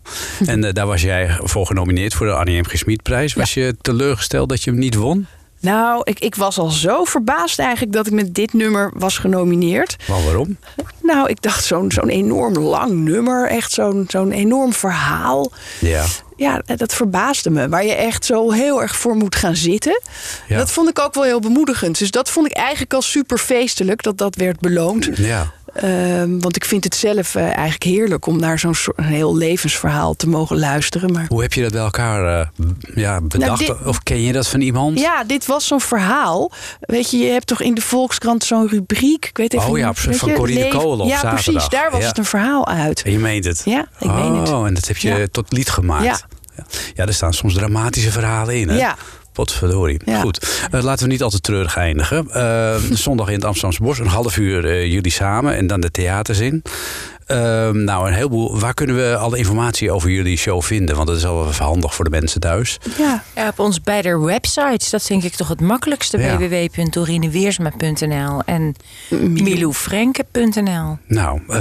En 0.45 0.63
eh, 0.63 0.73
daar 0.73 0.87
was 0.87 1.01
jij 1.01 1.37
voor 1.39 1.65
genomineerd 1.65 2.13
voor 2.13 2.25
de 2.25 2.33
Annie 2.33 2.61
M. 2.61 2.65
G. 2.65 2.77
Schmid-prijs. 2.77 3.33
Was 3.33 3.53
je 3.53 3.75
teleurgesteld 3.81 4.49
dat 4.49 4.63
je 4.63 4.69
hem 4.69 4.79
niet 4.79 4.95
won? 4.95 5.27
Nou, 5.63 6.01
ik, 6.03 6.19
ik 6.19 6.35
was 6.35 6.57
al 6.57 6.69
zo 6.69 7.03
verbaasd 7.03 7.59
eigenlijk 7.59 7.93
dat 7.93 8.07
ik 8.07 8.13
met 8.13 8.35
dit 8.35 8.53
nummer 8.53 8.91
was 8.93 9.17
genomineerd. 9.17 9.95
Maar 10.07 10.23
waarom? 10.23 10.57
Nou, 11.01 11.29
ik 11.29 11.41
dacht 11.41 11.63
zo'n 11.63 11.91
zo'n 11.91 12.09
enorm 12.09 12.57
lang 12.57 12.91
nummer. 12.91 13.47
Echt 13.47 13.71
zo'n 13.71 14.05
zo'n 14.07 14.31
enorm 14.31 14.73
verhaal. 14.73 15.51
Ja. 15.79 16.05
Ja, 16.35 16.61
dat 16.75 16.93
verbaasde 16.93 17.49
me. 17.49 17.69
Waar 17.69 17.85
je 17.85 17.93
echt 17.93 18.25
zo 18.25 18.51
heel 18.51 18.81
erg 18.81 18.95
voor 18.95 19.15
moet 19.15 19.35
gaan 19.35 19.55
zitten. 19.55 20.01
Ja. 20.47 20.57
Dat 20.57 20.71
vond 20.71 20.89
ik 20.89 20.99
ook 20.99 21.13
wel 21.13 21.23
heel 21.23 21.39
bemoedigend. 21.39 21.97
Dus 21.99 22.11
dat 22.11 22.29
vond 22.29 22.45
ik 22.45 22.53
eigenlijk 22.53 22.93
al 22.93 23.01
super 23.01 23.37
feestelijk 23.37 24.03
dat 24.03 24.17
dat 24.17 24.35
werd 24.35 24.59
beloond. 24.59 25.09
Ja. 25.13 25.51
Ehm, 25.73 26.39
want 26.39 26.55
ik 26.55 26.65
vind 26.65 26.83
het 26.83 26.95
zelf 26.95 27.35
eh, 27.35 27.43
eigenlijk 27.43 27.83
heerlijk 27.83 28.25
om 28.25 28.39
naar 28.39 28.59
zo'n 28.59 28.75
heel 28.95 29.35
levensverhaal 29.37 30.13
te 30.15 30.29
mogen 30.29 30.59
luisteren. 30.59 31.11
Maar 31.11 31.25
Hoe 31.29 31.41
heb 31.41 31.53
je 31.53 31.61
dat 31.61 31.71
bij 31.71 31.81
elkaar 31.81 32.39
eh, 32.41 32.47
ja, 32.95 33.21
bedacht? 33.21 33.45
Nou, 33.45 33.57
dit- 33.57 33.85
Of 33.87 34.03
ken 34.03 34.21
je 34.21 34.31
dat 34.33 34.47
van 34.47 34.61
iemand? 34.61 34.99
ja, 34.99 35.23
dit 35.23 35.45
was 35.45 35.67
zo'n 35.67 35.81
verhaal. 35.81 36.51
Weet 36.79 37.11
je, 37.11 37.17
je 37.17 37.31
hebt 37.31 37.47
toch 37.47 37.61
in 37.61 37.73
de 37.73 37.81
Volkskrant 37.81 38.43
zo'n 38.43 38.67
rubriek. 38.67 39.25
Ik 39.25 39.37
weet 39.37 39.53
even 39.53 39.69
Oh 39.69 39.77
ja, 39.77 39.87
niet, 39.87 40.17
van 40.17 40.29
je, 40.29 40.35
Corine 40.35 40.67
Kool 40.67 40.99
op 40.99 41.07
Ja, 41.07 41.13
zaterdag. 41.19 41.43
precies. 41.43 41.69
Daar 41.69 41.91
was 41.91 42.01
Ja. 42.01 42.07
het 42.07 42.17
een 42.17 42.25
verhaal 42.25 42.67
uit. 42.67 43.01
En 43.01 43.11
je 43.11 43.19
meent 43.19 43.45
het? 43.45 43.61
Ja, 43.65 43.85
ik 43.99 44.07
oh, 44.07 44.15
meen 44.15 44.35
het. 44.39 44.49
en 44.67 44.73
dat 44.73 44.87
heb 44.87 44.97
je 44.97 45.09
Ja. 45.09 45.25
tot 45.31 45.51
lied 45.51 45.69
gemaakt. 45.69 46.03
Ja. 46.05 46.19
Ja. 46.57 46.63
ja, 46.93 47.05
er 47.05 47.13
staan 47.13 47.33
soms 47.33 47.53
dramatische 47.53 48.11
verhalen 48.11 48.55
in. 48.59 48.69
Hè? 48.69 48.77
Ja. 48.77 48.95
Potverdorie. 49.33 49.99
Ja. 50.05 50.21
Goed, 50.21 50.67
Eh, 50.71 50.81
laten 50.83 51.05
we 51.05 51.11
niet 51.11 51.21
al 51.23 51.29
te 51.29 51.39
treurig 51.39 51.77
eindigen. 51.77 52.29
Eh, 52.31 52.75
zondag 53.05 53.27
in 53.27 53.33
het 53.33 53.45
Amsterdamse 53.45 53.83
Bos, 53.83 53.99
een 53.99 54.07
half 54.07 54.37
uur 54.37 54.65
eh, 54.65 54.91
jullie 54.91 55.11
samen 55.11 55.55
en 55.55 55.67
dan 55.67 55.79
de 55.81 55.91
theaters 55.91 56.39
in. 56.39 56.61
Eh, 57.25 57.69
nou, 57.69 58.07
een 58.07 58.13
heleboel. 58.13 58.59
Waar 58.59 58.73
kunnen 58.73 58.95
we 58.95 59.15
alle 59.17 59.37
informatie 59.37 59.91
over 59.91 60.09
jullie 60.09 60.37
show 60.37 60.61
vinden? 60.61 60.95
Want 60.95 61.07
dat 61.07 61.17
is 61.17 61.25
al 61.25 61.35
wel 61.35 61.47
even 61.47 61.65
handig 61.65 61.95
voor 61.95 62.05
de 62.05 62.11
mensen 62.11 62.41
thuis. 62.41 62.77
Ja. 62.97 63.23
Ja, 63.35 63.47
op 63.47 63.59
ons 63.59 63.81
beide 63.81 64.19
websites, 64.19 64.89
dat 64.89 65.03
vind 65.03 65.23
ik 65.23 65.33
toch 65.35 65.47
het 65.47 65.61
makkelijkste. 65.61 66.17
Ja. 66.17 66.37
www.dorineweersma.nl 66.37 68.41
en 68.45 68.75
miloufrenke.nl. 69.19 70.97
Nou, 71.07 71.39
eh, 71.47 71.55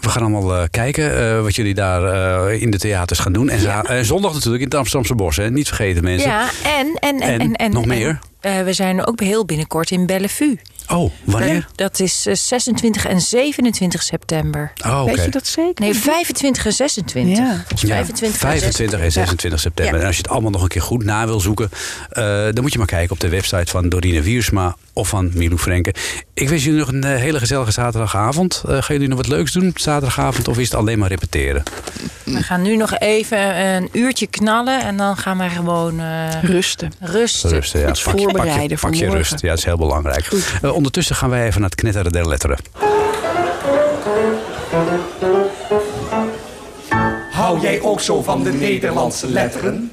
we 0.00 0.08
gaan 0.08 0.22
allemaal 0.22 0.54
eh, 0.56 0.62
kijken 0.70 1.18
eh, 1.36 1.42
wat 1.42 1.54
jullie 1.54 1.74
daar 1.74 2.04
eh, 2.48 2.62
in 2.62 2.70
de 2.70 2.78
theaters 2.78 3.18
gaan 3.18 3.32
doen. 3.32 3.48
En, 3.48 4.04
zondag 4.04 4.32
natuurlijk 4.32 4.62
in 4.62 4.68
het 4.68 4.78
Amsterdamse 4.78 5.14
Bos. 5.14 5.36
Hè? 5.36 5.50
Niet 5.50 5.66
vergeten 5.68 6.02
mensen. 6.04 6.30
Ja, 6.30 6.48
en, 6.64 6.96
en, 7.00 7.20
en, 7.20 7.30
En 7.32 7.40
en, 7.40 7.54
en- 7.56 7.72
nog 7.72 7.82
en, 7.82 7.88
meer? 7.88 8.18
eh, 8.40 8.62
we 8.62 8.72
zijn 8.72 9.06
ook 9.06 9.20
heel 9.20 9.44
binnenkort 9.44 9.90
in 9.90 10.06
Bellevue. 10.06 10.58
Oh, 10.88 11.10
wanneer? 11.24 11.66
Dat 11.74 12.00
is 12.00 12.26
eh, 12.26 12.34
26 12.34 13.06
en 13.06 13.20
27 13.20 14.02
september. 14.02 14.72
Oh. 14.86 15.04
Weet 15.04 15.24
je 15.24 15.30
dat 15.30 15.46
zeker? 15.46 15.84
Nee, 15.84 15.94
25 15.94 16.66
en 16.66 16.72
26. 16.72 17.36
Ja. 17.38 17.54
Volgens 17.54 17.80
Ja, 17.80 17.88
25, 17.88 18.40
en 18.42 18.48
25 18.48 19.00
en 19.00 19.12
26 19.12 19.60
september. 19.60 19.94
Ja. 19.94 20.00
En 20.00 20.06
als 20.06 20.16
je 20.16 20.22
het 20.22 20.30
allemaal 20.30 20.50
nog 20.50 20.62
een 20.62 20.68
keer 20.68 20.82
goed 20.82 21.04
na 21.04 21.26
wil 21.26 21.40
zoeken, 21.40 21.70
eh, 22.10 22.24
dan 22.24 22.62
moet 22.62 22.72
je 22.72 22.78
maar 22.78 22.86
kijken 22.86 23.10
op 23.12 23.20
de 23.20 23.28
website 23.28 23.70
van 23.70 23.88
Dorine 23.88 24.22
Wiersma 24.22 24.76
of 24.92 25.08
van 25.08 25.30
Milou 25.34 25.58
Frenke. 25.58 25.94
Ik 26.34 26.48
wens 26.48 26.64
jullie 26.64 26.78
nog 26.78 26.88
een 26.88 27.04
eh, 27.04 27.16
hele 27.20 27.38
gezellige 27.38 27.70
zaterdagavond. 27.70 28.62
Eh, 28.66 28.72
gaan 28.72 28.94
jullie 28.94 29.08
nog 29.08 29.16
wat 29.16 29.28
leuks 29.28 29.52
doen 29.52 29.72
zaterdagavond 29.74 30.48
of 30.48 30.58
is 30.58 30.64
het 30.64 30.74
alleen 30.74 30.98
maar 30.98 31.08
repeteren? 31.08 31.62
We 32.24 32.42
gaan 32.42 32.62
nu 32.62 32.76
nog 32.76 32.98
even 32.98 33.64
een 33.64 33.88
uurtje 33.92 34.26
knallen 34.26 34.82
en 34.82 34.96
dan 34.96 35.16
gaan 35.16 35.38
we 35.38 35.48
gewoon 35.48 36.00
eh, 36.00 36.42
Rusten. 36.42 36.92
rusten. 37.00 37.50
Rusten, 37.50 37.80
ja. 37.80 37.88
Iets 37.88 38.02
Pak 38.02 38.18
je, 38.18 38.24
pak 38.24 38.32
je, 38.32 38.38
voorbereiden 38.38 38.78
pak 38.78 38.94
rust. 38.94 39.40
Ja, 39.40 39.48
dat 39.48 39.58
is 39.58 39.64
heel 39.64 39.76
belangrijk. 39.76 40.28
Eh, 40.62 40.75
ondertussen 40.76 41.16
gaan 41.16 41.30
wij 41.30 41.46
even 41.46 41.60
naar 41.60 41.70
het 41.70 41.80
knetteren 41.80 42.12
der 42.12 42.28
letteren. 42.28 42.58
Hou 47.30 47.60
jij 47.60 47.80
ook 47.80 48.00
zo 48.00 48.22
van 48.22 48.42
de 48.42 48.52
Nederlandse 48.52 49.30
letteren? 49.30 49.90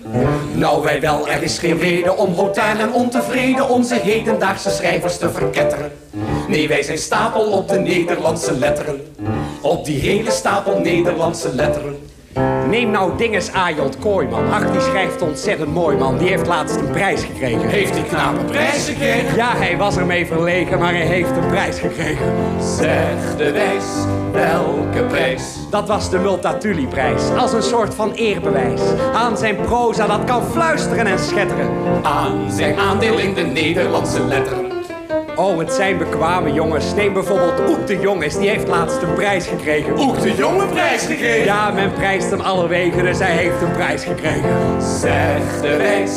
Nou, 0.53 0.83
wij 0.83 1.01
wel, 1.01 1.29
er 1.29 1.43
is 1.43 1.57
geen 1.57 1.77
reden 1.79 2.17
om 2.17 2.33
hotaan 2.33 2.77
en 2.77 2.93
ontevreden 2.93 3.69
onze 3.69 3.95
hedendaagse 3.95 4.69
schrijvers 4.69 5.17
te 5.17 5.29
verketteren. 5.29 5.91
Nee, 6.47 6.67
wij 6.67 6.83
zijn 6.83 6.97
stapel 6.97 7.51
op 7.51 7.69
de 7.69 7.79
Nederlandse 7.79 8.57
letteren. 8.57 9.01
Op 9.61 9.85
die 9.85 9.99
hele 9.99 10.31
stapel 10.31 10.79
Nederlandse 10.79 11.55
letteren. 11.55 11.92
Neem 12.69 12.91
nou 12.91 13.17
dinges 13.17 13.51
Ajot 13.51 13.99
Kooiman. 13.99 14.51
Ach, 14.51 14.71
die 14.71 14.81
schrijft 14.81 15.21
ontzettend 15.21 15.73
mooi, 15.73 15.97
man. 15.97 16.17
Die 16.17 16.27
heeft 16.27 16.47
laatst 16.47 16.75
een 16.75 16.89
prijs 16.89 17.23
gekregen. 17.23 17.67
Heeft 17.67 17.93
die 17.93 18.03
knaap 18.03 18.37
een 18.39 18.45
prijs 18.45 18.87
gekregen? 18.89 19.35
Ja, 19.35 19.55
hij 19.55 19.77
was 19.77 19.97
ermee 19.97 20.25
verlegen, 20.25 20.79
maar 20.79 20.93
hij 20.93 21.05
heeft 21.05 21.29
een 21.29 21.47
prijs 21.47 21.79
gekregen. 21.79 22.25
Zeg 22.59 23.35
de 23.37 23.51
wijs, 23.51 23.85
welke 24.31 25.03
prijs? 25.03 25.43
Dat 25.69 25.87
was 25.87 26.09
de 26.09 26.17
Multatuli-prijs. 26.19 27.21
Als 27.37 27.53
een 27.53 27.63
soort 27.63 27.93
van 27.93 28.11
eerbewijs. 28.11 28.81
Aan 29.13 29.37
zijn 29.37 29.55
proza 29.55 30.07
dat 30.07 30.23
kan 30.23 30.43
fluisteren 30.43 31.07
en 31.07 31.19
schetteren. 31.19 31.69
Aan 32.03 32.51
zijn 32.51 32.77
aandeel 32.77 33.17
in 33.17 33.33
de 33.33 33.41
Nederlandse 33.41 34.25
letteren. 34.25 34.72
Oh, 35.43 35.57
het 35.57 35.73
zijn 35.73 35.97
bekwame 35.97 36.53
jongens. 36.53 36.93
Neem 36.93 37.13
bijvoorbeeld 37.13 37.69
Oek 37.69 37.87
de 37.87 37.99
Jongens, 37.99 38.37
die 38.37 38.49
heeft 38.49 38.67
laatst 38.67 39.01
een 39.01 39.13
prijs 39.13 39.47
gekregen. 39.47 39.99
Oek 39.99 40.21
de 40.21 40.33
Jong 40.35 40.61
een 40.61 40.69
prijs 40.69 41.05
gekregen? 41.05 41.45
Ja, 41.45 41.71
men 41.71 41.93
prijst 41.93 42.29
hem 42.29 42.39
alle 42.39 42.67
wegen, 42.67 43.03
dus 43.03 43.19
hij 43.19 43.31
heeft 43.31 43.61
een 43.61 43.71
prijs 43.71 44.03
gekregen. 44.03 44.81
Zeg 44.99 45.61
de 45.61 45.75
reis, 45.75 46.11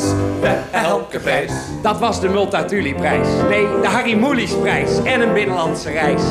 elke 0.71 1.19
prijs. 1.19 1.51
Dat 1.81 1.99
was 1.99 2.21
de 2.21 2.29
Multatuli-prijs. 2.29 3.27
Nee, 3.49 3.67
de 3.81 3.87
Harry 3.87 4.13
Mulisch-prijs 4.13 5.03
en 5.03 5.21
een 5.21 5.33
binnenlandse 5.33 5.91
reis. 5.91 6.21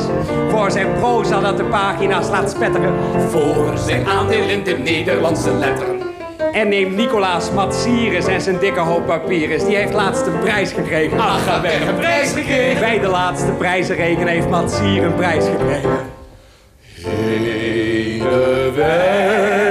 Voor 0.49 0.71
zijn 0.71 0.93
proza 0.99 1.39
dat 1.39 1.57
de 1.57 1.63
pagina's 1.63 2.29
laat 2.29 2.49
spetteren. 2.49 2.93
Voor 3.29 3.73
zijn 3.75 4.07
aandeel 4.07 4.47
in 4.49 4.63
de 4.63 4.77
Nederlandse 4.77 5.53
letteren. 5.53 5.96
En 6.51 6.69
neem 6.69 6.95
Nicolaas 6.95 7.51
Matsieres 7.51 8.25
en 8.25 8.41
zijn 8.41 8.59
dikke 8.59 8.79
hoop 8.79 9.05
papieren. 9.05 9.65
Die 9.65 9.75
heeft 9.75 9.93
laatst 9.93 10.25
een 10.25 10.39
prijs 10.39 10.71
gekregen. 10.71 11.19
Ach, 11.19 11.61
hij 11.61 11.71
heeft 11.71 11.87
een 11.87 11.95
prijs 11.95 12.31
gekregen. 12.31 12.79
Bij 12.79 12.99
de 12.99 13.07
laatste 13.07 13.51
prijzenregen 13.51 14.27
heeft 14.27 14.49
Matsier 14.49 15.03
een 15.03 15.15
prijs 15.15 15.45
gekregen. 15.45 15.99
Hele 17.03 18.71
wijs, 18.75 19.66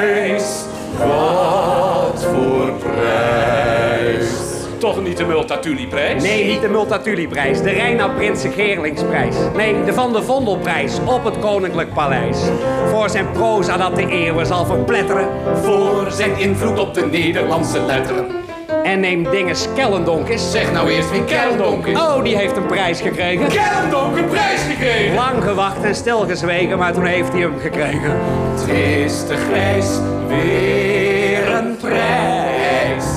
de 5.27 5.33
Multatuli-prijs? 5.33 6.23
Nee, 6.23 6.45
niet 6.45 6.61
de 6.61 6.69
Multatuli-prijs. 6.69 7.63
De 7.63 7.71
Reina 7.71 8.09
Prinsen 8.09 8.53
Geerlingsprijs. 8.53 9.35
Nee, 9.57 9.85
de 9.85 9.93
Van 9.93 10.13
der 10.13 10.23
Vondelprijs 10.23 10.99
op 11.05 11.25
het 11.25 11.39
Koninklijk 11.39 11.95
Paleis. 11.95 12.39
Voor 12.91 13.11
zijn 13.11 13.31
proza 13.33 13.77
dat 13.77 13.97
de 13.97 14.07
eeuwen 14.09 14.47
zal 14.47 14.67
verpletteren. 14.67 15.29
Voor 15.63 16.07
zijn 16.11 16.39
invloed 16.39 16.79
op 16.79 16.95
de 16.95 17.07
Nederlandse 17.07 17.81
letteren. 17.81 18.27
En 18.83 19.01
neem 19.01 19.31
dingen 19.31 19.57
Kellendonk 19.75 20.29
eens. 20.29 20.51
Zeg 20.51 20.73
nou 20.73 20.91
eerst 20.91 21.11
wie 21.11 21.25
Kellendonk 21.25 21.87
is. 21.87 21.97
Oh, 21.97 22.23
die 22.23 22.37
heeft 22.37 22.57
een 22.57 22.67
prijs 22.67 23.01
gekregen. 23.01 23.49
Kellendonk 23.49 24.17
een 24.17 24.29
prijs 24.29 24.61
gekregen. 24.63 25.15
Lang 25.15 25.43
gewacht 25.43 25.83
en 25.83 25.95
stilgezwegen, 25.95 26.79
maar 26.79 26.93
toen 26.93 27.05
heeft 27.05 27.33
hij 27.33 27.41
hem 27.41 27.59
gekregen. 27.59 28.21
Het 28.55 28.69
is 28.69 29.27
te 29.27 29.37
grijs, 29.37 29.87
weer 30.29 31.55
een 31.55 31.77
prijs. 31.77 32.36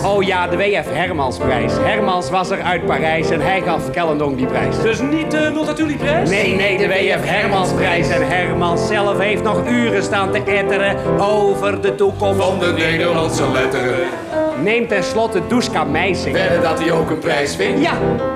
Oh 0.06 0.24
ja, 0.24 0.48
de 0.48 0.58
WF 0.58 0.86
Hermansprijs. 0.94 1.74
Hermans 1.80 2.30
was 2.30 2.50
er 2.50 2.62
uit 2.62 2.86
Parijs 2.86 3.30
en 3.30 3.42
hij 3.42 3.62
gaf 3.62 3.90
Kellendonk 3.92 4.38
die 4.38 4.48
prijs. 4.48 4.82
Dus 4.82 5.00
niet 5.02 5.32
de 5.32 5.50
Multatuli-prijs? 5.54 6.30
Nee, 6.30 6.56
nee, 6.56 6.78
de 6.78 6.88
WF 6.88 7.30
Hermansprijs. 7.30 8.10
En 8.10 8.28
Hermans 8.28 8.88
zelf 8.88 9.20
heeft 9.20 9.44
nog 9.44 9.68
uren 9.68 10.04
staan 10.04 10.32
te 10.32 10.44
etteren 10.44 10.96
over 11.20 11.82
de 11.82 11.96
toekomst. 11.96 12.44
Van 12.44 12.60
de 12.60 12.74
Nederlandse 12.78 13.52
letteren. 13.52 14.08
Neem 14.64 14.88
tenslotte 14.88 15.42
Duska 15.48 15.84
Meising. 15.84 16.36
Wedden 16.36 16.62
dat 16.62 16.80
hij 16.80 16.92
ook 16.92 17.10
een 17.10 17.20
prijs 17.20 17.56
vindt? 17.56 17.82
Ja, 17.82 17.94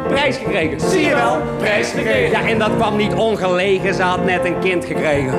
prijs 0.08 0.38
gekregen. 0.38 0.80
Zie 0.80 1.06
je 1.06 1.16
wel, 1.16 1.38
prijs 1.58 1.92
gekregen. 1.92 2.32
Ja, 2.32 2.50
en 2.50 2.60
dat 2.60 2.72
kwam 2.76 2.98
niet 2.98 3.14
ongelegen, 3.14 3.94
ze 3.94 4.02
had 4.02 4.26
net 4.26 4.46
een 4.46 4.60
kind 4.60 4.86
gekregen. 4.86 5.34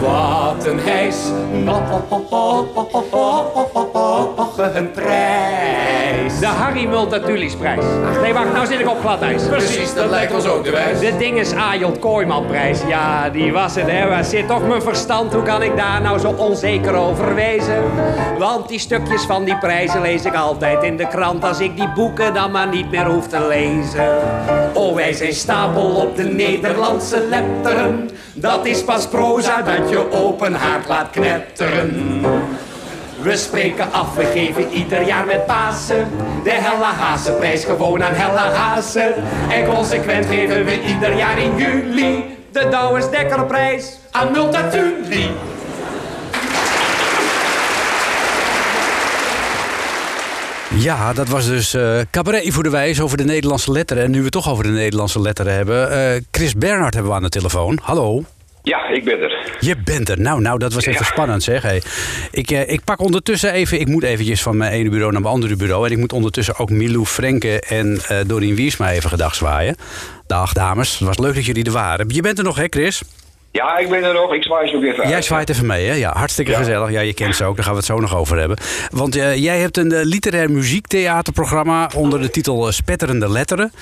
Wat 0.00 0.66
een 0.66 0.80
hijs, 0.80 1.16
nog 1.64 1.80
een 4.74 4.90
prijs. 4.90 6.38
De 6.40 6.46
Harry 6.46 6.86
Multatulisprijs. 6.86 7.84
Ach 8.04 8.20
nee, 8.20 8.32
wacht, 8.32 8.52
nou 8.52 8.66
zit 8.66 8.80
ik 8.80 8.88
op 8.88 9.00
glad 9.00 9.20
ijs. 9.20 9.42
Precies, 9.42 9.94
dat 9.94 10.10
lijkt 10.10 10.34
ons 10.34 10.46
ook 10.46 10.64
de 10.64 10.70
wijs. 10.70 11.00
De 11.00 11.16
dinges 11.16 11.52
Ajot 11.52 11.98
Kooimanprijs. 11.98 12.80
Ja, 12.88 13.28
die 13.28 13.52
was 13.52 13.74
het, 13.74 13.90
hè. 13.90 14.08
Waar 14.08 14.24
zit 14.24 14.48
toch 14.48 14.68
mijn 14.68 14.82
verstand? 14.82 15.32
Hoe 15.32 15.42
kan 15.42 15.62
ik 15.62 15.76
daar 15.76 16.00
nou 16.00 16.18
zo 16.18 16.34
onzeker 16.36 16.94
over 16.94 17.34
wezen? 17.34 17.82
Want 18.38 18.68
die 18.68 18.78
stukjes 18.78 19.22
van 19.22 19.44
die 19.44 19.58
prijzen 19.58 20.00
lees 20.00 20.24
ik 20.24 20.34
altijd 20.34 20.82
in 20.82 20.96
de 20.96 21.08
krant... 21.08 21.44
als 21.44 21.60
ik 21.60 21.76
die 21.76 21.88
boeken 21.88 22.34
dan 22.34 22.50
maar 22.50 22.68
niet 22.68 22.90
meer 22.90 23.06
hoef 23.06 23.26
te 23.26 23.46
lezen. 23.48 24.08
Oh, 24.72 24.94
wij 24.94 25.12
zijn 25.12 25.34
stapel 25.34 25.88
op 25.90 26.16
de 26.16 26.24
Nederlandse 26.24 27.26
letteren. 27.28 28.10
Dat 28.34 28.66
is 28.66 28.84
pas 28.84 29.06
proza 29.06 29.62
dat 29.62 29.85
je 29.90 30.12
open 30.12 30.54
haard 30.54 30.88
laat 30.88 31.10
knetteren. 31.10 32.20
We 33.22 33.36
spreken 33.36 33.92
af, 33.92 34.14
we 34.14 34.24
geven 34.24 34.72
ieder 34.72 35.02
jaar 35.06 35.26
met 35.26 35.46
Pasen 35.46 36.08
de 36.44 36.50
Hella 36.50 36.92
Hazenprijs 36.92 37.64
gewoon 37.64 38.04
aan 38.04 38.14
Hella 38.14 38.50
Hazen. 38.52 39.14
En 39.50 39.66
consequent 39.74 40.26
geven 40.26 40.64
we 40.64 40.82
ieder 40.82 41.16
jaar 41.16 41.38
in 41.38 41.56
juli 41.56 42.24
De 42.52 42.68
Douwers 42.70 43.10
Dekkerprijs. 43.10 43.98
aan 44.10 44.32
Multatuli. 44.32 45.30
Ja, 50.74 51.12
dat 51.12 51.28
was 51.28 51.46
dus 51.46 51.74
eh 51.74 51.98
cabaret 52.10 52.52
voor 52.52 52.62
de 52.62 52.70
wijs 52.70 53.00
over 53.00 53.16
de 53.16 53.24
Nederlandse 53.24 53.72
letteren. 53.72 54.04
En 54.04 54.10
nu 54.10 54.18
we 54.18 54.24
het 54.24 54.32
toch 54.32 54.50
over 54.50 54.64
de 54.64 54.70
Nederlandse 54.70 55.20
letteren 55.20 55.54
hebben. 55.54 55.90
eh, 55.90 56.22
Chris 56.30 56.54
Bernhard 56.54 56.94
hebben 56.94 57.12
we 57.12 57.16
aan 57.18 57.22
de 57.24 57.28
telefoon. 57.28 57.78
Hallo. 57.82 58.24
Ja, 58.68 58.88
ik 58.88 59.04
ben 59.04 59.20
er. 59.20 59.56
Je 59.60 59.76
bent 59.84 60.08
er. 60.08 60.20
Nou, 60.20 60.40
nou, 60.40 60.58
dat 60.58 60.72
was 60.72 60.86
even 60.86 61.04
spannend 61.04 61.42
zeg. 61.42 61.62
Hey. 61.62 61.82
Ik, 62.30 62.50
eh, 62.50 62.68
ik 62.68 62.84
pak 62.84 63.00
ondertussen 63.00 63.52
even, 63.52 63.80
ik 63.80 63.86
moet 63.86 64.02
eventjes 64.02 64.42
van 64.42 64.56
mijn 64.56 64.72
ene 64.72 64.90
bureau 64.90 65.12
naar 65.12 65.20
mijn 65.20 65.34
andere 65.34 65.56
bureau. 65.56 65.86
En 65.86 65.92
ik 65.92 65.98
moet 65.98 66.12
ondertussen 66.12 66.58
ook 66.58 66.70
Milou 66.70 67.04
Frenke 67.04 67.60
en 67.60 68.00
eh 68.08 68.18
Dorien 68.26 68.54
Wiersma 68.54 68.90
even 68.90 69.10
gedag 69.10 69.34
zwaaien. 69.34 69.76
Dag 70.26 70.52
dames, 70.52 70.98
het 70.98 71.08
was 71.08 71.18
leuk 71.18 71.34
dat 71.34 71.44
jullie 71.44 71.64
er 71.64 71.72
waren. 71.72 72.06
Je 72.08 72.22
bent 72.22 72.38
er 72.38 72.44
nog 72.44 72.56
hè 72.56 72.66
Chris? 72.70 73.02
Ja, 73.52 73.76
ik 73.76 73.88
ben 73.88 74.04
er 74.04 74.14
nog. 74.14 74.34
Ik 74.34 74.42
zwaai 74.42 74.76
ook 74.76 74.82
even 74.82 75.08
Jij 75.08 75.22
zwaait 75.22 75.50
even 75.50 75.66
mee, 75.66 75.86
hè? 75.86 75.94
Ja, 75.94 76.12
hartstikke 76.12 76.54
gezellig. 76.54 76.90
Ja, 76.90 77.00
je 77.00 77.14
kent 77.14 77.36
ze 77.36 77.44
ook, 77.44 77.54
daar 77.56 77.64
gaan 77.64 77.72
we 77.72 77.78
het 77.78 77.88
zo 77.88 78.00
nog 78.00 78.16
over 78.16 78.38
hebben. 78.38 78.56
Want 78.90 79.16
eh, 79.16 79.36
jij 79.36 79.58
hebt 79.58 79.76
een 79.76 79.92
eh, 79.92 80.04
literair 80.04 80.50
muziektheaterprogramma 80.50 81.90
onder 81.94 82.20
de 82.20 82.30
titel 82.30 82.66
eh, 82.66 82.72
Spetterende 82.72 83.30
Letteren. 83.30 83.72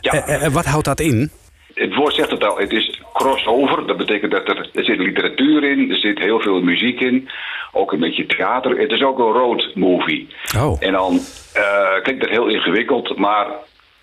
Ja. 0.00 0.50
Wat 0.50 0.64
houdt 0.64 0.84
dat 0.84 1.00
in? 1.00 1.30
Het 1.74 1.94
woord 1.94 2.14
zegt 2.14 2.30
het 2.30 2.44
al. 2.44 2.56
Het 2.58 2.72
is 2.72 3.01
crossover. 3.12 3.86
Dat 3.86 3.96
betekent 3.96 4.32
dat 4.32 4.48
er, 4.48 4.68
er 4.74 4.84
zit 4.84 4.98
literatuur 4.98 5.64
in. 5.64 5.90
Er 5.90 5.96
zit 5.96 6.18
heel 6.18 6.40
veel 6.40 6.60
muziek 6.60 7.00
in. 7.00 7.28
Ook 7.72 7.92
een 7.92 8.00
beetje 8.00 8.26
theater. 8.26 8.78
Het 8.78 8.90
is 8.90 9.02
ook 9.02 9.18
een 9.18 9.32
road 9.32 9.70
movie. 9.74 10.28
Oh. 10.56 10.76
En 10.80 10.92
dan 10.92 11.20
eh, 11.52 12.02
klinkt 12.02 12.20
dat 12.20 12.30
heel 12.30 12.46
ingewikkeld. 12.48 13.16
Maar 13.18 13.46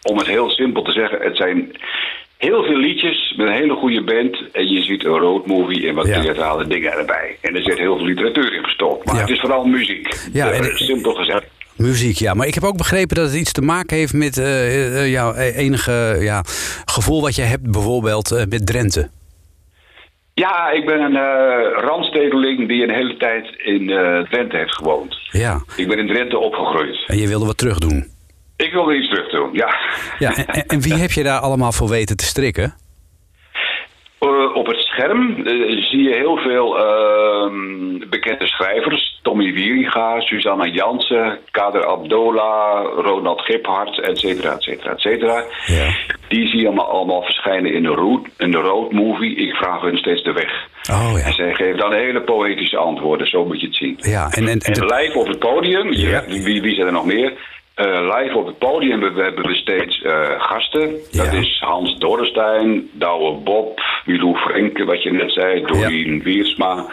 om 0.03 0.17
het 0.17 0.27
heel 0.27 0.49
simpel 0.49 0.81
te 0.83 0.91
zeggen. 0.91 1.21
Het 1.21 1.37
zijn 1.37 1.71
heel 2.37 2.63
veel 2.63 2.77
liedjes 2.77 3.33
met 3.37 3.47
een 3.47 3.53
hele 3.53 3.75
goede 3.75 4.01
band. 4.03 4.51
En 4.51 4.67
je 4.69 4.81
ziet 4.81 5.05
een 5.05 5.17
road 5.19 5.45
movie 5.47 5.87
en 5.87 5.95
wat 5.95 6.07
Ja. 6.07 6.21
theatrale 6.21 6.67
dingen 6.67 6.91
erbij. 6.91 7.37
En 7.41 7.55
er 7.55 7.63
zit 7.63 7.77
heel 7.77 7.97
veel 7.97 8.05
literatuur 8.05 8.53
in 8.53 8.63
gestopt. 8.63 9.05
Maar 9.05 9.15
Ja. 9.15 9.21
het 9.21 9.29
is 9.29 9.39
vooral 9.39 9.65
muziek. 9.65 10.13
Ja, 10.33 10.49
Eh, 10.51 10.57
en- 10.57 10.77
simpel 10.77 11.13
gezegd. 11.13 11.45
Muziek, 11.79 12.17
ja. 12.17 12.33
Maar 12.33 12.47
ik 12.47 12.53
heb 12.53 12.63
ook 12.63 12.77
begrepen 12.77 13.15
dat 13.15 13.25
het 13.25 13.35
iets 13.35 13.51
te 13.51 13.61
maken 13.61 13.97
heeft 13.97 14.13
met 14.13 14.37
eh, 14.37 15.01
eh, 15.01 15.11
jouw 15.11 15.33
enige 15.35 16.17
ja, 16.19 16.43
gevoel 16.85 17.21
wat 17.21 17.35
je 17.35 17.41
hebt 17.41 17.71
bijvoorbeeld 17.71 18.31
eh, 18.31 18.45
met 18.49 18.65
Drenthe. 18.67 19.09
Ja, 20.33 20.69
ik 20.71 20.85
ben 20.85 20.99
een 21.01 21.15
eh 21.15 21.83
randstedeling 21.87 22.67
die 22.67 22.83
een 22.83 22.93
hele 22.93 23.17
tijd 23.17 23.45
in 23.57 23.89
eh, 23.89 24.19
Drenthe 24.29 24.57
heeft 24.57 24.75
gewoond. 24.75 25.15
Ja. 25.31 25.61
Ik 25.75 25.87
ben 25.87 25.97
in 25.99 26.07
Drenthe 26.07 26.37
opgegroeid. 26.37 27.03
En 27.07 27.17
je 27.17 27.27
wilde 27.27 27.45
wat 27.45 27.57
terug 27.57 27.77
doen. 27.79 28.07
Ik 28.57 28.71
wilde 28.71 28.95
iets 28.97 29.09
terug 29.09 29.29
doen, 29.31 29.49
ja. 29.53 29.75
Ja, 30.19 30.35
en, 30.35 30.45
en- 30.47 30.65
en 30.67 30.81
wie 30.81 30.93
heb 30.93 31.11
je 31.11 31.23
daar 31.23 31.39
allemaal 31.39 31.71
voor 31.71 31.89
weten 31.89 32.17
te 32.17 32.25
strikken? 32.25 32.73
Eh, 34.19 34.55
op 34.55 34.67
het 34.67 34.77
scherm 34.77 35.45
eh, 35.45 35.53
zie 35.83 36.03
je 36.03 36.13
heel 36.15 36.37
veel 36.37 36.77
ehm, 36.77 38.09
bekende 38.09 38.47
schrijvers. 38.47 39.19
Tommy 39.21 39.53
Wieringa, 39.53 40.19
Susanna 40.19 40.65
Jansen, 40.65 41.37
Kader 41.51 41.85
Abdola, 41.85 42.81
Ronald 42.81 43.41
Giphart, 43.41 43.99
et 43.99 44.19
cetera, 44.19 44.53
et 44.53 44.61
cetera, 44.61 44.91
et 44.91 44.99
cetera. 44.99 45.43
Ja. 45.65 45.95
Die 46.27 46.47
zie 46.47 46.59
je 46.59 46.65
allemaal, 46.65 46.89
allemaal 46.89 47.21
verschijnen 47.21 47.73
in 47.73 47.83
de, 47.83 47.89
road, 47.89 48.27
in 48.37 48.51
de 48.51 48.57
road 48.57 48.91
movie. 48.91 49.35
Ik 49.35 49.55
vraag 49.55 49.81
hun 49.81 49.97
steeds 49.97 50.23
de 50.23 50.33
weg. 50.33 50.67
Oh 50.91 51.11
ja. 51.17 51.25
En 51.25 51.33
zij 51.33 51.53
geven 51.53 51.77
dan 51.77 51.93
hele 51.93 52.21
poëtische 52.21 52.77
antwoorden, 52.77 53.27
zo 53.27 53.45
moet 53.45 53.59
je 53.61 53.67
het 53.67 53.75
zien. 53.75 53.97
Ja, 53.97 54.27
en, 54.31 54.47
en, 54.47 54.59
en 54.59 54.73
En 54.73 54.85
live 54.85 55.19
op 55.19 55.27
het 55.27 55.39
podium, 55.39 55.93
ja. 55.93 56.23
wie, 56.27 56.61
wie 56.61 56.75
zijn 56.75 56.87
er 56.87 56.93
nog 56.93 57.05
meer? 57.05 57.33
Eh, 57.79 58.15
live 58.17 58.37
op 58.37 58.45
het 58.45 58.57
podium 58.57 59.01
hebben 59.01 59.13
we, 59.15 59.21
hebben 59.23 59.45
we 59.47 59.55
steeds 59.55 60.01
eh, 60.01 60.29
gasten. 60.37 60.95
Dat 61.11 61.33
is 61.33 61.59
Hans 61.59 61.97
Dorrestein, 61.97 62.89
Douwe 62.93 63.37
Bob, 63.37 63.81
Milou 64.05 64.37
Frenke, 64.37 64.85
wat 64.85 65.03
je 65.03 65.11
net 65.11 65.31
zei, 65.31 65.61
Doreen 65.65 66.21
Wiersma, 66.23 66.85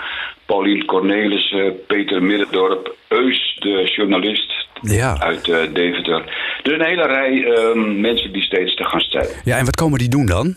Paulien 0.45 0.85
Cornelissen, 0.85 1.77
Peter 1.87 2.23
Middendorp, 2.23 2.95
Eus, 3.09 3.57
de 3.59 3.93
journalist 3.97 4.67
Ja. 4.81 5.17
uit 5.21 5.49
eh, 5.49 5.59
Deventer. 5.73 6.23
Dus 6.63 6.73
een 6.79 6.85
hele 6.85 7.07
rij 7.07 7.45
ehm, 7.45 8.01
mensen 8.01 8.33
die 8.33 8.43
steeds 8.43 8.75
te 8.75 8.85
gast 8.85 9.11
zijn. 9.13 9.29
ja, 9.45 9.57
en 9.59 9.65
wat 9.65 9.77
komen 9.77 9.99
die 9.99 10.09
doen 10.09 10.27
dan? 10.27 10.55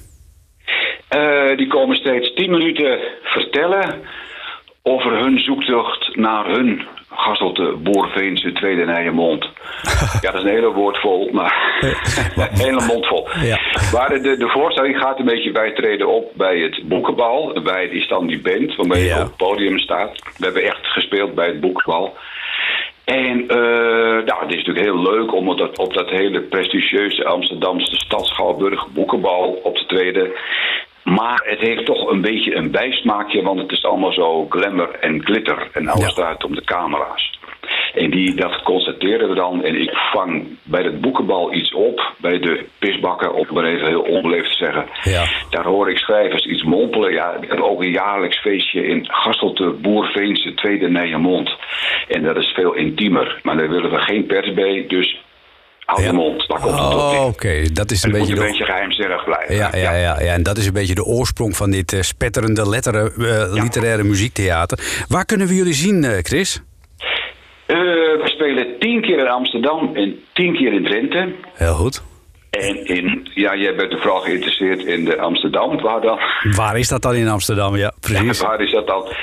Die 1.57 1.67
komen 1.67 1.95
steeds 1.95 2.33
tien 2.33 2.51
minuten 2.51 2.99
vertellen 3.23 4.01
over 4.83 5.17
hun 5.19 5.39
zoektocht 5.39 6.15
naar 6.15 6.45
hun 6.45 6.81
gastelte 7.19 7.75
Boerveense 7.77 8.51
Tweede 8.51 8.85
Nijmond. 8.85 9.43
ja, 10.21 10.31
dat 10.31 10.35
is 10.35 10.41
een 10.41 10.55
hele 10.55 10.71
woord 10.73 10.97
vol, 10.97 11.29
maar 11.31 11.81
een 12.35 12.57
hele 12.57 12.85
mond 12.85 13.07
vol. 13.07 13.27
Ja. 13.41 13.59
Maar 13.93 14.09
de, 14.09 14.37
de, 14.37 14.47
voorstelling 14.47 14.97
gaat 14.97 15.19
een 15.19 15.25
beetje 15.25 15.51
bijtreden 15.51 16.07
op 16.07 16.31
bij 16.33 16.59
het 16.59 16.81
boekenbal. 16.83 17.61
Bij 17.63 17.81
het 17.81 17.91
Istanbul 17.91 18.39
Band, 18.41 18.75
waarmee 18.75 19.03
Ja. 19.03 19.15
je 19.15 19.21
op 19.21 19.27
het 19.27 19.37
podium 19.37 19.79
staat. 19.79 20.11
We 20.37 20.45
hebben 20.45 20.63
echt 20.63 20.85
gespeeld 20.85 21.35
bij 21.35 21.47
het 21.47 21.59
boekenbal. 21.59 22.15
En 23.09 23.47
eh, 23.47 24.25
nou, 24.25 24.41
het 24.41 24.49
is 24.49 24.55
natuurlijk 24.55 24.85
heel 24.85 25.01
leuk 25.01 25.33
om 25.33 25.49
op 25.49 25.57
dat, 25.57 25.77
op 25.77 25.93
dat 25.93 26.09
hele 26.09 26.41
prestigieuze 26.41 27.25
Amsterdamse 27.25 27.95
Stadschouwburg 27.95 28.87
boekenbal 28.87 29.59
op 29.63 29.75
te 29.75 29.85
treden. 29.85 30.31
Maar 31.09 31.41
het 31.43 31.59
heeft 31.59 31.85
toch 31.85 32.09
een 32.09 32.21
beetje 32.21 32.55
een 32.55 32.71
bijsmaakje, 32.71 33.41
want 33.41 33.59
het 33.59 33.71
is 33.71 33.83
allemaal 33.83 34.13
zo 34.13 34.45
glamour 34.49 34.91
en 34.99 35.23
glitter 35.23 35.69
en 35.73 35.87
alles 35.87 36.13
draait 36.13 36.43
om 36.43 36.55
de 36.55 36.63
camera's. 36.63 37.39
En 37.93 38.09
die, 38.09 38.35
dat 38.35 38.61
constateren 38.63 39.29
we 39.29 39.35
dan. 39.35 39.63
En 39.63 39.81
ik 39.81 39.91
vang 40.11 40.57
bij 40.63 40.83
het 40.83 41.01
boekenbal 41.01 41.53
iets 41.53 41.73
op. 41.73 42.13
Bij 42.17 42.39
de 42.39 42.65
pisbakken, 42.79 43.33
om 43.33 43.47
maar 43.51 43.63
even 43.63 43.87
heel 43.87 44.01
onbeleefd 44.01 44.51
te 44.51 44.57
zeggen. 44.57 44.85
Ja. 45.03 45.25
Daar 45.49 45.65
hoor 45.65 45.89
ik 45.89 45.97
schrijvers 45.97 46.45
iets 46.45 46.63
mompelen. 46.63 47.13
Ja, 47.13 47.39
we 47.39 47.47
hebben 47.47 47.69
ook 47.69 47.81
een 47.81 47.91
jaarlijks 47.91 48.39
feestje 48.39 48.87
in 48.87 49.05
Gastelte 49.11 49.69
Boerveense 49.81 50.53
Tweede 50.53 50.89
Nijemond. 50.89 51.55
En 52.07 52.23
dat 52.23 52.37
is 52.37 52.47
veel 52.47 52.73
intiemer. 52.73 53.39
Maar 53.43 53.57
daar 53.57 53.69
willen 53.69 53.91
we 53.91 53.99
geen 53.99 54.25
pers 54.25 54.53
bij. 54.53 54.85
Dus 54.87 55.21
hou 55.89 56.03
je 56.03 56.11
mond. 56.11 56.47
Daar 56.47 56.59
komt 56.59 56.79
het 56.79 56.83
Oh. 56.83 57.25
Oké, 57.25 57.71
dat 57.73 57.91
is 57.91 58.03
En 58.03 58.09
een 58.13 58.19
beetje 58.19 58.35
een 58.35 58.47
beetje 58.47 58.65
geheimzinnig 58.65 59.23
blijven. 59.23 59.55
Ja, 59.55 59.69
ja, 59.75 59.93
ja, 59.93 60.21
ja, 60.21 60.33
en 60.33 60.43
dat 60.43 60.57
is 60.57 60.65
een 60.65 60.73
beetje 60.73 60.95
de 60.95 61.03
oorsprong 61.03 61.55
van 61.55 61.71
dit 61.71 61.93
eh, 61.93 62.01
spetterende 62.01 62.69
letteren, 62.69 63.13
eh, 63.17 63.63
literaire 63.63 64.03
muziektheater. 64.03 65.05
Waar 65.07 65.25
kunnen 65.25 65.47
we 65.47 65.55
jullie 65.55 65.73
zien, 65.73 66.03
eh, 66.03 66.17
Chris? 66.21 66.61
We 67.67 68.21
spelen 68.23 68.79
tien 68.79 69.01
keer 69.01 69.19
in 69.19 69.27
Amsterdam 69.27 69.95
en 69.95 70.19
tien 70.33 70.55
keer 70.55 70.73
in 70.73 70.83
Drenthe. 70.83 71.33
Heel 71.53 71.73
goed. 71.73 72.01
En 72.49 72.85
in, 72.85 73.29
ja, 73.33 73.55
jij 73.55 73.75
bent 73.75 73.93
vooral 73.93 74.19
geïnteresseerd 74.19 74.83
in 74.83 75.05
de 75.05 75.17
Amsterdam. 75.19 75.81
Waar 75.81 76.01
dan? 76.01 76.19
Waar 76.55 76.77
is 76.77 76.87
dat 76.87 77.01
dan 77.01 77.15
in 77.15 77.27
Amsterdam? 77.27 77.75
Ja, 77.75 77.93
precies. 77.99 78.39
Ja, 78.39 78.47
waar 78.47 78.61
is 78.61 78.71
dat 78.71 78.87
dan? 78.87 79.13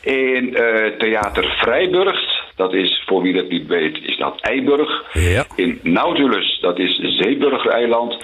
In 0.00 0.56
Theater 0.98 1.44
Vrijburg, 1.44 2.35
dat 2.56 2.74
is, 2.74 3.02
voor 3.06 3.22
wie 3.22 3.34
dat 3.34 3.48
niet 3.48 3.66
weet, 3.66 3.98
is 4.02 4.16
dat 4.16 4.40
Eiburg. 4.40 5.04
Ja. 5.12 5.44
In 5.54 5.80
Nautilus, 5.82 6.58
dat 6.60 6.78
is 6.78 6.96
Zeeburger 6.96 7.70
eiland. 7.70 8.16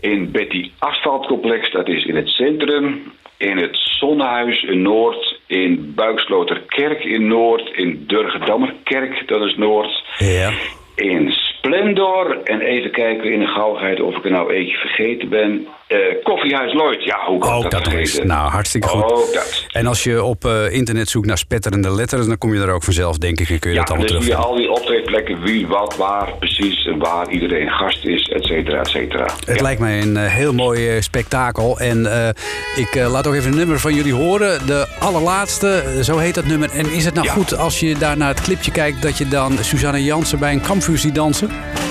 In 0.00 0.30
Betty 0.30 0.70
Asfaltcomplex, 0.78 1.72
dat 1.72 1.88
is 1.88 2.04
in 2.04 2.16
het 2.16 2.28
centrum. 2.28 3.12
In 3.36 3.56
het 3.56 3.76
Zonnehuis 3.76 4.62
in 4.62 4.82
Noord. 4.82 5.40
In 5.46 5.92
Buiksloterkerk 5.94 7.04
in 7.04 7.26
Noord. 7.26 7.70
In 7.74 8.04
Durgedammerkerk, 8.06 9.28
dat 9.28 9.44
is 9.44 9.56
Noord. 9.56 10.04
Ja. 10.18 10.52
In 10.94 11.32
Splendor. 11.32 12.42
En 12.42 12.60
even 12.60 12.90
kijken 12.90 13.32
in 13.32 13.40
de 13.40 13.46
gauwigheid 13.46 14.00
of 14.00 14.16
ik 14.16 14.24
er 14.24 14.30
nou 14.30 14.52
eentje 14.52 14.76
vergeten 14.76 15.28
ben. 15.28 15.66
Eh, 15.94 16.22
Koffiehuis 16.22 16.72
Lloyd, 16.72 17.04
ja, 17.04 17.16
hoe 17.26 17.38
kan 17.38 17.52
Ook 17.52 17.70
dat 17.70 17.82
vergeten? 17.82 18.26
Nou, 18.26 18.50
hartstikke 18.50 18.88
goed. 18.88 19.02
Ook 19.02 19.32
dat. 19.32 19.66
En 19.72 19.86
als 19.86 20.04
je 20.04 20.22
op 20.22 20.44
eh, 20.44 20.72
internet 20.72 21.08
zoekt 21.08 21.26
naar 21.26 21.38
spetterende 21.38 21.90
letters, 21.90 22.26
dan 22.26 22.38
kom 22.38 22.54
je 22.54 22.60
er 22.60 22.70
ook 22.70 22.82
vanzelf, 22.82 23.18
denk 23.18 23.40
ik, 23.40 23.48
en 23.48 23.58
kun 23.58 23.70
je 23.70 23.76
Ja, 23.76 23.82
dat 23.82 23.90
allemaal 23.90 24.06
je 24.06 24.12
terugvinden. 24.12 24.50
al 24.50 24.56
die 24.56 24.70
optreedplekken, 24.70 25.40
wie, 25.42 25.66
wat, 25.66 25.96
waar, 25.96 26.32
precies, 26.38 26.86
en 26.86 26.98
waar 26.98 27.28
iedereen 27.30 27.68
gast 27.68 28.04
is, 28.06 28.28
et 28.28 28.44
cetera, 28.44 28.80
et 28.80 28.88
cetera. 28.88 29.26
Het 29.46 29.60
lijkt 29.60 29.80
mij 29.80 30.02
een 30.02 30.16
eh, 30.16 30.32
heel 30.32 30.52
mooi 30.52 31.02
spektakel. 31.02 31.78
En 31.78 32.34
ik 32.76 32.94
laat 32.94 33.26
ook 33.26 33.34
even 33.34 33.50
een 33.50 33.56
nummer 33.56 33.78
van 33.80 33.94
jullie 33.94 34.14
horen. 34.14 34.66
De 34.66 34.86
allerlaatste, 34.98 35.82
zo 36.02 36.18
heet 36.18 36.34
dat 36.34 36.44
nummer. 36.46 36.70
En 36.70 36.92
is 36.92 37.04
het 37.04 37.14
nou 37.14 37.28
goed 37.28 37.58
als 37.58 37.80
je 37.80 37.94
daar 37.98 38.16
naar 38.16 38.28
het 38.28 38.42
clipje 38.42 38.70
kijkt... 38.70 39.02
dat 39.02 39.18
je 39.18 39.28
dan 39.28 39.58
Suzanne 39.60 40.04
Jansen 40.04 40.38
bij 40.38 40.52
een 40.52 40.60
kampvuur 40.60 40.98
ziet 40.98 41.14
dansen? 41.14 41.50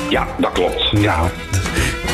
Ja, 0.10 0.28
dat 0.38 0.52
klopt. 0.52 0.90
Ja. 0.92 1.32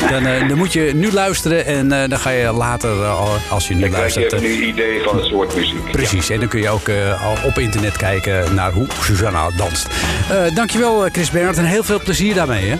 Dan, 0.08 0.26
eh, 0.26 0.48
dan 0.48 0.58
moet 0.58 0.72
je 0.72 0.90
nu 0.94 1.12
luisteren 1.12 1.66
en 1.66 1.92
eh, 1.92 2.08
dan 2.08 2.18
ga 2.18 2.30
je 2.30 2.52
later, 2.52 3.02
eh, 3.02 3.52
als 3.52 3.68
je 3.68 3.74
nu 3.74 3.80
Dan 3.80 3.90
krijg 3.90 4.14
je 4.14 4.20
luistert... 4.20 4.42
een 4.42 4.68
idee 4.68 5.02
van 5.02 5.16
het 5.16 5.24
soort 5.24 5.56
muziek. 5.56 5.90
Precies, 5.92 6.30
en 6.30 6.38
dan 6.40 6.48
kun 6.48 6.60
je 6.60 6.68
ook 6.68 6.88
eh, 6.88 7.24
al 7.26 7.36
op 7.44 7.58
internet 7.58 7.96
kijken 7.96 8.54
naar 8.54 8.72
hoe 8.72 8.86
Susanna 9.00 9.50
danst. 9.56 9.88
Eh, 10.30 10.54
dankjewel 10.54 11.08
Chris 11.12 11.30
Bernhard 11.30 11.58
en 11.58 11.64
heel 11.64 11.82
veel 11.84 12.00
plezier 12.00 12.34
daarmee. 12.34 12.68
Hè? 12.68 12.76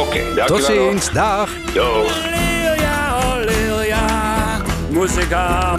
Oké, 0.00 0.18
dankjewel. 0.34 0.46
Tot 0.46 0.64
ziens, 0.64 1.12
dag. 1.12 1.50
Doeg. 1.72 2.32
Musica 4.90 5.76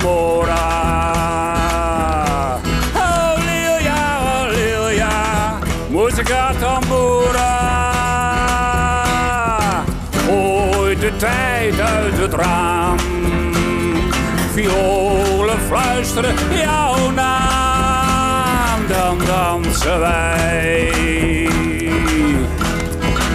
Violen 14.56 15.60
fluisteren 15.68 16.36
jouw 16.50 17.12
naam. 17.12 18.88
Dan 18.88 19.18
dansen 19.26 20.00
wij. 20.00 20.92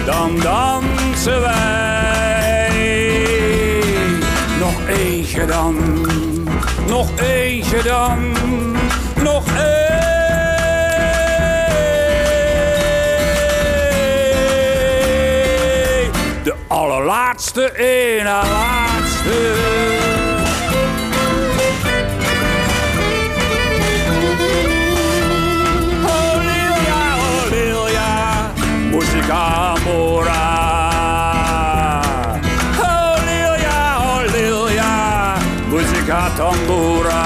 Dan 0.05 0.39
dansen 0.39 1.41
wij. 1.41 2.71
Nog 4.59 4.87
eentje 4.87 5.45
dan. 5.45 5.75
Nog 6.87 7.19
eentje 7.19 7.83
dan. 7.83 8.35
Nog 9.23 9.43
één. 9.47 9.99
De 16.43 16.53
allerlaatste, 16.67 17.71
na 18.23 18.41
laatste. 18.41 19.70
Tambura. 36.41 37.25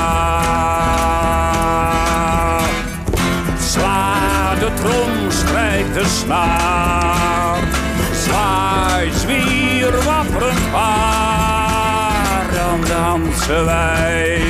Sla 3.59 4.55
de 4.59 4.70
trom, 4.74 5.32
strijd 5.32 5.93
de 5.93 6.05
snaar. 6.05 7.57
Zwaai, 8.24 9.11
zwier, 9.11 10.03
wapperend 10.03 10.72
paar. 10.72 12.43
Dan 12.53 12.80
dansen 12.88 13.66
wij 13.66 14.43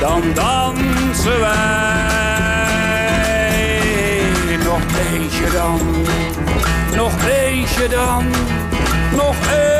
dan 0.00 0.22
dansen 0.34 1.40
wij. 1.40 1.58
Nog 4.64 4.80
eentje 5.12 5.50
dan, 5.52 5.80
nog 6.96 7.12
eentje 7.28 7.88
dan, 7.88 8.24
nog 9.12 9.36
één. 9.52 9.79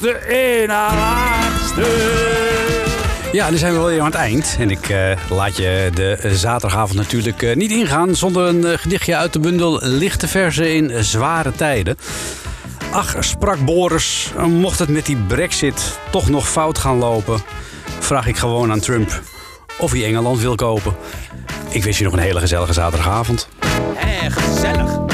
Na 0.00 0.94
laatste. 0.94 1.84
Ja, 3.32 3.48
dan 3.48 3.58
zijn 3.58 3.72
we 3.72 3.78
wel 3.78 3.88
weer 3.88 4.00
aan 4.00 4.06
het 4.06 4.14
eind. 4.14 4.56
En 4.58 4.70
ik 4.70 4.88
eh, 4.88 5.10
laat 5.30 5.56
je 5.56 5.90
de 5.94 6.30
zaterdagavond 6.34 6.98
natuurlijk 6.98 7.42
eh, 7.42 7.56
niet 7.56 7.70
ingaan 7.70 8.14
zonder 8.14 8.46
een 8.46 8.64
eh, 8.64 8.78
gedichtje 8.78 9.16
uit 9.16 9.32
de 9.32 9.38
bundel 9.38 9.78
Lichte 9.82 10.28
Verzen 10.28 10.74
in 10.74 11.04
Zware 11.04 11.52
Tijden. 11.52 11.96
Ach, 12.90 13.16
sprak 13.18 13.64
Boris, 13.64 14.32
mocht 14.48 14.78
het 14.78 14.88
met 14.88 15.06
die 15.06 15.16
brexit 15.16 15.98
toch 16.10 16.28
nog 16.28 16.48
fout 16.48 16.78
gaan 16.78 16.98
lopen, 16.98 17.42
vraag 17.98 18.26
ik 18.26 18.36
gewoon 18.36 18.70
aan 18.70 18.80
Trump 18.80 19.22
of 19.78 19.92
hij 19.92 20.04
Engeland 20.04 20.40
wil 20.40 20.54
kopen. 20.54 20.96
Ik 21.70 21.84
wens 21.84 21.98
je 21.98 22.04
nog 22.04 22.12
een 22.12 22.18
hele 22.18 22.40
gezellige 22.40 22.72
zaterdagavond. 22.72 23.48
Hé, 23.94 24.30
gezellig. 24.30 25.13